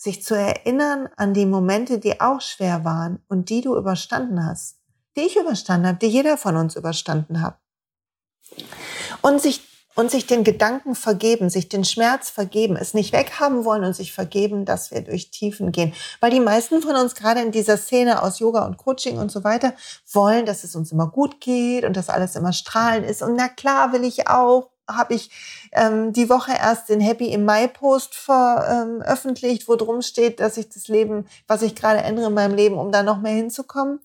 sich 0.00 0.24
zu 0.24 0.34
erinnern 0.34 1.10
an 1.16 1.34
die 1.34 1.44
Momente, 1.44 1.98
die 1.98 2.22
auch 2.22 2.40
schwer 2.40 2.86
waren 2.86 3.22
und 3.28 3.50
die 3.50 3.60
du 3.60 3.76
überstanden 3.76 4.46
hast, 4.46 4.78
die 5.14 5.20
ich 5.20 5.36
überstanden 5.36 5.88
habe, 5.88 5.98
die 5.98 6.06
jeder 6.06 6.38
von 6.38 6.56
uns 6.56 6.74
überstanden 6.74 7.42
hat. 7.42 7.60
Und 9.20 9.42
sich, 9.42 9.60
und 9.94 10.10
sich 10.10 10.26
den 10.26 10.44
Gedanken 10.44 10.94
vergeben, 10.94 11.50
sich 11.50 11.68
den 11.68 11.84
Schmerz 11.84 12.30
vergeben, 12.30 12.76
es 12.76 12.94
nicht 12.94 13.12
weghaben 13.12 13.64
wollen 13.64 13.84
und 13.84 13.94
sich 13.94 14.12
vergeben, 14.12 14.64
dass 14.64 14.90
wir 14.90 15.02
durch 15.02 15.30
Tiefen 15.30 15.72
gehen. 15.72 15.92
Weil 16.20 16.30
die 16.30 16.40
meisten 16.40 16.80
von 16.80 16.96
uns 16.96 17.14
gerade 17.14 17.40
in 17.40 17.50
dieser 17.50 17.76
Szene 17.76 18.22
aus 18.22 18.38
Yoga 18.38 18.64
und 18.66 18.76
Coaching 18.76 19.18
und 19.18 19.30
so 19.30 19.44
weiter 19.44 19.74
wollen, 20.12 20.46
dass 20.46 20.64
es 20.64 20.76
uns 20.76 20.92
immer 20.92 21.08
gut 21.08 21.40
geht 21.40 21.84
und 21.84 21.96
dass 21.96 22.08
alles 22.08 22.36
immer 22.36 22.52
strahlend 22.52 23.08
ist. 23.08 23.22
Und 23.22 23.34
na 23.36 23.48
klar 23.48 23.92
will 23.92 24.04
ich 24.04 24.28
auch 24.28 24.70
habe 24.96 25.14
ich 25.14 25.30
ähm, 25.72 26.12
die 26.12 26.28
Woche 26.28 26.52
erst 26.52 26.88
den 26.88 27.00
Happy 27.00 27.32
im 27.32 27.44
Mai 27.44 27.68
Post 27.68 28.14
veröffentlicht, 28.14 29.68
wo 29.68 29.76
drum 29.76 30.02
steht, 30.02 30.40
dass 30.40 30.56
ich 30.56 30.68
das 30.68 30.88
Leben, 30.88 31.26
was 31.46 31.62
ich 31.62 31.74
gerade 31.74 32.00
ändere 32.00 32.26
in 32.26 32.34
meinem 32.34 32.54
Leben, 32.54 32.76
um 32.76 32.90
da 32.92 33.02
noch 33.02 33.20
mehr 33.20 33.34
hinzukommen. 33.34 34.00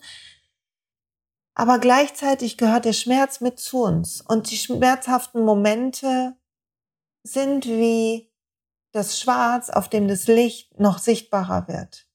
Aber 1.56 1.80
gleichzeitig 1.80 2.58
gehört 2.58 2.84
der 2.84 2.94
Schmerz 2.94 3.39
mit 3.39 3.60
zu 3.60 3.82
uns. 3.82 4.22
Und 4.22 4.52
die 4.52 4.58
schmerzhaften 4.58 5.44
Momente 5.44 6.36
sind 7.24 7.65
wie 7.65 8.30
das 8.91 9.20
Schwarz, 9.20 9.70
auf 9.70 9.89
dem 9.89 10.08
das 10.08 10.28
Licht 10.28 10.80
noch 10.80 11.00
sichtbarer 11.00 11.68
wird. 11.68 12.08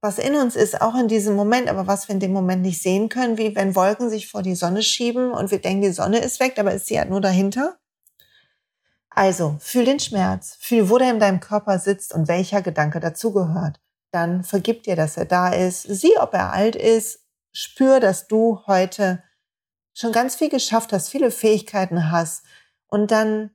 Was 0.00 0.18
in 0.18 0.34
uns 0.34 0.56
ist, 0.56 0.80
auch 0.80 0.96
in 0.96 1.06
diesem 1.06 1.36
Moment, 1.36 1.68
aber 1.68 1.86
was 1.86 2.08
wir 2.08 2.14
in 2.14 2.20
dem 2.20 2.32
Moment 2.32 2.62
nicht 2.62 2.82
sehen 2.82 3.08
können, 3.08 3.38
wie 3.38 3.54
wenn 3.54 3.76
Wolken 3.76 4.10
sich 4.10 4.28
vor 4.28 4.42
die 4.42 4.56
Sonne 4.56 4.82
schieben 4.82 5.30
und 5.30 5.50
wir 5.50 5.60
denken, 5.60 5.82
die 5.82 5.92
Sonne 5.92 6.18
ist 6.18 6.40
weg, 6.40 6.58
aber 6.58 6.72
ist 6.72 6.86
sie 6.86 6.98
halt 6.98 7.08
nur 7.08 7.20
dahinter. 7.20 7.78
Also, 9.10 9.56
fühl 9.60 9.84
den 9.84 10.00
Schmerz, 10.00 10.56
fühl, 10.58 10.88
wo 10.88 10.98
der 10.98 11.10
in 11.10 11.20
deinem 11.20 11.40
Körper 11.40 11.78
sitzt 11.78 12.14
und 12.14 12.26
welcher 12.26 12.62
Gedanke 12.62 12.98
dazugehört. 12.98 13.80
Dann 14.10 14.42
vergib 14.42 14.82
dir, 14.82 14.96
dass 14.96 15.16
er 15.16 15.26
da 15.26 15.50
ist. 15.50 15.82
Sieh, 15.82 16.18
ob 16.18 16.34
er 16.34 16.52
alt 16.52 16.74
ist. 16.74 17.21
Spür, 17.52 18.00
dass 18.00 18.26
du 18.26 18.60
heute 18.66 19.22
schon 19.94 20.12
ganz 20.12 20.36
viel 20.36 20.48
geschafft 20.48 20.92
hast, 20.92 21.08
viele 21.08 21.30
Fähigkeiten 21.30 22.10
hast. 22.10 22.44
Und 22.88 23.10
dann, 23.10 23.50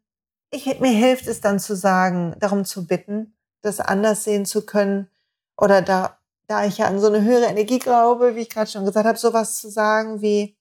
ich, 0.52 0.80
mir 0.80 0.92
hilft 0.92 1.28
es 1.28 1.42
dann 1.42 1.60
zu 1.60 1.76
sagen, 1.76 2.36
darum 2.40 2.66
zu 2.66 2.88
bitten, 2.88 3.36
das 3.62 3.80
anders 3.80 4.24
sehen 4.24 4.46
zu 4.46 4.66
können 4.66 5.10
oder 5.58 5.82
da, 5.82 6.20
da 6.48 6.66
ich 6.66 6.78
ja 6.78 6.88
an 6.88 7.00
so 7.00 7.08
eine 7.08 7.24
höhere 7.24 7.46
Energie 7.46 7.80
glaube, 7.80 8.36
wie 8.36 8.42
ich 8.42 8.50
gerade 8.50 8.70
schon 8.70 8.86
gesagt 8.86 9.08
habe, 9.08 9.18
sowas 9.18 9.60
zu 9.60 9.70
sagen 9.70 10.22
wie, 10.22 10.58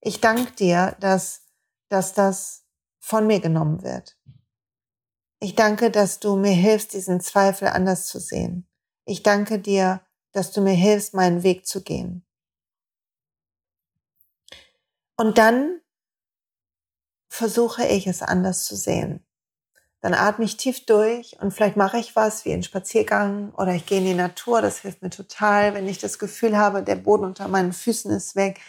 ich 0.00 0.20
danke 0.20 0.52
dir, 0.52 0.96
dass, 1.00 1.42
dass 1.88 2.12
das 2.12 2.64
von 3.00 3.26
mir 3.26 3.40
genommen 3.40 3.82
wird. 3.82 4.16
Ich 5.40 5.54
danke, 5.54 5.90
dass 5.90 6.20
du 6.20 6.36
mir 6.36 6.52
hilfst, 6.52 6.94
diesen 6.94 7.20
Zweifel 7.20 7.68
anders 7.68 8.06
zu 8.06 8.18
sehen. 8.18 8.66
Ich 9.04 9.22
danke 9.22 9.58
dir, 9.58 10.00
dass 10.32 10.52
du 10.52 10.60
mir 10.60 10.72
hilfst, 10.72 11.14
meinen 11.14 11.42
Weg 11.42 11.66
zu 11.66 11.82
gehen. 11.82 12.24
Und 15.16 15.38
dann 15.38 15.80
versuche 17.28 17.84
ich 17.86 18.06
es 18.06 18.22
anders 18.22 18.64
zu 18.64 18.76
sehen. 18.76 19.24
Dann 20.00 20.14
atme 20.14 20.44
ich 20.44 20.58
tief 20.58 20.84
durch 20.84 21.36
und 21.40 21.52
vielleicht 21.52 21.76
mache 21.76 21.98
ich 21.98 22.14
was 22.14 22.44
wie 22.44 22.52
einen 22.52 22.62
Spaziergang 22.62 23.52
oder 23.54 23.74
ich 23.74 23.86
gehe 23.86 23.98
in 23.98 24.04
die 24.04 24.14
Natur. 24.14 24.60
Das 24.60 24.80
hilft 24.80 25.00
mir 25.00 25.10
total, 25.10 25.72
wenn 25.72 25.88
ich 25.88 25.98
das 25.98 26.18
Gefühl 26.18 26.58
habe, 26.58 26.82
der 26.82 26.96
Boden 26.96 27.24
unter 27.24 27.48
meinen 27.48 27.72
Füßen 27.72 28.10
ist 28.10 28.36
weg. 28.36 28.60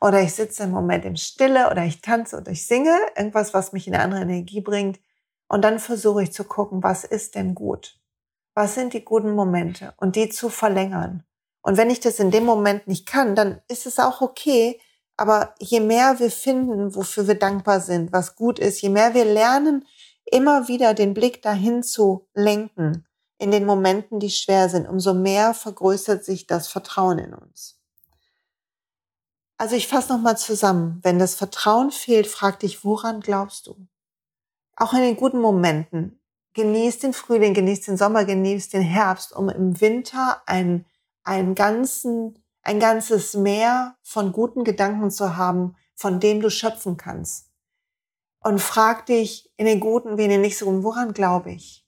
Oder 0.00 0.20
ich 0.22 0.34
sitze 0.34 0.64
im 0.64 0.70
Moment 0.70 1.04
im 1.04 1.16
Stille 1.16 1.70
oder 1.70 1.84
ich 1.84 2.00
tanze 2.00 2.38
oder 2.38 2.50
ich 2.50 2.66
singe. 2.66 2.98
Irgendwas, 3.16 3.54
was 3.54 3.72
mich 3.72 3.86
in 3.86 3.94
eine 3.94 4.02
andere 4.02 4.22
Energie 4.22 4.60
bringt. 4.60 4.98
Und 5.46 5.62
dann 5.62 5.78
versuche 5.78 6.22
ich 6.22 6.32
zu 6.32 6.44
gucken, 6.44 6.82
was 6.82 7.04
ist 7.04 7.34
denn 7.34 7.54
gut? 7.54 8.00
Was 8.54 8.74
sind 8.74 8.92
die 8.92 9.04
guten 9.04 9.32
Momente? 9.32 9.94
Und 9.96 10.16
die 10.16 10.28
zu 10.28 10.48
verlängern. 10.48 11.22
Und 11.62 11.76
wenn 11.76 11.90
ich 11.90 12.00
das 12.00 12.18
in 12.18 12.30
dem 12.30 12.44
Moment 12.44 12.88
nicht 12.88 13.06
kann, 13.06 13.36
dann 13.36 13.60
ist 13.68 13.86
es 13.86 13.98
auch 13.98 14.22
okay. 14.22 14.80
Aber 15.20 15.54
je 15.58 15.80
mehr 15.80 16.18
wir 16.18 16.30
finden, 16.30 16.94
wofür 16.94 17.28
wir 17.28 17.34
dankbar 17.34 17.82
sind, 17.82 18.10
was 18.10 18.36
gut 18.36 18.58
ist, 18.58 18.80
je 18.80 18.88
mehr 18.88 19.12
wir 19.12 19.26
lernen, 19.26 19.84
immer 20.24 20.66
wieder 20.66 20.94
den 20.94 21.12
Blick 21.12 21.42
dahin 21.42 21.82
zu 21.82 22.26
lenken 22.32 23.06
in 23.36 23.50
den 23.50 23.66
Momenten, 23.66 24.18
die 24.18 24.30
schwer 24.30 24.70
sind, 24.70 24.88
umso 24.88 25.12
mehr 25.12 25.52
vergrößert 25.52 26.24
sich 26.24 26.46
das 26.46 26.68
Vertrauen 26.68 27.18
in 27.18 27.34
uns. 27.34 27.78
Also 29.58 29.76
ich 29.76 29.88
fasse 29.88 30.10
nochmal 30.10 30.38
zusammen. 30.38 31.00
Wenn 31.02 31.18
das 31.18 31.34
Vertrauen 31.34 31.90
fehlt, 31.90 32.26
frag 32.26 32.58
dich, 32.60 32.82
woran 32.82 33.20
glaubst 33.20 33.66
du? 33.66 33.76
Auch 34.74 34.94
in 34.94 35.02
den 35.02 35.16
guten 35.16 35.42
Momenten. 35.42 36.18
Genieß 36.54 37.00
den 37.00 37.12
Frühling, 37.12 37.52
genieß 37.52 37.82
den 37.82 37.98
Sommer, 37.98 38.24
genieß 38.24 38.70
den 38.70 38.80
Herbst, 38.80 39.36
um 39.36 39.50
im 39.50 39.82
Winter 39.82 40.40
einen, 40.46 40.86
einen 41.24 41.54
ganzen, 41.54 42.42
ein 42.70 42.78
ganzes 42.78 43.34
Meer 43.34 43.96
von 44.00 44.30
guten 44.30 44.62
Gedanken 44.62 45.10
zu 45.10 45.36
haben, 45.36 45.74
von 45.96 46.20
dem 46.20 46.40
du 46.40 46.50
schöpfen 46.50 46.96
kannst 46.96 47.50
und 48.44 48.60
frag 48.60 49.06
dich 49.06 49.50
in 49.56 49.66
den 49.66 49.80
guten 49.80 50.16
wie 50.16 50.22
in 50.22 50.30
den 50.30 50.40
nicht 50.40 50.56
so 50.56 50.66
rum, 50.66 50.84
woran 50.84 51.12
glaube 51.12 51.50
ich? 51.50 51.84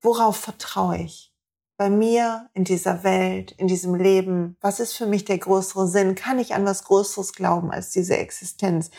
Worauf 0.00 0.36
vertraue 0.36 0.98
ich? 0.98 1.32
Bei 1.76 1.88
mir, 1.88 2.50
in 2.52 2.64
dieser 2.64 3.04
Welt, 3.04 3.52
in 3.52 3.68
diesem 3.68 3.94
Leben, 3.94 4.56
was 4.60 4.80
ist 4.80 4.94
für 4.94 5.06
mich 5.06 5.24
der 5.24 5.38
größere 5.38 5.86
Sinn? 5.86 6.16
Kann 6.16 6.40
ich 6.40 6.52
an 6.52 6.66
was 6.66 6.82
Größeres 6.82 7.32
glauben 7.32 7.70
als 7.70 7.90
diese 7.90 8.16
Existenz? 8.16 8.90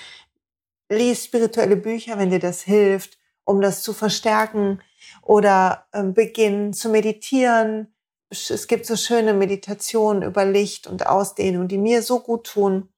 Lies 0.88 1.26
spirituelle 1.26 1.76
Bücher, 1.76 2.18
wenn 2.18 2.30
dir 2.30 2.40
das 2.40 2.62
hilft, 2.62 3.18
um 3.44 3.60
das 3.60 3.82
zu 3.82 3.92
verstärken 3.92 4.82
oder 5.22 5.86
äh, 5.92 6.04
beginn 6.04 6.72
zu 6.72 6.88
meditieren. 6.88 7.94
Es 8.30 8.68
gibt 8.68 8.86
so 8.86 8.96
schöne 8.96 9.34
Meditationen 9.34 10.22
über 10.22 10.46
Licht 10.46 10.86
und 10.86 11.08
Ausdehnung, 11.08 11.68
die 11.68 11.80
mir 11.80 12.04
so 12.04 12.20
gut 12.20 12.46
tun. 12.46 12.90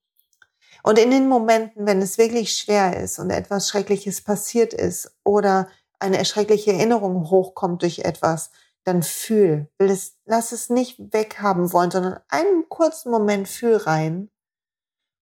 Und 0.82 0.98
in 0.98 1.10
den 1.10 1.28
Momenten, 1.28 1.86
wenn 1.86 2.02
es 2.02 2.18
wirklich 2.18 2.56
schwer 2.56 3.00
ist 3.00 3.18
und 3.18 3.30
etwas 3.30 3.68
Schreckliches 3.68 4.20
passiert 4.20 4.74
ist 4.74 5.16
oder 5.24 5.68
eine 6.00 6.18
erschreckliche 6.18 6.72
Erinnerung 6.72 7.30
hochkommt 7.30 7.82
durch 7.82 8.00
etwas, 8.00 8.50
dann 8.84 9.02
fühl, 9.02 9.70
will 9.78 9.90
es, 9.90 10.16
lass 10.24 10.52
es 10.52 10.68
nicht 10.68 10.98
weghaben 11.12 11.72
wollen, 11.72 11.90
sondern 11.92 12.20
einen 12.28 12.68
kurzen 12.68 13.10
Moment 13.10 13.48
fühl 13.48 13.76
rein. 13.76 14.28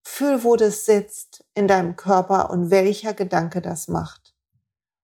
Fühl, 0.03 0.43
wo 0.45 0.57
das 0.57 0.87
sitzt 0.87 1.45
in 1.55 1.69
deinem 1.69 1.95
Körper 1.95 2.51
und 2.51 2.71
welcher 2.71 3.13
Gedanke 3.13 3.61
das 3.61 3.87
macht. 3.87 4.35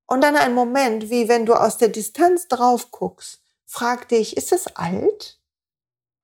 Und 0.07 0.23
dann 0.23 0.37
ein 0.37 0.55
Moment, 0.55 1.11
wie 1.11 1.29
wenn 1.29 1.45
du 1.45 1.55
aus 1.55 1.77
der 1.77 1.89
Distanz 1.89 2.49
drauf 2.49 2.91
guckst, 2.91 3.43
frag 3.67 4.09
dich, 4.09 4.37
ist 4.37 4.53
es 4.53 4.69
alt? 4.77 5.41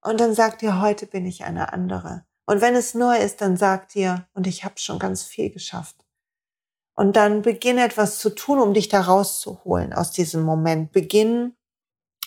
Und 0.00 0.20
dann 0.20 0.34
sag 0.34 0.58
dir, 0.58 0.80
heute 0.80 1.06
bin 1.06 1.26
ich 1.26 1.44
eine 1.44 1.72
andere. 1.72 2.24
Und 2.46 2.60
wenn 2.60 2.74
es 2.74 2.94
neu 2.94 3.16
ist, 3.16 3.40
dann 3.40 3.56
sag 3.56 3.88
dir, 3.88 4.26
und 4.34 4.46
ich 4.46 4.64
habe 4.64 4.78
schon 4.78 4.98
ganz 4.98 5.22
viel 5.22 5.50
geschafft. 5.50 5.96
Und 6.94 7.16
dann 7.16 7.42
beginn 7.42 7.78
etwas 7.78 8.18
zu 8.18 8.30
tun, 8.30 8.58
um 8.58 8.74
dich 8.74 8.88
da 8.88 9.00
rauszuholen 9.00 9.92
aus 9.92 10.10
diesem 10.10 10.42
Moment. 10.42 10.92
Beginn 10.92 11.56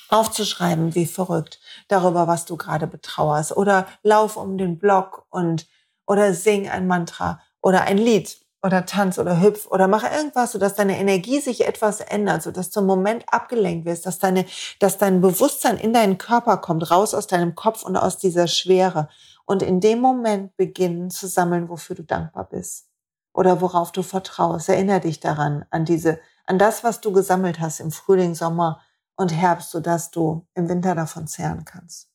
aufzuschreiben, 0.09 0.95
wie 0.95 1.05
verrückt, 1.05 1.59
darüber, 1.87 2.27
was 2.27 2.45
du 2.45 2.57
gerade 2.57 2.87
betrauerst. 2.87 3.55
Oder 3.55 3.87
lauf 4.03 4.37
um 4.37 4.57
den 4.57 4.77
Block 4.79 5.25
und, 5.29 5.67
oder 6.05 6.33
sing 6.33 6.69
ein 6.69 6.87
Mantra 6.87 7.41
oder 7.61 7.81
ein 7.81 7.97
Lied 7.97 8.44
oder 8.65 8.87
tanz 8.87 9.19
oder 9.19 9.41
hüpf 9.41 9.67
oder 9.67 9.87
mach 9.87 10.03
irgendwas, 10.11 10.53
sodass 10.53 10.73
deine 10.73 10.97
Energie 10.97 11.39
sich 11.39 11.67
etwas 11.67 11.99
ändert, 11.99 12.41
sodass 12.41 12.71
du 12.71 12.79
im 12.79 12.87
Moment 12.87 13.23
abgelenkt 13.31 13.85
wirst, 13.85 14.07
dass 14.07 14.17
deine, 14.17 14.43
dass 14.79 14.97
dein 14.97 15.21
Bewusstsein 15.21 15.77
in 15.77 15.93
deinen 15.93 16.17
Körper 16.17 16.57
kommt, 16.57 16.89
raus 16.89 17.13
aus 17.13 17.27
deinem 17.27 17.53
Kopf 17.53 17.83
und 17.83 17.95
aus 17.95 18.17
dieser 18.17 18.47
Schwere 18.47 19.07
und 19.45 19.61
in 19.61 19.81
dem 19.81 19.99
Moment 19.99 20.57
beginnen 20.57 21.11
zu 21.11 21.27
sammeln, 21.27 21.69
wofür 21.69 21.95
du 21.95 22.03
dankbar 22.03 22.49
bist 22.49 22.87
oder 23.33 23.61
worauf 23.61 23.91
du 23.91 24.01
vertraust. 24.01 24.67
Erinner 24.67 24.99
dich 24.99 25.19
daran, 25.19 25.65
an 25.69 25.85
diese, 25.85 26.19
an 26.47 26.57
das, 26.57 26.83
was 26.83 27.01
du 27.01 27.11
gesammelt 27.11 27.59
hast 27.59 27.79
im 27.79 27.91
Frühling, 27.91 28.33
Sommer 28.33 28.81
und 29.15 29.31
Herbst, 29.31 29.69
sodass 29.69 30.09
du 30.09 30.47
im 30.55 30.67
Winter 30.69 30.95
davon 30.95 31.27
zehren 31.27 31.65
kannst. 31.65 32.09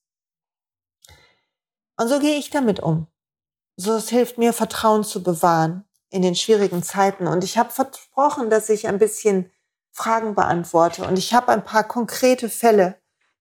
Und 1.96 2.08
so 2.08 2.18
gehe 2.18 2.38
ich 2.38 2.50
damit 2.50 2.80
um. 2.80 3.06
So 3.76 3.92
es 3.92 4.08
hilft 4.08 4.36
mir, 4.36 4.52
Vertrauen 4.52 5.04
zu 5.04 5.22
bewahren 5.22 5.84
in 6.10 6.22
den 6.22 6.34
schwierigen 6.34 6.82
Zeiten. 6.82 7.26
Und 7.26 7.44
ich 7.44 7.56
habe 7.56 7.70
versprochen, 7.70 8.50
dass 8.50 8.68
ich 8.68 8.88
ein 8.88 8.98
bisschen 8.98 9.50
Fragen 9.92 10.34
beantworte. 10.34 11.04
Und 11.04 11.18
ich 11.18 11.34
habe 11.34 11.52
ein 11.52 11.64
paar 11.64 11.84
konkrete 11.84 12.48
Fälle, 12.48 12.96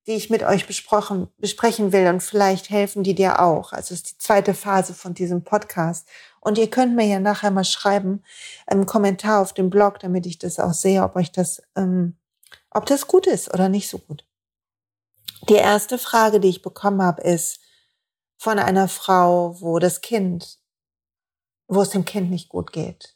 die 0.07 0.13
ich 0.13 0.29
mit 0.29 0.43
euch 0.43 0.65
besprechen 0.65 1.91
will 1.91 2.07
und 2.07 2.23
vielleicht 2.23 2.69
helfen 2.69 3.03
die 3.03 3.13
dir 3.13 3.41
auch. 3.41 3.73
Also 3.73 3.93
es 3.93 4.01
ist 4.01 4.11
die 4.11 4.17
zweite 4.17 4.53
Phase 4.53 4.93
von 4.93 5.13
diesem 5.13 5.43
Podcast. 5.43 6.07
Und 6.41 6.57
ihr 6.57 6.69
könnt 6.69 6.95
mir 6.95 7.05
ja 7.05 7.19
nachher 7.19 7.51
mal 7.51 7.65
schreiben, 7.65 8.23
einen 8.65 8.85
Kommentar 8.85 9.41
auf 9.41 9.53
dem 9.53 9.69
Blog, 9.69 9.99
damit 9.99 10.25
ich 10.25 10.39
das 10.39 10.59
auch 10.59 10.73
sehe, 10.73 11.03
ob 11.03 11.15
euch 11.15 11.31
das, 11.31 11.61
ähm, 11.75 12.17
ob 12.71 12.85
das 12.85 13.07
gut 13.07 13.27
ist 13.27 13.53
oder 13.53 13.69
nicht 13.69 13.89
so 13.89 13.99
gut. 13.99 14.25
Die 15.47 15.55
erste 15.55 15.97
Frage, 15.97 16.39
die 16.39 16.49
ich 16.49 16.61
bekommen 16.61 17.01
habe, 17.01 17.21
ist 17.21 17.59
von 18.37 18.57
einer 18.57 18.87
Frau, 18.87 19.59
wo 19.61 19.79
das 19.79 20.01
Kind, 20.01 20.59
wo 21.69 21.81
es 21.81 21.91
dem 21.91 22.03
Kind 22.03 22.29
nicht 22.29 22.49
gut 22.49 22.73
geht. 22.73 23.15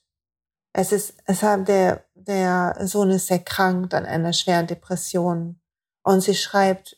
Es 0.72 0.92
ist, 0.92 1.16
es 1.26 1.44
hat 1.44 1.68
der, 1.68 2.06
der 2.14 2.76
Sohn 2.82 3.10
ist 3.10 3.28
sehr 3.28 3.40
krank 3.40 3.94
an 3.94 4.06
einer 4.06 4.32
schweren 4.32 4.68
Depression 4.68 5.60
und 6.04 6.22
sie 6.22 6.36
schreibt, 6.36 6.98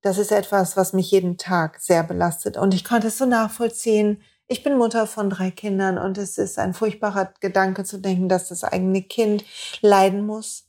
das 0.00 0.18
ist 0.18 0.32
etwas, 0.32 0.76
was 0.76 0.92
mich 0.92 1.10
jeden 1.10 1.36
Tag 1.36 1.80
sehr 1.80 2.02
belastet. 2.02 2.56
Und 2.56 2.74
ich 2.74 2.84
konnte 2.84 3.08
es 3.08 3.18
so 3.18 3.26
nachvollziehen. 3.26 4.22
Ich 4.48 4.64
bin 4.64 4.76
Mutter 4.76 5.06
von 5.06 5.30
drei 5.30 5.50
Kindern 5.52 5.98
und 5.98 6.18
es 6.18 6.38
ist 6.38 6.58
ein 6.58 6.74
furchtbarer 6.74 7.32
Gedanke 7.40 7.84
zu 7.84 7.98
denken, 7.98 8.28
dass 8.28 8.48
das 8.48 8.64
eigene 8.64 9.02
Kind 9.02 9.44
leiden 9.80 10.26
muss, 10.26 10.68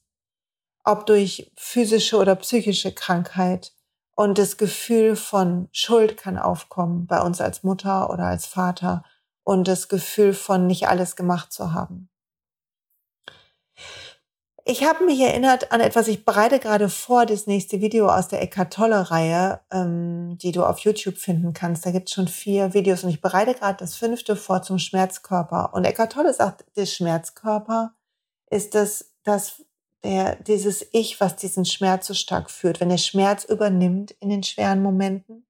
ob 0.84 1.08
durch 1.08 1.52
physische 1.56 2.18
oder 2.18 2.36
psychische 2.36 2.94
Krankheit. 2.94 3.74
Und 4.16 4.38
das 4.38 4.58
Gefühl 4.58 5.16
von 5.16 5.70
Schuld 5.72 6.18
kann 6.18 6.38
aufkommen 6.38 7.08
bei 7.08 7.20
uns 7.22 7.42
als 7.42 7.64
Mutter 7.64 8.12
oder 8.12 8.26
als 8.26 8.46
Vater 8.46 9.04
und 9.44 9.68
das 9.68 9.90
Gefühl 9.90 10.34
von 10.34 10.68
nicht 10.68 10.88
alles 10.88 11.16
gemacht 11.16 11.52
zu 11.52 11.74
haben. 11.74 12.10
Ich 14.66 14.86
habe 14.86 15.04
mich 15.04 15.20
erinnert 15.20 15.74
an 15.74 15.82
etwas, 15.82 16.08
ich 16.08 16.24
bereite 16.24 16.58
gerade 16.58 16.88
vor, 16.88 17.26
das 17.26 17.48
nächste 17.48 17.82
Video 17.82 18.08
aus 18.08 18.30
der 18.30 18.42
Eckart 18.42 18.72
Tolle-Reihe, 18.72 19.60
ähm, 19.72 20.38
die 20.38 20.54
du 20.54 20.64
auf 20.64 20.80
YouTube 20.80 21.18
finden 21.18 21.52
kannst. 21.52 21.86
Da 21.86 21.92
gibt 21.92 22.08
es 22.08 22.16
schon 22.16 22.30
vier 22.30 22.74
Videos 22.74 23.04
und 23.04 23.10
ich 23.10 23.20
bereite 23.20 23.56
gerade 23.56 23.78
das 23.78 23.96
fünfte 23.96 24.38
vor 24.38 24.62
zum 24.62 24.80
Schmerzkörper. 24.80 25.74
Und 25.74 25.84
Eckart 25.84 26.14
Tolle 26.14 26.34
sagt, 26.34 26.64
der 26.78 26.86
Schmerzkörper 26.86 27.94
ist 28.50 28.74
das, 28.74 29.12
das 29.26 29.64
der, 30.04 30.36
dieses 30.36 30.86
Ich, 30.92 31.20
was 31.20 31.36
diesen 31.36 31.66
Schmerz 31.66 32.08
so 32.08 32.14
stark 32.14 32.50
führt, 32.50 32.80
wenn 32.80 32.90
der 32.90 32.98
Schmerz 32.98 33.44
übernimmt 33.44 34.12
in 34.20 34.30
den 34.30 34.44
schweren 34.44 34.82
Momenten. 34.82 35.46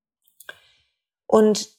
Und 1.28 1.70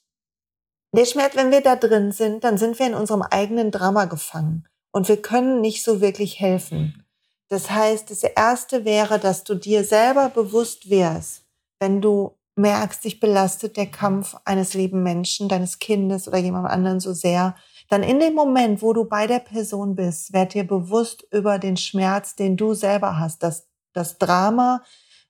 der 0.97 1.07
Schmerz, 1.07 1.37
wenn 1.37 1.51
wir 1.51 1.61
da 1.61 1.77
drin 1.77 2.13
sind, 2.13 2.45
dann 2.45 2.59
sind 2.59 2.79
wir 2.79 2.87
in 2.87 2.95
unserem 2.95 3.23
eigenen 3.23 3.71
Drama 3.71 4.05
gefangen 4.05 4.67
und 4.93 5.09
wir 5.09 5.21
können 5.21 5.61
nicht 5.61 5.83
so 5.83 6.01
wirklich 6.01 6.41
helfen. 6.41 7.05
Das 7.49 7.71
heißt, 7.71 8.11
das 8.11 8.25
erste 8.25 8.85
wäre, 8.85 9.19
dass 9.19 9.45
du 9.45 9.55
dir 9.55 9.85
selber 9.85 10.29
bewusst 10.29 10.91
wärst, 10.91 11.45
wenn 11.79 12.01
du 12.01 12.37
merkst, 12.57 13.05
dich 13.05 13.21
belastet 13.21 13.77
der 13.77 13.87
Kampf 13.87 14.37
eines 14.45 14.75
lieben 14.75 15.03
Menschen, 15.03 15.49
deines 15.49 15.79
Kindes 15.79 16.29
oder 16.29 16.39
jemand 16.39 16.69
anderen 16.69 17.01
so 17.01 17.13
sehr, 17.13 17.57
dann 17.89 18.03
in 18.03 18.21
dem 18.21 18.35
Moment, 18.35 18.81
wo 18.81 18.93
du 18.93 19.05
bei 19.05 19.27
der 19.27 19.41
Person 19.41 19.95
bist, 19.95 20.33
werd 20.33 20.55
dir 20.55 20.67
bewusst 20.67 21.27
über 21.31 21.59
den 21.59 21.77
Schmerz, 21.77 22.35
den 22.35 22.57
du 22.57 22.75
selber 22.75 23.19
hast, 23.19 23.43
das, 23.43 23.69
das 23.93 24.19
Drama, 24.19 24.83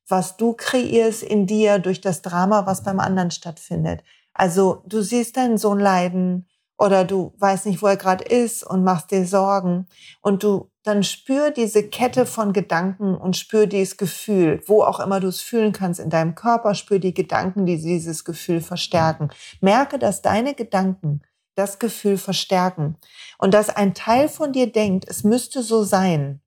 was 0.08 0.36
du 0.36 0.52
kreierst 0.52 1.22
in 1.22 1.46
dir 1.46 1.78
durch 1.78 2.00
das 2.00 2.22
Drama, 2.22 2.66
was 2.66 2.82
beim 2.82 3.00
anderen 3.00 3.30
stattfindet. 3.30 4.02
Also 4.34 4.82
du 4.86 5.00
siehst 5.00 5.36
deinen 5.36 5.58
Sohn 5.58 5.78
leiden 5.78 6.48
oder 6.76 7.04
du 7.04 7.32
weißt 7.38 7.66
nicht, 7.66 7.80
wo 7.82 7.86
er 7.86 7.96
gerade 7.96 8.24
ist 8.24 8.64
und 8.64 8.84
machst 8.84 9.10
dir 9.10 9.26
Sorgen 9.26 9.86
und 10.20 10.42
du 10.42 10.70
dann 10.82 11.02
spür 11.02 11.50
diese 11.50 11.88
Kette 11.88 12.26
von 12.26 12.52
Gedanken 12.52 13.16
und 13.16 13.36
spür 13.36 13.66
dieses 13.66 13.96
Gefühl, 13.96 14.60
wo 14.66 14.82
auch 14.82 15.00
immer 15.00 15.20
du 15.20 15.28
es 15.28 15.40
fühlen 15.40 15.72
kannst 15.72 15.98
in 15.98 16.10
deinem 16.10 16.34
Körper, 16.34 16.74
spür 16.74 16.98
die 16.98 17.14
Gedanken, 17.14 17.64
die 17.64 17.80
dieses 17.80 18.24
Gefühl 18.24 18.60
verstärken. 18.60 19.30
Merke, 19.60 19.98
dass 19.98 20.20
deine 20.20 20.54
Gedanken 20.54 21.22
das 21.54 21.78
Gefühl 21.78 22.18
verstärken 22.18 22.96
und 23.38 23.54
dass 23.54 23.70
ein 23.70 23.94
Teil 23.94 24.28
von 24.28 24.52
dir 24.52 24.70
denkt, 24.70 25.06
es 25.08 25.24
müsste 25.24 25.62
so 25.62 25.84
sein, 25.84 26.42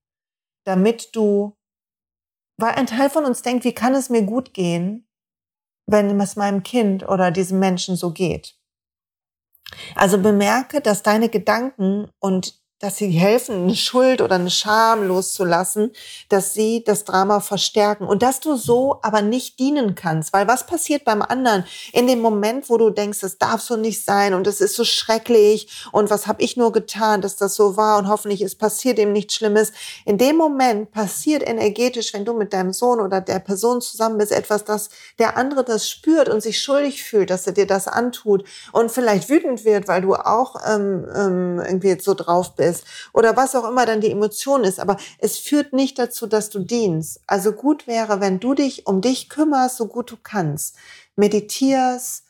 damit 0.66 1.16
du, 1.16 1.56
weil 2.58 2.76
ein 2.76 2.88
Teil 2.88 3.10
von 3.10 3.26
uns 3.26 3.42
denkt, 3.42 3.64
wie 3.64 3.74
kann 3.74 3.96
es 3.96 4.10
mir 4.10 4.24
gut 4.24 4.54
gehen, 4.54 5.07
wenn 5.88 6.20
es 6.20 6.36
meinem 6.36 6.64
Kind 6.64 7.08
oder 7.08 7.32
diesem 7.32 7.60
Menschen 7.60 7.96
so 7.96 8.12
geht. 8.12 8.56
Also 9.96 10.18
bemerke, 10.22 10.82
dass 10.82 11.04
deine 11.04 11.30
Gedanken 11.30 12.10
und 12.20 12.56
dass 12.80 12.98
sie 12.98 13.08
helfen, 13.08 13.64
eine 13.64 13.76
Schuld 13.76 14.22
oder 14.22 14.36
eine 14.36 14.52
Scham 14.52 15.08
loszulassen, 15.08 15.92
dass 16.30 16.54
sie 16.54 16.84
das 16.84 17.06
Drama 17.06 17.40
verstärken 17.40 18.06
und 18.06 18.22
dass 18.22 18.40
du 18.40 18.56
so 18.56 19.00
aber 19.02 19.24
nicht 19.24 19.58
dienen 19.58 19.96
kannst, 19.96 20.32
weil 20.32 20.48
was 20.48 20.68
passiert 20.68 21.04
beim 21.04 21.24
anderen? 21.24 21.66
In 21.92 22.06
dem 22.06 22.20
Moment, 22.20 22.70
wo 22.70 22.78
du 22.78 22.92
denkst, 22.92 23.22
das 23.22 23.40
darf 23.40 23.62
so 23.62 23.78
nicht 23.78 24.06
sein 24.06 24.36
und 24.36 24.46
es 24.46 24.62
ist 24.62 24.76
so 24.76 24.84
schrecklich 24.84 25.88
und 25.92 26.12
was 26.12 26.28
habe 26.28 26.44
ich 26.44 26.56
nur 26.56 26.72
getan, 26.72 27.22
dass 27.22 27.36
das 27.36 27.56
so 27.56 27.78
war 27.78 27.98
und 27.98 28.08
hoffentlich 28.08 28.44
ist 28.44 28.60
passiert 28.60 29.00
ihm 29.00 29.12
nichts 29.12 29.34
Schlimmes. 29.34 29.72
In 30.06 30.20
dem 30.20 30.36
Moment 30.36 30.92
passiert 30.92 31.48
energetisch, 31.48 32.14
wenn 32.14 32.26
du 32.26 32.34
mit 32.34 32.54
deinem 32.54 32.74
Sohn 32.74 33.00
oder 33.00 33.22
der 33.22 33.40
Person 33.40 33.82
zusammen 33.82 34.20
bist, 34.20 34.32
etwas, 34.32 34.66
dass 34.66 34.90
der 35.18 35.36
andere 35.36 35.64
das 35.64 35.90
spürt 35.90 36.30
und 36.30 36.42
sich 36.42 36.62
schuldig 36.62 37.04
fühlt, 37.04 37.32
dass 37.32 37.48
er 37.48 37.54
dir 37.54 37.66
das 37.66 37.88
antut 37.88 38.44
und 38.72 38.92
vielleicht 38.92 39.30
wütend 39.30 39.66
wird, 39.66 39.88
weil 39.88 40.04
du 40.04 40.14
auch 40.14 40.58
ähm, 40.68 41.08
ähm, 41.16 41.60
irgendwie 41.66 41.98
so 42.00 42.14
drauf 42.14 42.56
bist 42.56 42.67
ist 42.68 42.86
oder 43.14 43.36
was 43.36 43.56
auch 43.56 43.68
immer 43.68 43.86
dann 43.86 44.02
die 44.02 44.12
Emotion 44.12 44.64
ist. 44.64 44.80
Aber 44.80 44.98
es 45.18 45.38
führt 45.38 45.74
nicht 45.74 45.98
dazu, 45.98 46.28
dass 46.28 46.50
du 46.50 46.60
dienst. 46.60 47.22
Also 47.26 47.54
gut 47.54 47.88
wäre, 47.88 48.22
wenn 48.22 48.40
du 48.40 48.54
dich 48.54 48.86
um 48.86 49.02
dich 49.02 49.30
kümmerst, 49.30 49.78
so 49.78 49.88
gut 49.88 50.12
du 50.12 50.18
kannst. 50.22 50.76
Meditierst, 51.16 52.24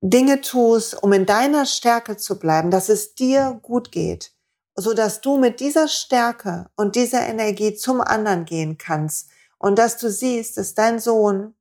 Dinge 0.00 0.40
tust, 0.40 1.02
um 1.02 1.12
in 1.12 1.26
deiner 1.26 1.66
Stärke 1.66 2.16
zu 2.16 2.38
bleiben, 2.38 2.70
dass 2.70 2.88
es 2.88 3.14
dir 3.14 3.58
gut 3.62 3.90
geht, 3.92 4.32
so 4.74 4.94
dass 4.94 5.20
du 5.20 5.38
mit 5.38 5.60
dieser 5.60 5.88
Stärke 5.88 6.70
und 6.76 6.96
dieser 6.96 7.26
Energie 7.26 7.74
zum 7.74 8.00
anderen 8.00 8.44
gehen 8.44 8.78
kannst 8.78 9.28
und 9.58 9.78
dass 9.78 9.96
du 9.96 10.10
siehst, 10.10 10.58
dass 10.58 10.74
dein 10.74 11.00
Sohn 11.00 11.54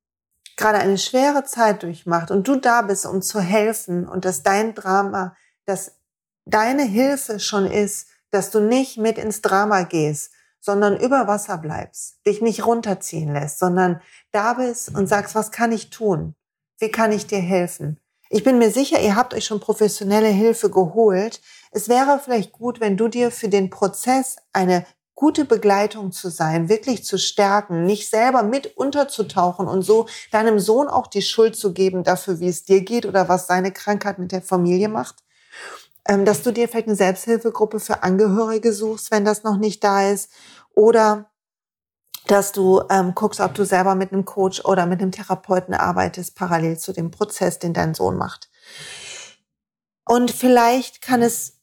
gerade 0.57 0.77
eine 0.77 0.97
schwere 0.97 1.43
Zeit 1.43 1.83
durchmacht 1.83 2.31
und 2.31 2.47
du 2.47 2.55
da 2.55 2.81
bist, 2.81 3.05
um 3.05 3.21
zu 3.21 3.39
helfen 3.39 4.07
und 4.07 4.25
dass 4.25 4.43
dein 4.43 4.73
Drama, 4.73 5.35
dass 5.65 5.93
deine 6.45 6.83
Hilfe 6.83 7.39
schon 7.39 7.65
ist, 7.65 8.07
dass 8.31 8.51
du 8.51 8.59
nicht 8.59 8.97
mit 8.97 9.17
ins 9.17 9.41
Drama 9.41 9.83
gehst, 9.83 10.31
sondern 10.59 10.99
über 10.99 11.27
Wasser 11.27 11.57
bleibst, 11.57 12.17
dich 12.25 12.41
nicht 12.41 12.65
runterziehen 12.65 13.33
lässt, 13.33 13.59
sondern 13.59 14.01
da 14.31 14.53
bist 14.53 14.95
und 14.95 15.07
sagst, 15.07 15.35
was 15.35 15.51
kann 15.51 15.71
ich 15.71 15.89
tun? 15.89 16.35
Wie 16.79 16.89
kann 16.89 17.11
ich 17.11 17.27
dir 17.27 17.39
helfen? 17.39 17.99
Ich 18.29 18.43
bin 18.43 18.57
mir 18.57 18.71
sicher, 18.71 18.99
ihr 18.99 19.15
habt 19.15 19.33
euch 19.33 19.45
schon 19.45 19.59
professionelle 19.59 20.27
Hilfe 20.27 20.71
geholt. 20.71 21.41
Es 21.71 21.87
wäre 21.87 22.19
vielleicht 22.23 22.51
gut, 22.51 22.79
wenn 22.79 22.97
du 22.97 23.07
dir 23.07 23.29
für 23.29 23.47
den 23.47 23.69
Prozess 23.69 24.37
eine 24.51 24.85
gute 25.13 25.45
Begleitung 25.45 26.11
zu 26.11 26.29
sein, 26.29 26.67
wirklich 26.67 27.05
zu 27.05 27.17
stärken, 27.17 27.85
nicht 27.85 28.09
selber 28.09 28.43
mit 28.43 28.75
unterzutauchen 28.75 29.67
und 29.67 29.83
so 29.83 30.07
deinem 30.31 30.59
Sohn 30.59 30.87
auch 30.87 31.07
die 31.07 31.21
Schuld 31.21 31.55
zu 31.55 31.73
geben 31.73 32.03
dafür, 32.03 32.39
wie 32.39 32.49
es 32.49 32.65
dir 32.65 32.81
geht 32.81 33.05
oder 33.05 33.29
was 33.29 33.47
seine 33.47 33.71
Krankheit 33.71 34.19
mit 34.19 34.31
der 34.31 34.41
Familie 34.41 34.89
macht, 34.89 35.24
dass 36.05 36.43
du 36.43 36.51
dir 36.51 36.67
vielleicht 36.67 36.87
eine 36.87 36.95
Selbsthilfegruppe 36.95 37.79
für 37.79 38.03
Angehörige 38.03 38.73
suchst, 38.73 39.11
wenn 39.11 39.25
das 39.25 39.43
noch 39.43 39.57
nicht 39.57 39.83
da 39.83 40.09
ist, 40.09 40.29
oder 40.73 41.31
dass 42.27 42.51
du 42.51 42.81
ähm, 42.89 43.13
guckst, 43.13 43.39
ob 43.39 43.53
du 43.53 43.65
selber 43.65 43.95
mit 43.95 44.11
einem 44.11 44.25
Coach 44.25 44.63
oder 44.65 44.85
mit 44.85 45.01
einem 45.01 45.11
Therapeuten 45.11 45.73
arbeitest, 45.73 46.35
parallel 46.35 46.77
zu 46.77 46.91
dem 46.91 47.11
Prozess, 47.11 47.59
den 47.59 47.73
dein 47.73 47.93
Sohn 47.93 48.17
macht. 48.17 48.49
Und 50.05 50.31
vielleicht 50.31 51.01
kann 51.01 51.21
es 51.21 51.59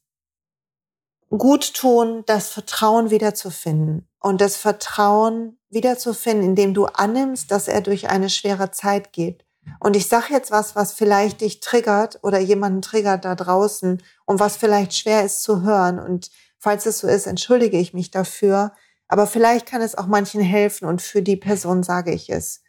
gut 1.30 1.74
tun, 1.74 2.22
das 2.26 2.48
Vertrauen 2.48 3.10
wiederzufinden. 3.10 4.08
Und 4.20 4.40
das 4.40 4.56
Vertrauen 4.56 5.58
wiederzufinden, 5.70 6.46
indem 6.46 6.74
du 6.74 6.86
annimmst, 6.86 7.50
dass 7.50 7.66
er 7.66 7.80
durch 7.80 8.08
eine 8.08 8.30
schwere 8.30 8.70
Zeit 8.70 9.12
geht 9.12 9.44
und 9.80 9.96
ich 9.96 10.08
sage 10.08 10.32
jetzt 10.32 10.50
was, 10.50 10.76
was 10.76 10.92
vielleicht 10.92 11.40
dich 11.40 11.60
triggert 11.60 12.18
oder 12.22 12.38
jemanden 12.38 12.82
triggert 12.82 13.24
da 13.24 13.34
draußen 13.34 14.02
und 14.24 14.40
was 14.40 14.56
vielleicht 14.56 14.94
schwer 14.94 15.24
ist 15.24 15.42
zu 15.42 15.62
hören. 15.62 15.98
Und 15.98 16.30
falls 16.58 16.86
es 16.86 16.98
so 16.98 17.08
ist, 17.08 17.26
entschuldige 17.26 17.78
ich 17.78 17.94
mich 17.94 18.10
dafür. 18.10 18.72
Aber 19.08 19.26
vielleicht 19.26 19.66
kann 19.66 19.82
es 19.82 19.96
auch 19.96 20.06
manchen 20.06 20.40
helfen 20.40 20.86
und 20.86 21.02
für 21.02 21.22
die 21.22 21.36
Person 21.36 21.82
sage 21.82 22.12
ich 22.12 22.30
es. 22.30 22.62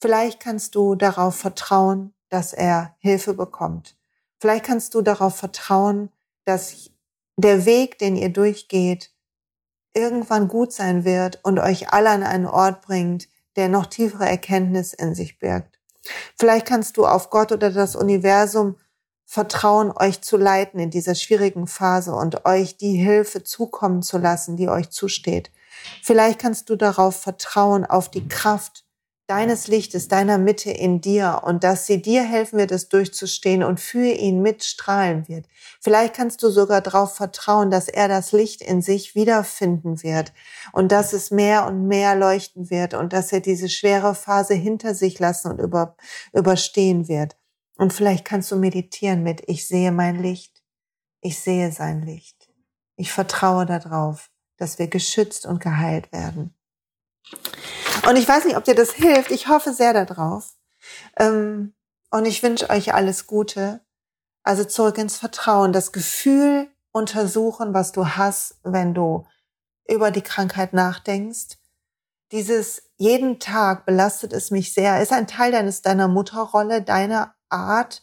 Vielleicht 0.00 0.40
kannst 0.40 0.74
du 0.74 0.94
darauf 0.94 1.34
vertrauen, 1.36 2.14
dass 2.30 2.52
er 2.52 2.96
Hilfe 2.98 3.34
bekommt. 3.34 3.96
Vielleicht 4.38 4.64
kannst 4.64 4.94
du 4.94 5.02
darauf 5.02 5.36
vertrauen, 5.36 6.10
dass 6.44 6.90
der 7.36 7.66
Weg, 7.66 7.98
den 7.98 8.16
ihr 8.16 8.30
durchgeht, 8.30 9.12
irgendwann 9.94 10.48
gut 10.48 10.72
sein 10.72 11.04
wird 11.04 11.40
und 11.44 11.58
euch 11.58 11.92
alle 11.92 12.10
an 12.10 12.22
einen 12.22 12.46
Ort 12.46 12.82
bringt, 12.82 13.28
der 13.56 13.68
noch 13.68 13.86
tiefere 13.86 14.28
Erkenntnis 14.28 14.92
in 14.92 15.14
sich 15.14 15.38
birgt. 15.38 15.77
Vielleicht 16.36 16.66
kannst 16.66 16.96
du 16.96 17.06
auf 17.06 17.30
Gott 17.30 17.52
oder 17.52 17.70
das 17.70 17.96
Universum 17.96 18.76
vertrauen, 19.24 19.92
euch 19.94 20.22
zu 20.22 20.38
leiten 20.38 20.80
in 20.80 20.90
dieser 20.90 21.14
schwierigen 21.14 21.66
Phase 21.66 22.14
und 22.14 22.46
euch 22.46 22.78
die 22.78 22.96
Hilfe 22.96 23.44
zukommen 23.44 24.02
zu 24.02 24.16
lassen, 24.16 24.56
die 24.56 24.68
euch 24.68 24.88
zusteht. 24.90 25.50
Vielleicht 26.02 26.38
kannst 26.38 26.70
du 26.70 26.76
darauf 26.76 27.20
vertrauen, 27.20 27.84
auf 27.84 28.10
die 28.10 28.26
Kraft 28.26 28.84
deines 29.28 29.68
Lichtes, 29.68 30.08
deiner 30.08 30.38
Mitte 30.38 30.70
in 30.70 31.02
dir 31.02 31.42
und 31.44 31.62
dass 31.62 31.86
sie 31.86 32.00
dir 32.00 32.24
helfen 32.24 32.58
wird, 32.58 32.72
es 32.72 32.88
durchzustehen 32.88 33.62
und 33.62 33.78
für 33.78 34.06
ihn 34.06 34.40
mitstrahlen 34.40 35.28
wird. 35.28 35.46
Vielleicht 35.80 36.14
kannst 36.14 36.42
du 36.42 36.48
sogar 36.48 36.80
darauf 36.80 37.14
vertrauen, 37.14 37.70
dass 37.70 37.88
er 37.88 38.08
das 38.08 38.32
Licht 38.32 38.62
in 38.62 38.80
sich 38.80 39.14
wiederfinden 39.14 40.02
wird 40.02 40.32
und 40.72 40.90
dass 40.90 41.12
es 41.12 41.30
mehr 41.30 41.66
und 41.66 41.86
mehr 41.86 42.16
leuchten 42.16 42.70
wird 42.70 42.94
und 42.94 43.12
dass 43.12 43.30
er 43.30 43.40
diese 43.40 43.68
schwere 43.68 44.14
Phase 44.14 44.54
hinter 44.54 44.94
sich 44.94 45.18
lassen 45.18 45.52
und 45.52 45.60
über, 45.60 45.94
überstehen 46.32 47.06
wird. 47.06 47.36
Und 47.76 47.92
vielleicht 47.92 48.24
kannst 48.24 48.50
du 48.50 48.56
meditieren 48.56 49.22
mit, 49.22 49.42
ich 49.46 49.68
sehe 49.68 49.92
mein 49.92 50.22
Licht, 50.22 50.62
ich 51.20 51.38
sehe 51.38 51.70
sein 51.70 52.02
Licht. 52.02 52.48
Ich 52.96 53.12
vertraue 53.12 53.66
darauf, 53.66 54.30
dass 54.56 54.78
wir 54.78 54.88
geschützt 54.88 55.44
und 55.44 55.60
geheilt 55.60 56.10
werden. 56.12 56.57
Und 58.08 58.16
ich 58.16 58.28
weiß 58.28 58.44
nicht, 58.44 58.56
ob 58.56 58.64
dir 58.64 58.74
das 58.74 58.92
hilft. 58.92 59.30
Ich 59.30 59.48
hoffe 59.48 59.72
sehr 59.72 59.92
darauf. 59.92 60.54
Ähm, 61.18 61.74
und 62.10 62.24
ich 62.24 62.42
wünsche 62.42 62.70
euch 62.70 62.94
alles 62.94 63.26
Gute. 63.26 63.80
Also 64.42 64.64
zurück 64.64 64.98
ins 64.98 65.16
Vertrauen, 65.16 65.72
das 65.72 65.92
Gefühl 65.92 66.68
untersuchen, 66.92 67.74
was 67.74 67.92
du 67.92 68.06
hast, 68.06 68.58
wenn 68.62 68.94
du 68.94 69.26
über 69.88 70.10
die 70.10 70.22
Krankheit 70.22 70.72
nachdenkst. 70.72 71.58
Dieses 72.32 72.82
jeden 72.96 73.40
Tag 73.40 73.86
belastet 73.86 74.32
es 74.32 74.50
mich 74.50 74.72
sehr, 74.74 75.02
ist 75.02 75.12
ein 75.12 75.26
Teil 75.26 75.52
deines, 75.52 75.82
deiner 75.82 76.08
Mutterrolle, 76.08 76.82
deiner 76.82 77.34
Art, 77.48 78.02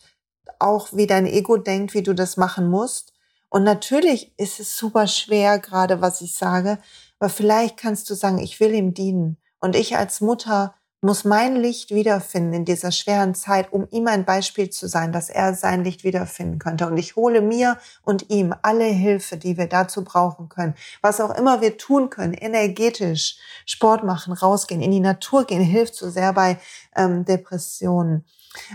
auch 0.60 0.90
wie 0.94 1.08
dein 1.08 1.26
Ego 1.26 1.58
denkt, 1.58 1.94
wie 1.94 2.04
du 2.04 2.14
das 2.14 2.38
machen 2.38 2.70
musst. 2.70 3.14
Und 3.50 3.64
natürlich 3.64 4.38
ist 4.38 4.60
es 4.60 4.76
super 4.76 5.08
schwer, 5.08 5.60
gerade 5.60 6.02
was 6.02 6.22
ich 6.22 6.36
sage, 6.36 6.80
aber 7.20 7.30
vielleicht 7.30 7.78
kannst 7.78 8.10
du 8.10 8.14
sagen, 8.14 8.40
ich 8.40 8.60
will 8.60 8.74
ihm 8.74 8.94
dienen. 8.94 9.38
Und 9.60 9.76
ich 9.76 9.98
als 9.98 10.22
Mutter 10.22 10.76
muss 11.06 11.24
mein 11.24 11.56
Licht 11.56 11.92
wiederfinden 11.92 12.54
in 12.54 12.66
dieser 12.66 12.92
schweren 12.92 13.36
Zeit, 13.36 13.72
um 13.72 13.88
ihm 13.92 14.08
ein 14.08 14.26
Beispiel 14.26 14.72
zu 14.72 14.88
sein, 14.88 15.12
dass 15.12 15.30
er 15.30 15.54
sein 15.54 15.84
Licht 15.84 16.04
wiederfinden 16.04 16.58
könnte. 16.58 16.88
Und 16.88 16.98
ich 16.98 17.16
hole 17.16 17.42
mir 17.42 17.78
und 18.02 18.32
ihm 18.32 18.56
alle 18.64 18.86
Hilfe, 18.86 19.38
die 19.38 19.56
wir 19.56 19.68
dazu 19.68 20.04
brauchen 20.04 20.50
können. 20.50 20.74
Was 21.02 21.22
auch 21.22 21.36
immer 21.36 21.62
wir 21.62 21.78
tun 21.78 22.10
können, 22.10 22.34
energetisch, 22.34 23.38
Sport 23.68 24.04
machen, 24.04 24.34
rausgehen, 24.34 24.82
in 24.82 24.92
die 24.92 25.00
Natur 25.00 25.46
gehen, 25.46 25.62
hilft 25.62 25.96
so 25.96 26.10
sehr 26.10 26.34
bei 26.34 26.58
ähm, 26.96 27.24
Depressionen. 27.24 28.26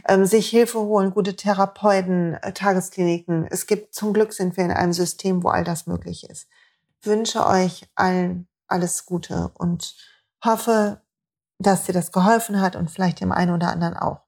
Ähm, 0.06 0.24
sich 0.24 0.48
Hilfe 0.50 0.78
holen, 0.78 1.10
gute 1.10 1.34
Therapeuten, 1.34 2.34
äh, 2.34 2.52
Tageskliniken. 2.52 3.48
Es 3.50 3.66
gibt, 3.66 3.94
zum 3.94 4.12
Glück 4.12 4.32
sind 4.32 4.56
wir 4.56 4.64
in 4.64 4.70
einem 4.70 4.92
System, 4.92 5.42
wo 5.42 5.48
all 5.48 5.64
das 5.64 5.86
möglich 5.86 6.28
ist. 6.28 6.46
Wünsche 7.02 7.46
euch 7.46 7.88
allen 7.94 8.48
alles 8.66 9.06
Gute 9.06 9.50
und 9.54 9.94
Hoffe, 10.44 11.02
dass 11.58 11.84
dir 11.84 11.92
das 11.92 12.12
geholfen 12.12 12.60
hat 12.60 12.76
und 12.76 12.90
vielleicht 12.90 13.20
dem 13.20 13.32
einen 13.32 13.54
oder 13.54 13.68
anderen 13.68 13.96
auch. 13.96 14.22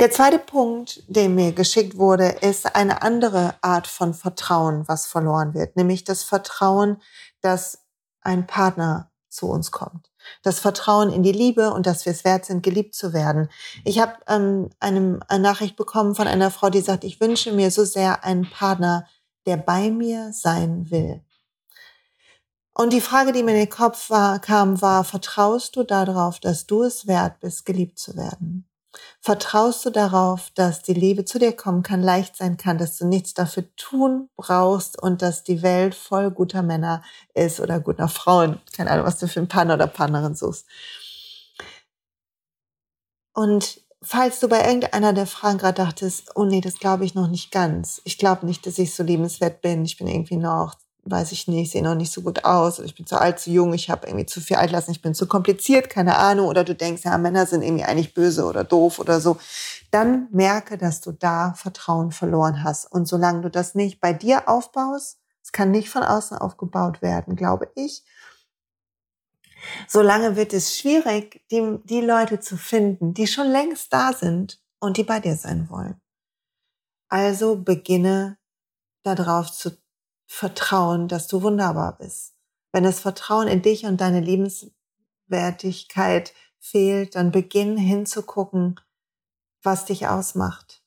Der 0.00 0.10
zweite 0.10 0.38
Punkt, 0.38 1.02
der 1.06 1.28
mir 1.28 1.52
geschickt 1.52 1.96
wurde, 1.96 2.28
ist 2.28 2.74
eine 2.74 3.02
andere 3.02 3.54
Art 3.62 3.86
von 3.86 4.14
Vertrauen, 4.14 4.88
was 4.88 5.06
verloren 5.06 5.54
wird, 5.54 5.76
nämlich 5.76 6.04
das 6.04 6.22
Vertrauen, 6.22 7.00
dass 7.40 7.84
ein 8.22 8.46
Partner 8.46 9.10
zu 9.28 9.48
uns 9.48 9.70
kommt. 9.70 10.10
Das 10.42 10.60
Vertrauen 10.60 11.12
in 11.12 11.22
die 11.22 11.32
Liebe 11.32 11.72
und 11.72 11.86
dass 11.86 12.06
wir 12.06 12.12
es 12.12 12.24
wert 12.24 12.44
sind, 12.44 12.62
geliebt 12.62 12.94
zu 12.94 13.12
werden. 13.12 13.50
Ich 13.84 13.98
habe 13.98 14.14
ähm, 14.28 14.70
eine, 14.80 15.20
eine 15.28 15.42
Nachricht 15.42 15.76
bekommen 15.76 16.14
von 16.14 16.26
einer 16.26 16.50
Frau, 16.50 16.70
die 16.70 16.80
sagt, 16.80 17.04
ich 17.04 17.20
wünsche 17.20 17.52
mir 17.52 17.70
so 17.70 17.84
sehr 17.84 18.24
einen 18.24 18.48
Partner, 18.48 19.06
der 19.46 19.56
bei 19.56 19.90
mir 19.90 20.32
sein 20.32 20.90
will. 20.90 21.22
Und 22.76 22.92
die 22.92 23.00
Frage, 23.00 23.32
die 23.32 23.44
mir 23.44 23.52
in 23.52 23.58
den 23.58 23.68
Kopf 23.68 24.10
war, 24.10 24.40
kam, 24.40 24.82
war, 24.82 25.04
vertraust 25.04 25.76
du 25.76 25.84
darauf, 25.84 26.40
dass 26.40 26.66
du 26.66 26.82
es 26.82 27.06
wert 27.06 27.38
bist, 27.38 27.64
geliebt 27.64 27.98
zu 27.98 28.16
werden? 28.16 28.68
Vertraust 29.20 29.84
du 29.84 29.90
darauf, 29.90 30.50
dass 30.54 30.82
die 30.82 30.92
Liebe 30.92 31.24
zu 31.24 31.38
dir 31.38 31.52
kommen 31.52 31.82
kann, 31.82 32.02
leicht 32.02 32.36
sein 32.36 32.56
kann, 32.56 32.78
dass 32.78 32.96
du 32.98 33.06
nichts 33.06 33.32
dafür 33.34 33.64
tun 33.76 34.28
brauchst 34.36 35.00
und 35.00 35.22
dass 35.22 35.44
die 35.44 35.62
Welt 35.62 35.94
voll 35.94 36.30
guter 36.30 36.62
Männer 36.62 37.02
ist 37.32 37.60
oder 37.60 37.80
guter 37.80 38.08
Frauen? 38.08 38.60
Keine 38.76 38.90
Ahnung, 38.90 39.06
was 39.06 39.18
du 39.18 39.28
für 39.28 39.40
einen 39.40 39.48
Partner 39.48 39.74
oder 39.74 39.86
Partnerin 39.86 40.34
suchst. 40.34 40.66
Und 43.34 43.83
falls 44.04 44.40
du 44.40 44.48
bei 44.48 44.66
irgendeiner 44.66 45.12
der 45.12 45.26
Fragen 45.26 45.58
gerade 45.58 45.82
dachtest, 45.82 46.32
oh 46.34 46.44
nee, 46.44 46.60
das 46.60 46.78
glaube 46.78 47.04
ich 47.04 47.14
noch 47.14 47.28
nicht 47.28 47.50
ganz. 47.50 48.00
Ich 48.04 48.18
glaube 48.18 48.46
nicht, 48.46 48.66
dass 48.66 48.78
ich 48.78 48.94
so 48.94 49.02
liebenswert 49.02 49.62
bin. 49.62 49.84
Ich 49.84 49.96
bin 49.96 50.06
irgendwie 50.06 50.36
noch 50.36 50.76
weiß 51.06 51.32
ich 51.32 51.48
nicht, 51.48 51.72
sehe 51.72 51.82
noch 51.82 51.94
nicht 51.94 52.12
so 52.12 52.22
gut 52.22 52.44
aus 52.44 52.78
oder 52.78 52.86
ich 52.86 52.94
bin 52.94 53.06
zu 53.06 53.20
alt, 53.20 53.38
zu 53.38 53.50
jung, 53.50 53.74
ich 53.74 53.90
habe 53.90 54.06
irgendwie 54.06 54.26
zu 54.26 54.40
viel 54.40 54.56
Altlasten, 54.56 54.92
ich 54.92 55.02
bin 55.02 55.14
zu 55.14 55.26
kompliziert, 55.26 55.90
keine 55.90 56.16
Ahnung, 56.16 56.48
oder 56.48 56.64
du 56.64 56.74
denkst, 56.74 57.02
ja, 57.04 57.18
Männer 57.18 57.46
sind 57.46 57.62
irgendwie 57.62 57.84
eigentlich 57.84 58.14
böse 58.14 58.44
oder 58.44 58.64
doof 58.64 58.98
oder 58.98 59.20
so, 59.20 59.36
dann 59.90 60.28
merke, 60.32 60.78
dass 60.78 61.00
du 61.00 61.12
da 61.12 61.54
Vertrauen 61.54 62.10
verloren 62.10 62.64
hast. 62.64 62.90
Und 62.90 63.06
solange 63.06 63.42
du 63.42 63.50
das 63.50 63.74
nicht 63.74 64.00
bei 64.00 64.12
dir 64.12 64.48
aufbaust, 64.48 65.18
es 65.42 65.52
kann 65.52 65.70
nicht 65.70 65.90
von 65.90 66.02
außen 66.02 66.38
aufgebaut 66.38 67.02
werden, 67.02 67.36
glaube 67.36 67.68
ich, 67.74 68.02
solange 69.88 70.36
wird 70.36 70.52
es 70.52 70.78
schwierig, 70.78 71.44
die, 71.50 71.78
die 71.84 72.00
Leute 72.00 72.40
zu 72.40 72.56
finden, 72.56 73.14
die 73.14 73.26
schon 73.26 73.48
längst 73.48 73.92
da 73.92 74.12
sind 74.12 74.60
und 74.80 74.96
die 74.96 75.04
bei 75.04 75.20
dir 75.20 75.36
sein 75.36 75.68
wollen. 75.70 76.00
Also 77.08 77.56
beginne 77.56 78.38
darauf 79.02 79.52
zu 79.52 79.76
Vertrauen, 80.26 81.08
dass 81.08 81.26
du 81.26 81.42
wunderbar 81.42 81.98
bist. 81.98 82.34
Wenn 82.72 82.84
das 82.84 83.00
Vertrauen 83.00 83.46
in 83.46 83.60
dich 83.62 83.84
und 83.84 84.00
deine 84.00 84.20
Liebenswertigkeit 84.20 86.32
fehlt, 86.58 87.14
dann 87.14 87.30
beginn 87.30 87.76
hinzugucken, 87.76 88.80
was 89.62 89.84
dich 89.84 90.08
ausmacht. 90.08 90.82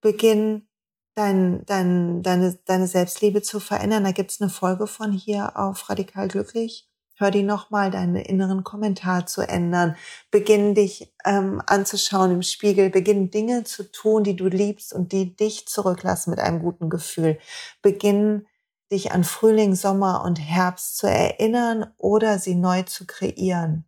Beginn 0.00 0.68
dein, 1.14 1.64
dein, 1.66 2.22
deine, 2.22 2.54
deine 2.64 2.86
Selbstliebe 2.86 3.42
zu 3.42 3.60
verändern. 3.60 4.04
Da 4.04 4.12
gibt's 4.12 4.40
eine 4.40 4.50
Folge 4.50 4.86
von 4.86 5.10
hier 5.10 5.56
auf 5.56 5.90
Radikal 5.90 6.28
Glücklich. 6.28 6.87
Hör 7.18 7.32
die 7.32 7.42
nochmal, 7.42 7.90
deinen 7.90 8.14
inneren 8.14 8.62
Kommentar 8.62 9.26
zu 9.26 9.42
ändern. 9.42 9.96
Beginn 10.30 10.76
dich 10.76 11.12
ähm, 11.24 11.60
anzuschauen 11.66 12.30
im 12.30 12.42
Spiegel. 12.42 12.90
Beginn 12.90 13.30
Dinge 13.32 13.64
zu 13.64 13.90
tun, 13.90 14.22
die 14.22 14.36
du 14.36 14.46
liebst 14.46 14.92
und 14.92 15.10
die 15.10 15.34
dich 15.34 15.66
zurücklassen 15.66 16.30
mit 16.30 16.38
einem 16.38 16.60
guten 16.60 16.88
Gefühl. 16.88 17.38
Beginn 17.82 18.46
dich 18.92 19.10
an 19.10 19.24
Frühling, 19.24 19.74
Sommer 19.74 20.22
und 20.24 20.36
Herbst 20.36 20.96
zu 20.96 21.08
erinnern 21.08 21.92
oder 21.96 22.38
sie 22.38 22.54
neu 22.54 22.82
zu 22.84 23.04
kreieren. 23.04 23.84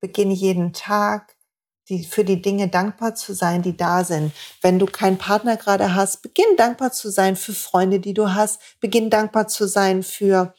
Beginn 0.00 0.30
jeden 0.30 0.74
Tag 0.74 1.34
die, 1.88 2.04
für 2.04 2.24
die 2.24 2.40
Dinge 2.40 2.68
dankbar 2.68 3.14
zu 3.14 3.34
sein, 3.34 3.62
die 3.62 3.76
da 3.76 4.04
sind. 4.04 4.32
Wenn 4.62 4.78
du 4.78 4.86
keinen 4.86 5.18
Partner 5.18 5.56
gerade 5.56 5.94
hast, 5.94 6.22
beginn 6.22 6.56
dankbar 6.56 6.92
zu 6.92 7.10
sein 7.10 7.36
für 7.36 7.52
Freunde, 7.52 8.00
die 8.00 8.14
du 8.14 8.34
hast. 8.34 8.60
Beginn 8.80 9.10
dankbar 9.10 9.48
zu 9.48 9.66
sein 9.66 10.02
für 10.02 10.54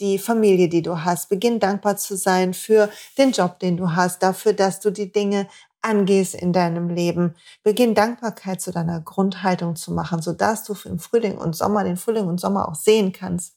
die 0.00 0.18
Familie, 0.18 0.68
die 0.68 0.82
du 0.82 1.04
hast. 1.04 1.28
Beginn 1.28 1.60
dankbar 1.60 1.96
zu 1.96 2.16
sein 2.16 2.54
für 2.54 2.90
den 3.18 3.32
Job, 3.32 3.58
den 3.58 3.76
du 3.76 3.94
hast, 3.94 4.22
dafür, 4.22 4.52
dass 4.52 4.80
du 4.80 4.90
die 4.90 5.12
Dinge 5.12 5.46
angehst 5.82 6.34
in 6.34 6.52
deinem 6.52 6.88
Leben. 6.88 7.34
Beginn 7.62 7.94
Dankbarkeit 7.94 8.60
zu 8.60 8.70
deiner 8.72 9.00
Grundhaltung 9.00 9.76
zu 9.76 9.92
machen, 9.92 10.22
sodass 10.22 10.64
du 10.64 10.74
im 10.84 10.98
Frühling 10.98 11.38
und 11.38 11.56
Sommer, 11.56 11.84
den 11.84 11.96
Frühling 11.96 12.26
und 12.26 12.40
Sommer 12.40 12.68
auch 12.68 12.74
sehen 12.74 13.12
kannst. 13.12 13.56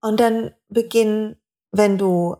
Und 0.00 0.20
dann 0.20 0.52
beginn, 0.68 1.36
wenn 1.72 1.98
du 1.98 2.36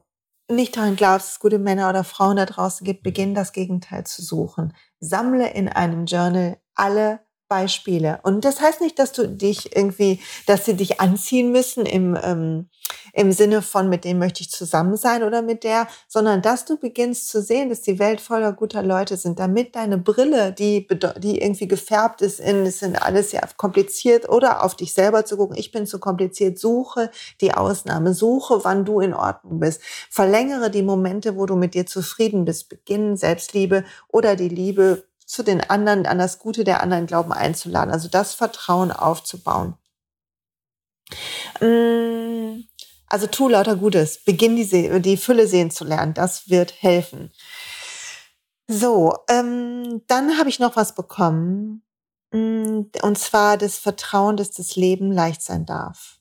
nicht 0.50 0.76
daran 0.76 0.96
glaubst, 0.96 1.26
dass 1.26 1.32
es 1.34 1.40
gute 1.40 1.58
Männer 1.58 1.88
oder 1.88 2.04
Frauen 2.04 2.36
da 2.36 2.44
draußen 2.46 2.84
gibt, 2.84 3.02
beginn 3.02 3.34
das 3.34 3.52
Gegenteil 3.52 4.04
zu 4.04 4.22
suchen. 4.22 4.74
Sammle 5.00 5.50
in 5.50 5.68
einem 5.68 6.06
Journal 6.06 6.58
alle 6.74 7.20
Beispiele. 7.54 8.18
Und 8.24 8.44
das 8.44 8.60
heißt 8.60 8.80
nicht, 8.80 8.98
dass 8.98 9.12
du 9.12 9.28
dich 9.28 9.76
irgendwie, 9.76 10.20
dass 10.46 10.64
sie 10.64 10.74
dich 10.74 11.00
anziehen 11.00 11.52
müssen 11.52 11.86
im, 11.86 12.18
ähm, 12.20 12.68
im 13.12 13.30
Sinne 13.30 13.62
von, 13.62 13.88
mit 13.88 14.04
dem 14.04 14.18
möchte 14.18 14.40
ich 14.40 14.50
zusammen 14.50 14.96
sein 14.96 15.22
oder 15.22 15.40
mit 15.40 15.62
der, 15.62 15.86
sondern 16.08 16.42
dass 16.42 16.64
du 16.64 16.76
beginnst 16.76 17.28
zu 17.28 17.40
sehen, 17.40 17.68
dass 17.68 17.80
die 17.80 18.00
Welt 18.00 18.20
voller 18.20 18.52
guter 18.52 18.82
Leute 18.82 19.16
sind, 19.16 19.38
damit 19.38 19.76
deine 19.76 19.98
Brille, 19.98 20.52
die, 20.52 20.88
die 21.18 21.40
irgendwie 21.40 21.68
gefärbt 21.68 22.22
ist 22.22 22.40
in, 22.40 22.66
es 22.66 22.80
sind 22.80 23.00
alles 23.00 23.30
ja 23.30 23.42
kompliziert 23.56 24.28
oder 24.28 24.64
auf 24.64 24.74
dich 24.74 24.92
selber 24.92 25.24
zu 25.24 25.36
gucken, 25.36 25.56
ich 25.56 25.70
bin 25.70 25.86
zu 25.86 26.00
kompliziert, 26.00 26.58
suche 26.58 27.08
die 27.40 27.54
Ausnahme, 27.54 28.14
suche, 28.14 28.64
wann 28.64 28.84
du 28.84 28.98
in 28.98 29.14
Ordnung 29.14 29.60
bist, 29.60 29.80
verlängere 30.10 30.72
die 30.72 30.82
Momente, 30.82 31.36
wo 31.36 31.46
du 31.46 31.54
mit 31.54 31.74
dir 31.74 31.86
zufrieden 31.86 32.44
bist, 32.44 32.68
beginnen 32.68 33.16
Selbstliebe 33.16 33.84
oder 34.08 34.34
die 34.34 34.48
Liebe 34.48 35.04
zu 35.24 35.42
den 35.42 35.60
anderen, 35.62 36.06
an 36.06 36.18
das 36.18 36.38
Gute 36.38 36.64
der 36.64 36.82
anderen 36.82 37.06
Glauben 37.06 37.32
einzuladen. 37.32 37.92
Also 37.92 38.08
das 38.08 38.34
Vertrauen 38.34 38.92
aufzubauen. 38.92 39.74
Mm, 41.60 42.64
also 43.08 43.26
tu 43.26 43.48
lauter 43.48 43.76
Gutes. 43.76 44.24
Beginn 44.24 44.56
die, 44.56 45.00
die 45.00 45.16
Fülle 45.16 45.46
sehen 45.46 45.70
zu 45.70 45.84
lernen. 45.84 46.14
Das 46.14 46.48
wird 46.48 46.82
helfen. 46.82 47.32
So, 48.66 49.14
ähm, 49.28 50.02
dann 50.06 50.38
habe 50.38 50.48
ich 50.48 50.58
noch 50.58 50.76
was 50.76 50.94
bekommen. 50.94 51.82
Mm, 52.32 52.82
und 53.02 53.18
zwar 53.18 53.56
das 53.56 53.78
Vertrauen, 53.78 54.36
dass 54.36 54.50
das 54.50 54.76
Leben 54.76 55.12
leicht 55.12 55.42
sein 55.42 55.66
darf. 55.66 56.13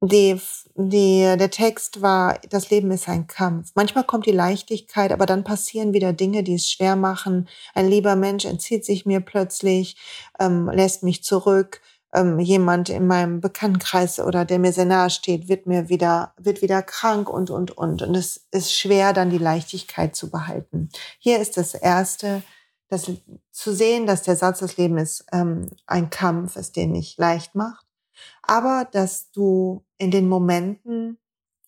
Die, 0.00 0.40
die, 0.76 1.22
der 1.22 1.50
Text 1.50 2.02
war, 2.02 2.38
das 2.50 2.70
Leben 2.70 2.92
ist 2.92 3.08
ein 3.08 3.26
Kampf. 3.26 3.72
Manchmal 3.74 4.04
kommt 4.04 4.26
die 4.26 4.32
Leichtigkeit, 4.32 5.10
aber 5.10 5.26
dann 5.26 5.42
passieren 5.42 5.92
wieder 5.92 6.12
Dinge, 6.12 6.44
die 6.44 6.54
es 6.54 6.70
schwer 6.70 6.94
machen. 6.94 7.48
Ein 7.74 7.88
lieber 7.88 8.14
Mensch 8.14 8.44
entzieht 8.44 8.84
sich 8.84 9.06
mir 9.06 9.20
plötzlich, 9.20 9.96
ähm, 10.38 10.68
lässt 10.68 11.02
mich 11.02 11.24
zurück. 11.24 11.80
Ähm, 12.14 12.38
jemand 12.38 12.88
in 12.90 13.06
meinem 13.08 13.40
Bekanntenkreis 13.40 14.20
oder 14.20 14.44
der 14.44 14.60
mir 14.60 14.72
sehr 14.72 14.86
nahe 14.86 15.10
steht, 15.10 15.48
wird 15.48 15.66
mir 15.66 15.88
wieder, 15.88 16.32
wird 16.38 16.62
wieder 16.62 16.80
krank 16.80 17.28
und, 17.28 17.50
und, 17.50 17.76
und. 17.76 18.00
Und 18.00 18.14
es 18.14 18.46
ist 18.52 18.72
schwer, 18.72 19.12
dann 19.12 19.30
die 19.30 19.38
Leichtigkeit 19.38 20.14
zu 20.14 20.30
behalten. 20.30 20.90
Hier 21.18 21.40
ist 21.40 21.56
das 21.56 21.74
erste, 21.74 22.42
das 22.88 23.10
zu 23.50 23.74
sehen, 23.74 24.06
dass 24.06 24.22
der 24.22 24.36
Satz, 24.36 24.60
das 24.60 24.76
Leben 24.76 24.96
ist 24.96 25.26
ähm, 25.32 25.68
ein 25.86 26.08
Kampf, 26.08 26.56
ist 26.56 26.76
den 26.76 26.92
nicht 26.92 27.18
leicht 27.18 27.56
macht 27.56 27.87
aber 28.48 28.88
dass 28.90 29.30
du 29.30 29.84
in 29.98 30.10
den 30.10 30.28
Momenten, 30.28 31.18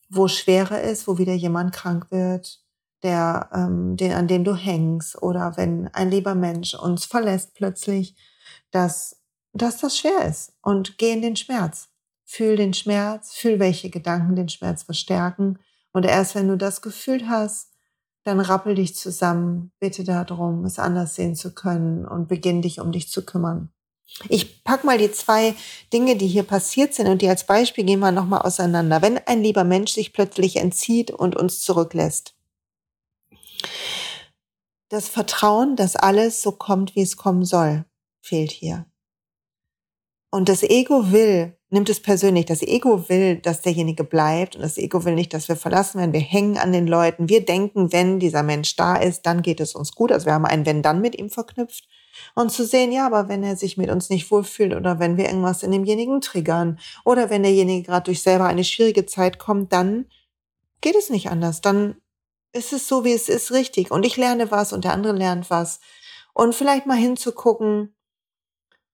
wo 0.08 0.28
schwerer 0.28 0.80
ist, 0.80 1.06
wo 1.06 1.18
wieder 1.18 1.34
jemand 1.34 1.72
krank 1.72 2.10
wird, 2.10 2.64
der, 3.02 3.50
ähm, 3.52 3.96
den, 3.96 4.12
an 4.12 4.28
dem 4.28 4.44
du 4.44 4.54
hängst, 4.54 5.22
oder 5.22 5.56
wenn 5.56 5.88
ein 5.88 6.10
lieber 6.10 6.34
Mensch 6.34 6.74
uns 6.74 7.04
verlässt 7.04 7.54
plötzlich, 7.54 8.16
dass, 8.70 9.20
dass 9.52 9.78
das 9.78 9.98
schwer 9.98 10.24
ist. 10.26 10.52
Und 10.62 10.98
geh 10.98 11.12
in 11.12 11.22
den 11.22 11.36
Schmerz. 11.36 11.88
Fühl 12.24 12.56
den 12.56 12.74
Schmerz, 12.74 13.32
fühl, 13.32 13.58
welche 13.58 13.90
Gedanken 13.90 14.36
den 14.36 14.48
Schmerz 14.48 14.82
verstärken. 14.82 15.58
Und 15.92 16.06
erst 16.06 16.34
wenn 16.34 16.48
du 16.48 16.56
das 16.56 16.82
gefühlt 16.82 17.28
hast, 17.28 17.72
dann 18.24 18.40
rappel 18.40 18.74
dich 18.74 18.94
zusammen, 18.96 19.72
bitte 19.80 20.04
darum, 20.04 20.64
es 20.64 20.78
anders 20.78 21.14
sehen 21.14 21.34
zu 21.34 21.54
können 21.54 22.06
und 22.06 22.28
beginn 22.28 22.62
dich 22.62 22.80
um 22.80 22.92
dich 22.92 23.10
zu 23.10 23.24
kümmern. 23.24 23.72
Ich 24.28 24.64
pack 24.64 24.84
mal 24.84 24.98
die 24.98 25.10
zwei 25.10 25.54
Dinge, 25.92 26.16
die 26.16 26.26
hier 26.26 26.42
passiert 26.42 26.94
sind 26.94 27.06
und 27.06 27.22
die 27.22 27.28
als 27.28 27.44
Beispiel 27.44 27.84
gehen 27.84 28.00
wir 28.00 28.12
nochmal 28.12 28.42
auseinander. 28.42 29.02
Wenn 29.02 29.18
ein 29.18 29.42
lieber 29.42 29.64
Mensch 29.64 29.92
sich 29.92 30.12
plötzlich 30.12 30.56
entzieht 30.56 31.10
und 31.10 31.36
uns 31.36 31.60
zurücklässt. 31.60 32.34
Das 34.88 35.08
Vertrauen, 35.08 35.76
dass 35.76 35.96
alles 35.96 36.42
so 36.42 36.52
kommt, 36.52 36.96
wie 36.96 37.02
es 37.02 37.16
kommen 37.16 37.44
soll, 37.44 37.84
fehlt 38.20 38.50
hier. 38.50 38.86
Und 40.30 40.48
das 40.48 40.62
Ego 40.62 41.10
will, 41.10 41.56
nimmt 41.70 41.88
es 41.88 42.00
persönlich, 42.00 42.46
das 42.46 42.62
Ego 42.62 43.08
will, 43.08 43.36
dass 43.36 43.62
derjenige 43.62 44.04
bleibt 44.04 44.54
und 44.54 44.62
das 44.62 44.78
Ego 44.78 45.04
will 45.04 45.14
nicht, 45.14 45.34
dass 45.34 45.48
wir 45.48 45.56
verlassen 45.56 45.98
werden. 45.98 46.12
Wir 46.12 46.20
hängen 46.20 46.58
an 46.58 46.72
den 46.72 46.86
Leuten. 46.86 47.28
Wir 47.28 47.44
denken, 47.44 47.92
wenn 47.92 48.20
dieser 48.20 48.42
Mensch 48.42 48.76
da 48.76 48.96
ist, 48.96 49.26
dann 49.26 49.42
geht 49.42 49.60
es 49.60 49.74
uns 49.74 49.92
gut. 49.92 50.12
Also 50.12 50.26
wir 50.26 50.34
haben 50.34 50.44
ein 50.44 50.66
Wenn-Dann 50.66 51.00
mit 51.00 51.18
ihm 51.18 51.30
verknüpft. 51.30 51.88
Und 52.34 52.50
zu 52.50 52.64
sehen, 52.64 52.92
ja, 52.92 53.06
aber 53.06 53.28
wenn 53.28 53.42
er 53.42 53.56
sich 53.56 53.76
mit 53.76 53.90
uns 53.90 54.10
nicht 54.10 54.30
wohlfühlt 54.30 54.74
oder 54.74 54.98
wenn 54.98 55.16
wir 55.16 55.26
irgendwas 55.26 55.62
in 55.62 55.72
demjenigen 55.72 56.20
triggern 56.20 56.78
oder 57.04 57.30
wenn 57.30 57.42
derjenige 57.42 57.86
gerade 57.86 58.04
durch 58.04 58.22
selber 58.22 58.46
eine 58.46 58.64
schwierige 58.64 59.06
Zeit 59.06 59.38
kommt, 59.38 59.72
dann 59.72 60.06
geht 60.80 60.96
es 60.96 61.10
nicht 61.10 61.30
anders. 61.30 61.60
Dann 61.60 61.96
ist 62.52 62.72
es 62.72 62.88
so, 62.88 63.04
wie 63.04 63.12
es 63.12 63.28
ist, 63.28 63.52
richtig. 63.52 63.90
Und 63.90 64.04
ich 64.04 64.16
lerne 64.16 64.50
was 64.50 64.72
und 64.72 64.84
der 64.84 64.92
andere 64.92 65.12
lernt 65.12 65.50
was. 65.50 65.80
Und 66.32 66.54
vielleicht 66.54 66.86
mal 66.86 66.96
hinzugucken, 66.96 67.94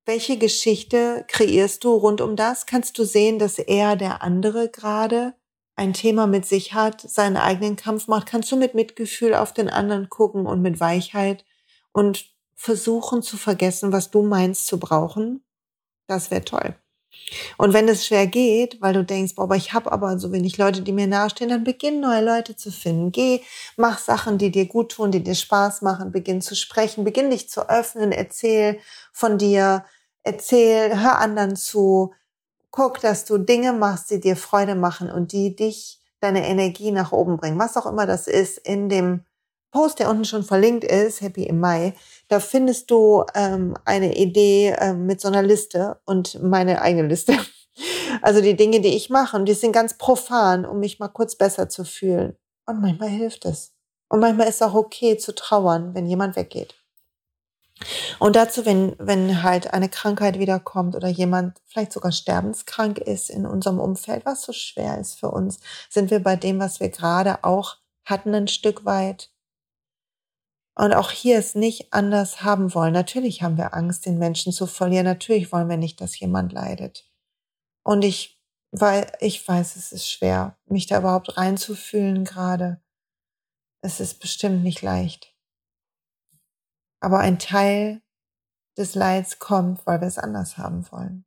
welche 0.05 0.39
Geschichte 0.39 1.25
kreierst 1.29 1.83
du 1.85 1.95
rund 1.95 2.21
um 2.21 2.37
das? 2.37 2.67
Kannst 2.67 2.99
du 2.99 3.05
sehen, 3.05 3.39
dass 3.39 3.59
er 3.59 3.97
der 3.97 4.23
andere 4.23 4.69
gerade 4.69 5.35
ein 5.75 5.93
Thema 5.93 6.27
mit 6.27 6.47
sich 6.47 6.73
hat, 6.73 7.01
seinen 7.01 7.37
eigenen 7.37 7.77
Kampf 7.77 8.09
macht, 8.09 8.27
kannst 8.27 8.51
du 8.51 8.57
mit 8.57 8.75
Mitgefühl 8.75 9.35
auf 9.35 9.53
den 9.53 9.69
anderen 9.69 10.09
gucken 10.09 10.47
und 10.47 10.63
mit 10.63 10.81
Weichheit 10.81 11.45
und 11.93 12.35
versuchen 12.57 13.23
zu 13.23 13.37
vergessen, 13.37 13.93
was 13.93 14.11
du 14.11 14.23
meinst 14.23 14.67
zu 14.67 14.81
brauchen. 14.81 15.45
Das 16.09 16.31
wäre 16.31 16.45
toll. 16.45 16.75
Und 17.57 17.73
wenn 17.73 17.89
es 17.89 18.07
schwer 18.07 18.27
geht, 18.27 18.81
weil 18.81 18.95
du 18.95 19.05
denkst, 19.05 19.35
boah, 19.35 19.45
aber 19.45 19.57
ich 19.57 19.73
habe 19.73 19.91
aber 19.93 20.19
so 20.19 20.33
wenig 20.33 20.59
Leute, 20.59 20.83
die 20.83 20.93
mir 20.93 21.07
nahestehen, 21.07 21.51
dann 21.51 21.65
beginn 21.65 22.01
neue 22.01 22.25
Leute 22.25 22.57
zu 22.57 22.71
finden. 22.71 23.13
Geh, 23.13 23.41
mach 23.77 23.99
Sachen, 23.99 24.39
die 24.39 24.51
dir 24.51 24.67
gut 24.67 24.93
tun, 24.93 25.11
die 25.11 25.23
dir 25.23 25.35
Spaß 25.35 25.83
machen, 25.83 26.13
beginn 26.13 26.41
zu 26.41 26.55
sprechen, 26.55 27.05
beginn 27.05 27.31
dich 27.31 27.49
zu 27.49 27.69
öffnen, 27.69 28.13
erzähl 28.13 28.79
von 29.13 29.39
dir, 29.39 29.85
erzähl, 30.23 31.01
hör 31.01 31.19
anderen 31.19 31.57
zu, 31.57 32.15
guck, 32.71 33.01
dass 33.01 33.25
du 33.25 33.39
Dinge 33.39 33.73
machst, 33.73 34.11
die 34.11 34.21
dir 34.21 34.37
Freude 34.37 34.75
machen 34.75 35.11
und 35.11 35.33
die 35.33 35.57
dich, 35.57 36.01
deine 36.21 36.47
Energie 36.47 36.93
nach 36.93 37.13
oben 37.13 37.37
bringen. 37.37 37.59
Was 37.59 37.77
auch 37.77 37.87
immer 37.87 38.07
das 38.07 38.27
ist, 38.27 38.59
in 38.59 38.89
dem 38.89 39.25
Post, 39.77 39.99
der 39.99 40.09
unten 40.09 40.25
schon 40.25 40.43
verlinkt 40.43 40.85
ist, 40.85 41.21
Happy 41.21 41.43
im 41.43 41.61
Mai, 41.61 41.93
da 42.29 42.41
findest 42.41 42.91
du 42.91 43.25
ähm, 43.35 43.75
eine 43.85 44.17
Idee 44.17 44.75
ähm, 44.79 45.05
mit 45.05 45.21
so 45.21 45.29
einer 45.29 45.43
Liste 45.43 46.01
und 46.07 46.43
meine 46.43 46.81
eigene 46.81 47.07
Liste. 47.07 47.37
Also 48.23 48.41
die 48.41 48.57
Dinge, 48.57 48.81
die 48.81 48.97
ich 48.97 49.11
mache, 49.11 49.37
und 49.37 49.45
die 49.45 49.53
sind 49.53 49.73
ganz 49.73 49.99
profan, 49.99 50.65
um 50.65 50.81
mich 50.81 50.99
mal 50.99 51.09
kurz 51.09 51.37
besser 51.37 51.69
zu 51.69 51.85
fühlen. 51.85 52.35
Und 52.65 52.81
manchmal 52.81 53.11
hilft 53.11 53.45
es. 53.45 53.75
Und 54.09 54.21
manchmal 54.21 54.49
ist 54.49 54.63
auch 54.63 54.73
okay 54.73 55.19
zu 55.19 55.35
trauern, 55.35 55.95
wenn 55.95 56.07
jemand 56.07 56.37
weggeht. 56.37 56.75
Und 58.19 58.35
dazu, 58.35 58.65
wenn, 58.65 58.97
wenn 58.99 59.43
halt 59.43 59.75
eine 59.75 59.91
Krankheit 59.91 60.39
wiederkommt 60.39 60.95
oder 60.97 61.09
jemand 61.09 61.61
vielleicht 61.67 61.93
sogar 61.93 62.13
sterbenskrank 62.13 62.97
ist 62.97 63.29
in 63.29 63.45
unserem 63.45 63.79
Umfeld, 63.79 64.25
was 64.25 64.41
so 64.41 64.55
schwer 64.55 64.99
ist 64.99 65.21
für 65.21 65.31
uns, 65.31 65.61
sind 65.91 66.11
wir 66.11 66.21
bei 66.23 66.37
dem, 66.37 66.59
was 66.59 66.81
wir 66.81 66.89
gerade 66.89 67.45
auch 67.45 67.77
hatten, 68.07 68.35
ein 68.35 68.49
Stück 68.49 68.87
weit 68.87 69.29
und 70.77 70.93
auch 70.93 71.11
hier 71.11 71.39
es 71.39 71.55
nicht 71.55 71.93
anders 71.93 72.43
haben 72.43 72.75
wollen. 72.75 72.93
Natürlich 72.93 73.43
haben 73.43 73.57
wir 73.57 73.75
Angst, 73.75 74.05
den 74.05 74.19
Menschen 74.19 74.53
zu 74.53 74.67
verlieren. 74.67 75.07
Natürlich 75.07 75.51
wollen 75.51 75.71
wir 75.71 75.79
nicht, 75.79 76.01
dass 76.01 76.21
jemand 76.21 76.53
leidet. 76.53 77.11
Und 77.83 78.05
ich, 78.05 78.39
weil 78.73 79.11
ich 79.21 79.47
weiß, 79.47 79.77
es 79.77 79.91
ist 79.93 80.11
schwer, 80.11 80.59
mich 80.67 80.87
da 80.87 80.99
überhaupt 80.99 81.39
reinzufühlen 81.39 82.25
gerade. 82.25 82.83
Es 83.81 84.01
ist 84.01 84.21
bestimmt 84.21 84.63
nicht 84.63 84.83
leicht. 84.83 85.35
Aber 87.01 87.21
ein 87.21 87.39
Teil 87.39 88.03
des 88.77 88.95
Leids 88.95 89.39
kommt, 89.39 89.87
weil 89.87 90.03
wir 90.03 90.09
es 90.09 90.19
anders 90.19 90.59
haben 90.59 90.91
wollen. 90.93 91.25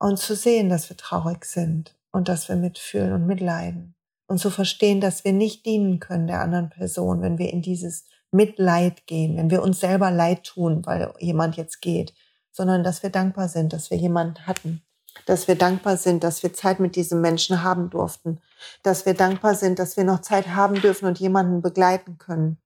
Und 0.00 0.18
zu 0.18 0.34
sehen, 0.34 0.68
dass 0.68 0.88
wir 0.88 0.96
traurig 0.96 1.44
sind 1.44 1.96
und 2.10 2.28
dass 2.28 2.48
wir 2.48 2.56
mitfühlen 2.56 3.12
und 3.12 3.26
mitleiden 3.26 3.93
und 4.26 4.38
zu 4.38 4.50
verstehen, 4.50 5.00
dass 5.00 5.24
wir 5.24 5.32
nicht 5.32 5.66
dienen 5.66 6.00
können 6.00 6.26
der 6.26 6.40
anderen 6.40 6.70
Person, 6.70 7.22
wenn 7.22 7.38
wir 7.38 7.52
in 7.52 7.62
dieses 7.62 8.04
Mitleid 8.30 9.06
gehen, 9.06 9.36
wenn 9.36 9.50
wir 9.50 9.62
uns 9.62 9.80
selber 9.80 10.10
leid 10.10 10.44
tun, 10.44 10.84
weil 10.86 11.12
jemand 11.18 11.56
jetzt 11.56 11.80
geht, 11.80 12.14
sondern 12.50 12.82
dass 12.82 13.02
wir 13.02 13.10
dankbar 13.10 13.48
sind, 13.48 13.72
dass 13.72 13.90
wir 13.90 13.98
jemanden 13.98 14.46
hatten, 14.46 14.82
dass 15.26 15.46
wir 15.48 15.54
dankbar 15.54 15.96
sind, 15.96 16.24
dass 16.24 16.42
wir 16.42 16.52
Zeit 16.52 16.80
mit 16.80 16.96
diesem 16.96 17.20
Menschen 17.20 17.62
haben 17.62 17.90
durften, 17.90 18.40
dass 18.82 19.06
wir 19.06 19.14
dankbar 19.14 19.54
sind, 19.54 19.78
dass 19.78 19.96
wir 19.96 20.04
noch 20.04 20.20
Zeit 20.20 20.48
haben 20.48 20.80
dürfen 20.80 21.06
und 21.06 21.20
jemanden 21.20 21.62
begleiten 21.62 22.18
können. 22.18 22.58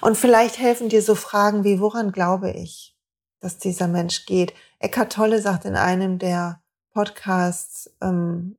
Und 0.00 0.16
vielleicht 0.16 0.58
helfen 0.58 0.88
dir 0.88 1.02
so 1.02 1.14
Fragen 1.14 1.64
wie, 1.64 1.80
woran 1.80 2.12
glaube 2.12 2.50
ich, 2.52 2.96
dass 3.40 3.58
dieser 3.58 3.88
Mensch 3.88 4.26
geht? 4.26 4.54
Eckhart 4.78 5.12
Tolle 5.12 5.42
sagt 5.42 5.64
in 5.64 5.76
einem 5.76 6.18
der 6.18 6.62
Podcasts, 6.92 7.90
ähm, 8.00 8.56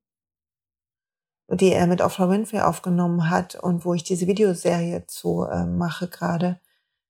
die 1.54 1.74
er 1.74 1.88
mit 1.88 2.02
Oprah 2.02 2.30
Winfrey 2.30 2.62
aufgenommen 2.62 3.30
hat 3.30 3.56
und 3.56 3.86
wo 3.86 3.94
ich 3.94 4.04
diese 4.04 4.28
Videoserie 4.28 5.06
zu 5.08 5.44
äh, 5.44 5.66
mache 5.66 6.08
gerade, 6.08 6.60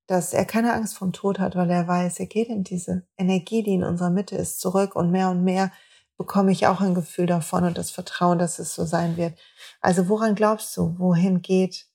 dass 0.07 0.33
er 0.33 0.45
keine 0.45 0.73
Angst 0.73 0.97
vom 0.97 1.13
Tod 1.13 1.39
hat, 1.39 1.55
weil 1.55 1.69
er 1.69 1.87
weiß, 1.87 2.19
er 2.19 2.25
geht 2.25 2.49
in 2.49 2.63
diese 2.63 3.03
Energie, 3.17 3.63
die 3.63 3.75
in 3.75 3.83
unserer 3.83 4.09
Mitte 4.09 4.35
ist, 4.35 4.59
zurück 4.59 4.95
und 4.95 5.11
mehr 5.11 5.29
und 5.29 5.43
mehr 5.43 5.71
bekomme 6.17 6.51
ich 6.51 6.67
auch 6.67 6.81
ein 6.81 6.93
Gefühl 6.93 7.25
davon 7.25 7.63
und 7.63 7.77
das 7.77 7.91
Vertrauen, 7.91 8.37
dass 8.37 8.59
es 8.59 8.75
so 8.75 8.85
sein 8.85 9.17
wird. 9.17 9.39
Also 9.79 10.07
woran 10.09 10.35
glaubst 10.35 10.75
du, 10.77 10.95
wohin 10.99 11.41
geht, 11.41 11.87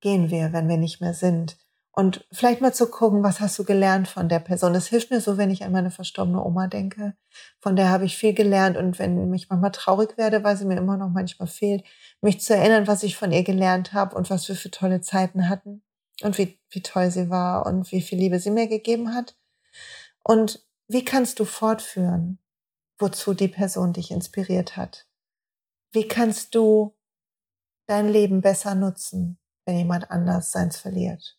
gehen 0.00 0.30
wir, 0.30 0.52
wenn 0.52 0.68
wir 0.68 0.78
nicht 0.78 1.00
mehr 1.00 1.14
sind? 1.14 1.58
Und 1.96 2.26
vielleicht 2.32 2.60
mal 2.60 2.74
zu 2.74 2.90
gucken, 2.90 3.22
was 3.22 3.38
hast 3.38 3.56
du 3.56 3.64
gelernt 3.64 4.08
von 4.08 4.28
der 4.28 4.40
Person. 4.40 4.72
Das 4.72 4.88
hilft 4.88 5.12
mir 5.12 5.20
so, 5.20 5.38
wenn 5.38 5.52
ich 5.52 5.62
an 5.62 5.70
meine 5.70 5.92
verstorbene 5.92 6.44
Oma 6.44 6.66
denke. 6.66 7.14
Von 7.60 7.76
der 7.76 7.88
habe 7.88 8.04
ich 8.04 8.16
viel 8.16 8.34
gelernt. 8.34 8.76
Und 8.76 8.98
wenn 8.98 9.32
ich 9.32 9.48
manchmal 9.48 9.70
traurig 9.70 10.18
werde, 10.18 10.42
weil 10.42 10.56
sie 10.56 10.64
mir 10.64 10.76
immer 10.76 10.96
noch 10.96 11.10
manchmal 11.10 11.46
fehlt, 11.46 11.84
mich 12.20 12.40
zu 12.40 12.56
erinnern, 12.56 12.88
was 12.88 13.04
ich 13.04 13.16
von 13.16 13.30
ihr 13.30 13.44
gelernt 13.44 13.92
habe 13.92 14.16
und 14.16 14.28
was 14.28 14.48
wir 14.48 14.56
für 14.56 14.72
tolle 14.72 15.02
Zeiten 15.02 15.48
hatten. 15.48 15.84
Und 16.22 16.36
wie, 16.36 16.58
wie 16.70 16.82
toll 16.82 17.12
sie 17.12 17.30
war 17.30 17.64
und 17.66 17.92
wie 17.92 18.02
viel 18.02 18.18
Liebe 18.18 18.40
sie 18.40 18.50
mir 18.50 18.66
gegeben 18.66 19.14
hat. 19.14 19.36
Und 20.24 20.66
wie 20.88 21.04
kannst 21.04 21.38
du 21.38 21.44
fortführen, 21.44 22.40
wozu 22.98 23.34
die 23.34 23.48
Person 23.48 23.92
dich 23.92 24.10
inspiriert 24.10 24.76
hat? 24.76 25.06
Wie 25.92 26.08
kannst 26.08 26.56
du 26.56 26.96
dein 27.86 28.08
Leben 28.08 28.40
besser 28.40 28.74
nutzen, 28.74 29.38
wenn 29.64 29.76
jemand 29.78 30.10
anders 30.10 30.50
seins 30.50 30.76
verliert? 30.76 31.38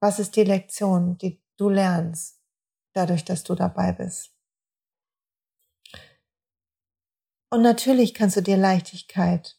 Was 0.00 0.18
ist 0.18 0.36
die 0.36 0.44
Lektion, 0.44 1.16
die 1.18 1.42
du 1.56 1.70
lernst, 1.70 2.40
dadurch, 2.92 3.24
dass 3.24 3.44
du 3.44 3.54
dabei 3.54 3.92
bist? 3.92 4.36
Und 7.50 7.62
natürlich 7.62 8.12
kannst 8.12 8.36
du 8.36 8.42
dir 8.42 8.56
Leichtigkeit 8.56 9.58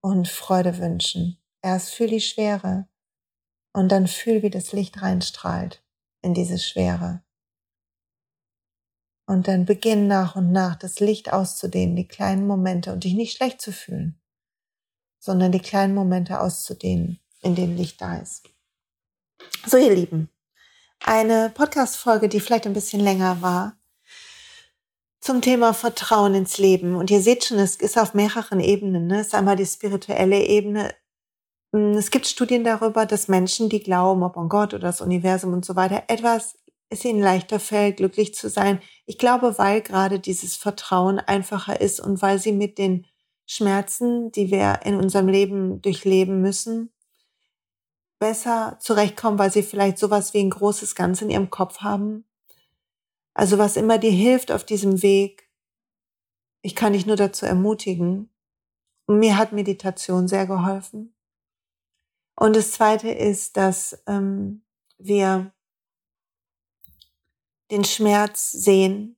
und 0.00 0.28
Freude 0.28 0.78
wünschen. 0.78 1.38
Erst 1.62 1.94
fühl 1.94 2.08
die 2.08 2.20
Schwere 2.20 2.88
und 3.72 3.90
dann 3.90 4.06
fühl, 4.06 4.42
wie 4.42 4.50
das 4.50 4.72
Licht 4.72 5.02
reinstrahlt 5.02 5.84
in 6.22 6.32
diese 6.32 6.58
Schwere. 6.58 7.22
Und 9.26 9.48
dann 9.48 9.64
beginn 9.64 10.06
nach 10.06 10.36
und 10.36 10.52
nach 10.52 10.76
das 10.76 11.00
Licht 11.00 11.32
auszudehnen, 11.32 11.96
die 11.96 12.06
kleinen 12.06 12.46
Momente 12.46 12.92
und 12.92 13.04
dich 13.04 13.14
nicht 13.14 13.36
schlecht 13.36 13.60
zu 13.60 13.72
fühlen, 13.72 14.20
sondern 15.18 15.52
die 15.52 15.60
kleinen 15.60 15.94
Momente 15.94 16.40
auszudehnen, 16.40 17.20
in 17.40 17.54
denen 17.54 17.76
Licht 17.76 18.00
da 18.00 18.18
ist. 18.18 18.53
So, 19.66 19.76
ihr 19.76 19.94
Lieben, 19.94 20.28
eine 21.00 21.50
Podcast-Folge, 21.54 22.28
die 22.28 22.40
vielleicht 22.40 22.66
ein 22.66 22.74
bisschen 22.74 23.00
länger 23.00 23.40
war, 23.40 23.76
zum 25.20 25.40
Thema 25.40 25.72
Vertrauen 25.72 26.34
ins 26.34 26.58
Leben. 26.58 26.96
Und 26.96 27.10
ihr 27.10 27.22
seht 27.22 27.44
schon, 27.44 27.58
es 27.58 27.76
ist 27.76 27.98
auf 27.98 28.12
mehreren 28.12 28.60
Ebenen. 28.60 29.06
Ne? 29.06 29.20
Es 29.20 29.28
ist 29.28 29.34
einmal 29.34 29.56
die 29.56 29.64
spirituelle 29.64 30.44
Ebene. 30.44 30.94
Hm, 31.72 31.94
es 31.94 32.10
gibt 32.10 32.26
Studien 32.26 32.62
darüber, 32.62 33.06
dass 33.06 33.28
Menschen, 33.28 33.68
die 33.68 33.82
glauben, 33.82 34.22
ob 34.22 34.36
an 34.36 34.48
Gott 34.48 34.74
oder 34.74 34.88
das 34.88 35.00
Universum 35.00 35.52
und 35.52 35.64
so 35.64 35.76
weiter, 35.76 36.04
etwas 36.08 36.56
es 36.90 37.04
ihnen 37.04 37.20
leichter 37.20 37.58
fällt, 37.58 37.96
glücklich 37.96 38.34
zu 38.34 38.48
sein. 38.48 38.80
Ich 39.06 39.18
glaube, 39.18 39.58
weil 39.58 39.80
gerade 39.80 40.20
dieses 40.20 40.56
Vertrauen 40.56 41.18
einfacher 41.18 41.80
ist 41.80 42.00
und 42.00 42.22
weil 42.22 42.38
sie 42.38 42.52
mit 42.52 42.78
den 42.78 43.06
Schmerzen, 43.46 44.30
die 44.32 44.50
wir 44.50 44.80
in 44.84 44.96
unserem 44.96 45.28
Leben 45.28 45.82
durchleben 45.82 46.40
müssen, 46.40 46.93
besser 48.18 48.76
zurechtkommen, 48.80 49.38
weil 49.38 49.52
sie 49.52 49.62
vielleicht 49.62 49.98
sowas 49.98 50.34
wie 50.34 50.40
ein 50.40 50.50
großes 50.50 50.94
Ganze 50.94 51.24
in 51.24 51.30
ihrem 51.30 51.50
Kopf 51.50 51.80
haben. 51.80 52.24
Also 53.34 53.58
was 53.58 53.76
immer 53.76 53.98
dir 53.98 54.12
hilft 54.12 54.52
auf 54.52 54.64
diesem 54.64 55.02
Weg, 55.02 55.50
ich 56.62 56.74
kann 56.74 56.92
dich 56.94 57.04
nur 57.04 57.16
dazu 57.16 57.44
ermutigen. 57.44 58.30
Und 59.06 59.18
mir 59.18 59.36
hat 59.36 59.52
Meditation 59.52 60.28
sehr 60.28 60.46
geholfen. 60.46 61.14
Und 62.36 62.56
das 62.56 62.72
Zweite 62.72 63.10
ist, 63.10 63.56
dass 63.56 64.02
ähm, 64.06 64.62
wir 64.96 65.52
den 67.70 67.84
Schmerz 67.84 68.50
sehen 68.50 69.16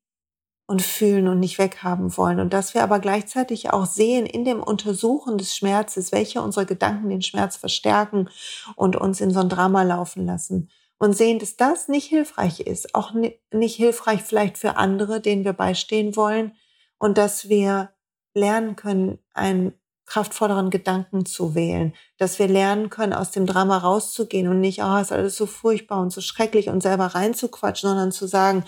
und 0.67 0.83
fühlen 0.83 1.29
und 1.29 1.39
nicht 1.39 1.59
weghaben 1.59 2.17
wollen. 2.17 2.41
Und 2.41 2.53
dass 2.53 2.75
wir 2.75 2.83
aber 2.83 2.99
gleichzeitig 2.99 3.71
auch 3.71 3.87
sehen 3.87 4.27
in 4.27 4.45
dem 4.45 4.63
Untersuchen 4.63 5.39
des 5.39 5.57
Schmerzes, 5.57 6.11
welche 6.11 6.43
unserer 6.43 6.65
Gedanken 6.65 7.09
den 7.09 7.23
Schmerz 7.23 7.57
verstärken 7.57 8.29
und 8.75 8.97
uns 8.97 9.21
in 9.21 9.31
so 9.31 9.41
ein 9.41 9.49
Drama 9.49 9.83
laufen 9.83 10.27
lassen. 10.27 10.71
Und 10.99 11.17
sehen, 11.17 11.39
dass 11.39 11.57
das 11.57 11.89
nicht 11.89 12.07
hilfreich 12.07 12.61
ist, 12.61 12.95
auch 12.95 13.13
nicht 13.13 13.77
hilfreich 13.77 14.23
vielleicht 14.23 14.59
für 14.59 14.77
andere, 14.77 15.21
denen 15.21 15.45
wir 15.45 15.53
beistehen 15.53 16.17
wollen. 16.17 16.53
Und 16.99 17.19
dass 17.19 17.49
wir 17.49 17.91
lernen 18.35 18.77
können, 18.77 19.19
ein 19.35 19.75
kraftvolleren 20.07 20.71
Gedanken 20.71 21.27
zu 21.27 21.55
wählen, 21.55 21.93
dass 22.17 22.39
wir 22.39 22.49
lernen 22.49 22.91
können, 22.91 23.13
aus 23.13 23.33
dem 23.33 23.45
Drama 23.45 23.79
rauszugehen 23.79 24.49
und 24.49 24.61
nicht, 24.61 24.83
oh, 24.83 24.97
ist 24.97 25.13
alles 25.13 25.37
so 25.37 25.47
furchtbar 25.47 26.01
und 26.01 26.13
so 26.13 26.21
schrecklich 26.21 26.69
und 26.69 26.83
selber 26.83 27.07
reinzuquatschen, 27.07 27.91
sondern 27.91 28.13
zu 28.13 28.27
sagen, 28.27 28.65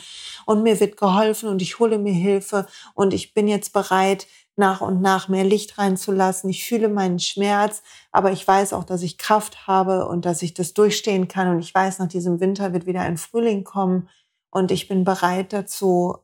und 0.47 0.63
mir 0.63 0.79
wird 0.81 0.97
geholfen 0.97 1.49
und 1.49 1.63
ich 1.63 1.79
hole 1.79 1.99
mir 1.99 2.13
Hilfe 2.13 2.67
und 2.95 3.15
ich 3.15 3.35
bin 3.35 3.47
jetzt 3.49 3.73
bereit, 3.73 4.27
nach 4.57 4.81
und 4.81 5.01
nach 5.01 5.29
mehr 5.29 5.45
Licht 5.45 5.79
reinzulassen. 5.79 6.51
Ich 6.51 6.65
fühle 6.65 6.89
meinen 6.89 7.21
Schmerz, 7.21 7.83
aber 8.11 8.33
ich 8.33 8.47
weiß 8.47 8.73
auch, 8.73 8.83
dass 8.83 9.03
ich 9.03 9.17
Kraft 9.17 9.69
habe 9.69 10.09
und 10.09 10.25
dass 10.25 10.43
ich 10.43 10.53
das 10.53 10.75
durchstehen 10.75 11.29
kann 11.29 11.49
und 11.49 11.61
ich 11.61 11.73
weiß, 11.73 12.01
nach 12.01 12.09
diesem 12.09 12.41
Winter 12.41 12.73
wird 12.73 12.85
wieder 12.85 13.03
ein 13.03 13.17
Frühling 13.17 13.63
kommen 13.63 14.09
und 14.51 14.73
ich 14.73 14.89
bin 14.89 15.05
bereit 15.05 15.53
dazu, 15.53 16.19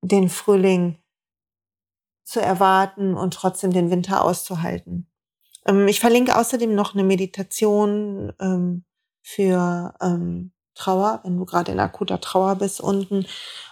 den 0.00 0.30
Frühling 0.30 0.98
zu 2.26 2.40
erwarten 2.40 3.14
und 3.14 3.32
trotzdem 3.32 3.72
den 3.72 3.90
Winter 3.90 4.22
auszuhalten. 4.22 5.08
Ähm, 5.64 5.88
ich 5.88 6.00
verlinke 6.00 6.36
außerdem 6.36 6.74
noch 6.74 6.92
eine 6.92 7.04
Meditation 7.04 8.32
ähm, 8.40 8.84
für 9.22 9.94
ähm, 10.02 10.52
Trauer, 10.74 11.20
wenn 11.24 11.38
du 11.38 11.46
gerade 11.46 11.72
in 11.72 11.80
akuter 11.80 12.20
Trauer 12.20 12.56
bist 12.56 12.80
unten 12.80 13.26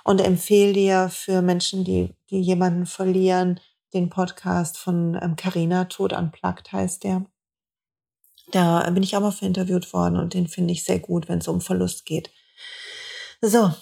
und 0.05 0.21
empfehle 0.21 0.73
dir 0.73 1.11
für 1.11 1.43
Menschen, 1.43 1.85
die, 1.85 2.15
die 2.31 2.41
jemanden 2.41 2.87
verlieren, 2.87 3.61
den 3.93 4.09
Podcast 4.09 4.79
von 4.79 5.35
Carina 5.37 5.85
Tod 5.85 6.15
Unplugged 6.15 6.73
heißt 6.73 7.05
der. 7.05 7.27
Da 8.53 8.89
bin 8.91 9.03
ich 9.03 9.17
auch 9.17 9.21
mal 9.21 9.33
für 9.33 9.45
interviewt 9.45 9.93
worden 9.93 10.17
und 10.17 10.33
den 10.33 10.49
finde 10.49 10.73
ich 10.73 10.85
sehr 10.85 10.99
gut, 10.99 11.29
wenn 11.29 11.39
es 11.39 11.49
um 11.49 11.61
Verlust 11.61 12.07
geht. 12.07 12.31
So, 13.43 13.73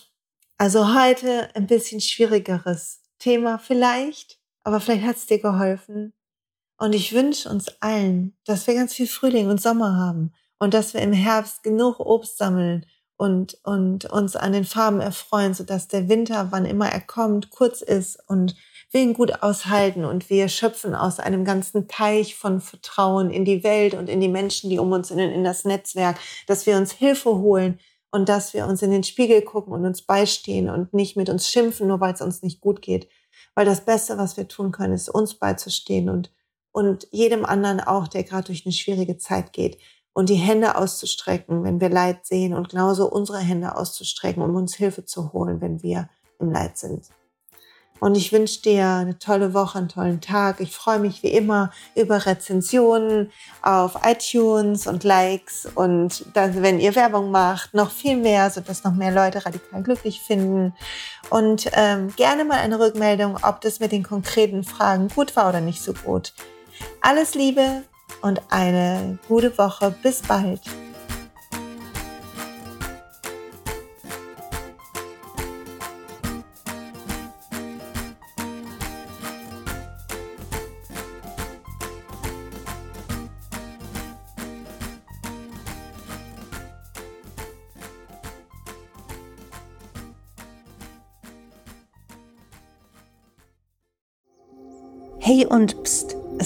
also 0.59 0.95
heute 0.95 1.55
ein 1.55 1.68
bisschen 1.68 2.01
schwierigeres 2.01 3.03
Thema 3.18 3.59
vielleicht, 3.59 4.41
aber 4.65 4.81
vielleicht 4.81 5.05
hat 5.05 5.17
es 5.17 5.27
dir 5.27 5.39
geholfen. 5.39 6.13
Und 6.79 6.95
ich 6.95 7.13
wünsche 7.13 7.49
uns 7.49 7.69
allen, 7.81 8.37
dass 8.45 8.67
wir 8.67 8.75
ganz 8.75 8.95
viel 8.95 9.07
Frühling 9.07 9.49
und 9.49 9.61
Sommer 9.61 9.97
haben 9.97 10.33
und 10.59 10.75
dass 10.75 10.95
wir 10.95 11.01
im 11.01 11.13
Herbst 11.13 11.63
genug 11.63 12.01
Obst 12.01 12.39
sammeln 12.39 12.87
und, 13.17 13.59
und 13.63 14.07
uns 14.07 14.35
an 14.35 14.53
den 14.53 14.65
Farben 14.65 15.01
erfreuen, 15.01 15.55
sodass 15.55 15.87
der 15.87 16.09
Winter, 16.09 16.49
wann 16.51 16.65
immer 16.65 16.89
er 16.89 17.01
kommt, 17.01 17.51
kurz 17.51 17.83
ist 17.83 18.19
und 18.27 18.57
wir 18.91 19.01
ihn 19.01 19.15
gut 19.15 19.43
aushalten 19.43 20.05
und 20.05 20.29
wir 20.29 20.49
schöpfen 20.49 20.95
aus 20.95 21.19
einem 21.19 21.45
ganzen 21.45 21.89
Teich 21.89 22.35
von 22.35 22.61
Vertrauen 22.61 23.31
in 23.31 23.45
die 23.45 23.65
Welt 23.65 23.95
und 23.95 24.09
in 24.09 24.21
die 24.21 24.29
Menschen, 24.29 24.71
die 24.71 24.79
um 24.79 24.93
uns 24.93 25.09
sind, 25.09 25.19
in 25.19 25.45
das 25.45 25.65
Netzwerk, 25.65 26.19
dass 26.47 26.67
wir 26.67 26.77
uns 26.77 26.93
Hilfe 26.93 27.31
holen 27.31 27.79
und 28.11 28.29
dass 28.29 28.55
wir 28.55 28.67
uns 28.67 28.83
in 28.83 28.91
den 28.91 29.05
Spiegel 29.05 29.43
gucken 29.43 29.73
und 29.73 29.87
uns 29.87 30.03
beistehen 30.03 30.69
und 30.69 30.93
nicht 30.93 31.17
mit 31.17 31.31
uns 31.31 31.49
schimpfen, 31.49 31.89
nur 31.89 32.01
weil 32.01 32.15
es 32.15 32.21
uns 32.21 32.43
nicht 32.43 32.61
gut 32.61 32.83
geht. 32.83 33.09
Weil 33.55 33.67
das 33.67 33.85
Beste, 33.85 34.19
was 34.19 34.37
wir 34.37 34.49
tun 34.49 34.73
können, 34.73 34.95
ist 34.95 35.09
uns 35.09 35.35
beizustehen 35.35 36.09
und, 36.09 36.33
und 36.73 37.07
jedem 37.11 37.45
anderen 37.45 37.81
auch, 37.81 38.09
der 38.09 38.25
gerade 38.25 38.47
durch 38.47 38.65
eine 38.65 38.73
schwierige 38.73 39.19
Zeit 39.19 39.53
geht 39.53 39.79
und 40.15 40.29
die 40.29 40.35
Hände 40.35 40.77
auszustrecken, 40.77 41.65
wenn 41.65 41.81
wir 41.81 41.89
Leid 41.89 42.27
sehen 42.27 42.55
und 42.55 42.71
genauso 42.71 43.11
unsere 43.11 43.39
Hände 43.39 43.77
auszustrecken, 43.77 44.43
um 44.43 44.55
uns 44.55 44.75
Hilfe 44.75 45.05
zu 45.05 45.33
holen, 45.33 45.61
wenn 45.61 45.83
wir 45.83 46.09
im 46.39 46.51
Leid 46.51 46.79
sind. 46.79 47.09
Und 48.03 48.17
ich 48.17 48.33
wünsche 48.33 48.61
dir 48.63 48.85
eine 48.85 49.17
tolle 49.21 49.55
Woche, 49.55 49.79
einen 49.79 49.89
tollen 49.89 50.21
Tag. 50.21 50.59
Ich 50.59 50.75
freue 50.75 50.99
mich 50.99 51.23
wie 51.23 51.29
immer 51.29 51.71
über 51.95 52.27
Rezensionen 52.27 53.31
auf 53.63 53.93
iTunes 54.05 54.89
und 54.89 55.05
Likes 55.05 55.69
und 55.73 56.27
dann, 56.35 56.65
wenn 56.65 56.81
ihr 56.81 56.97
Werbung 56.97 57.31
macht, 57.31 57.75
noch 57.75 57.93
viel 57.93 58.17
mehr, 58.17 58.51
sodass 58.51 58.83
noch 58.83 58.93
mehr 58.93 59.13
Leute 59.13 59.47
radikal 59.47 59.85
glücklich 59.85 60.21
finden. 60.21 60.75
Und 61.31 61.71
ähm, 61.75 62.13
gerne 62.17 62.45
mal 62.45 62.59
eine 62.59 62.81
Rückmeldung, 62.81 63.37
ob 63.41 63.61
das 63.61 63.79
mit 63.79 63.93
den 63.93 64.03
konkreten 64.03 64.65
Fragen 64.65 65.07
gut 65.07 65.37
war 65.37 65.49
oder 65.49 65.61
nicht 65.61 65.81
so 65.81 65.93
gut. 65.93 66.35
Alles 67.03 67.37
Liebe 67.37 67.85
und 68.21 68.43
eine 68.51 69.21
gute 69.29 69.57
Woche. 69.57 69.95
Bis 70.03 70.23
bald. 70.23 70.61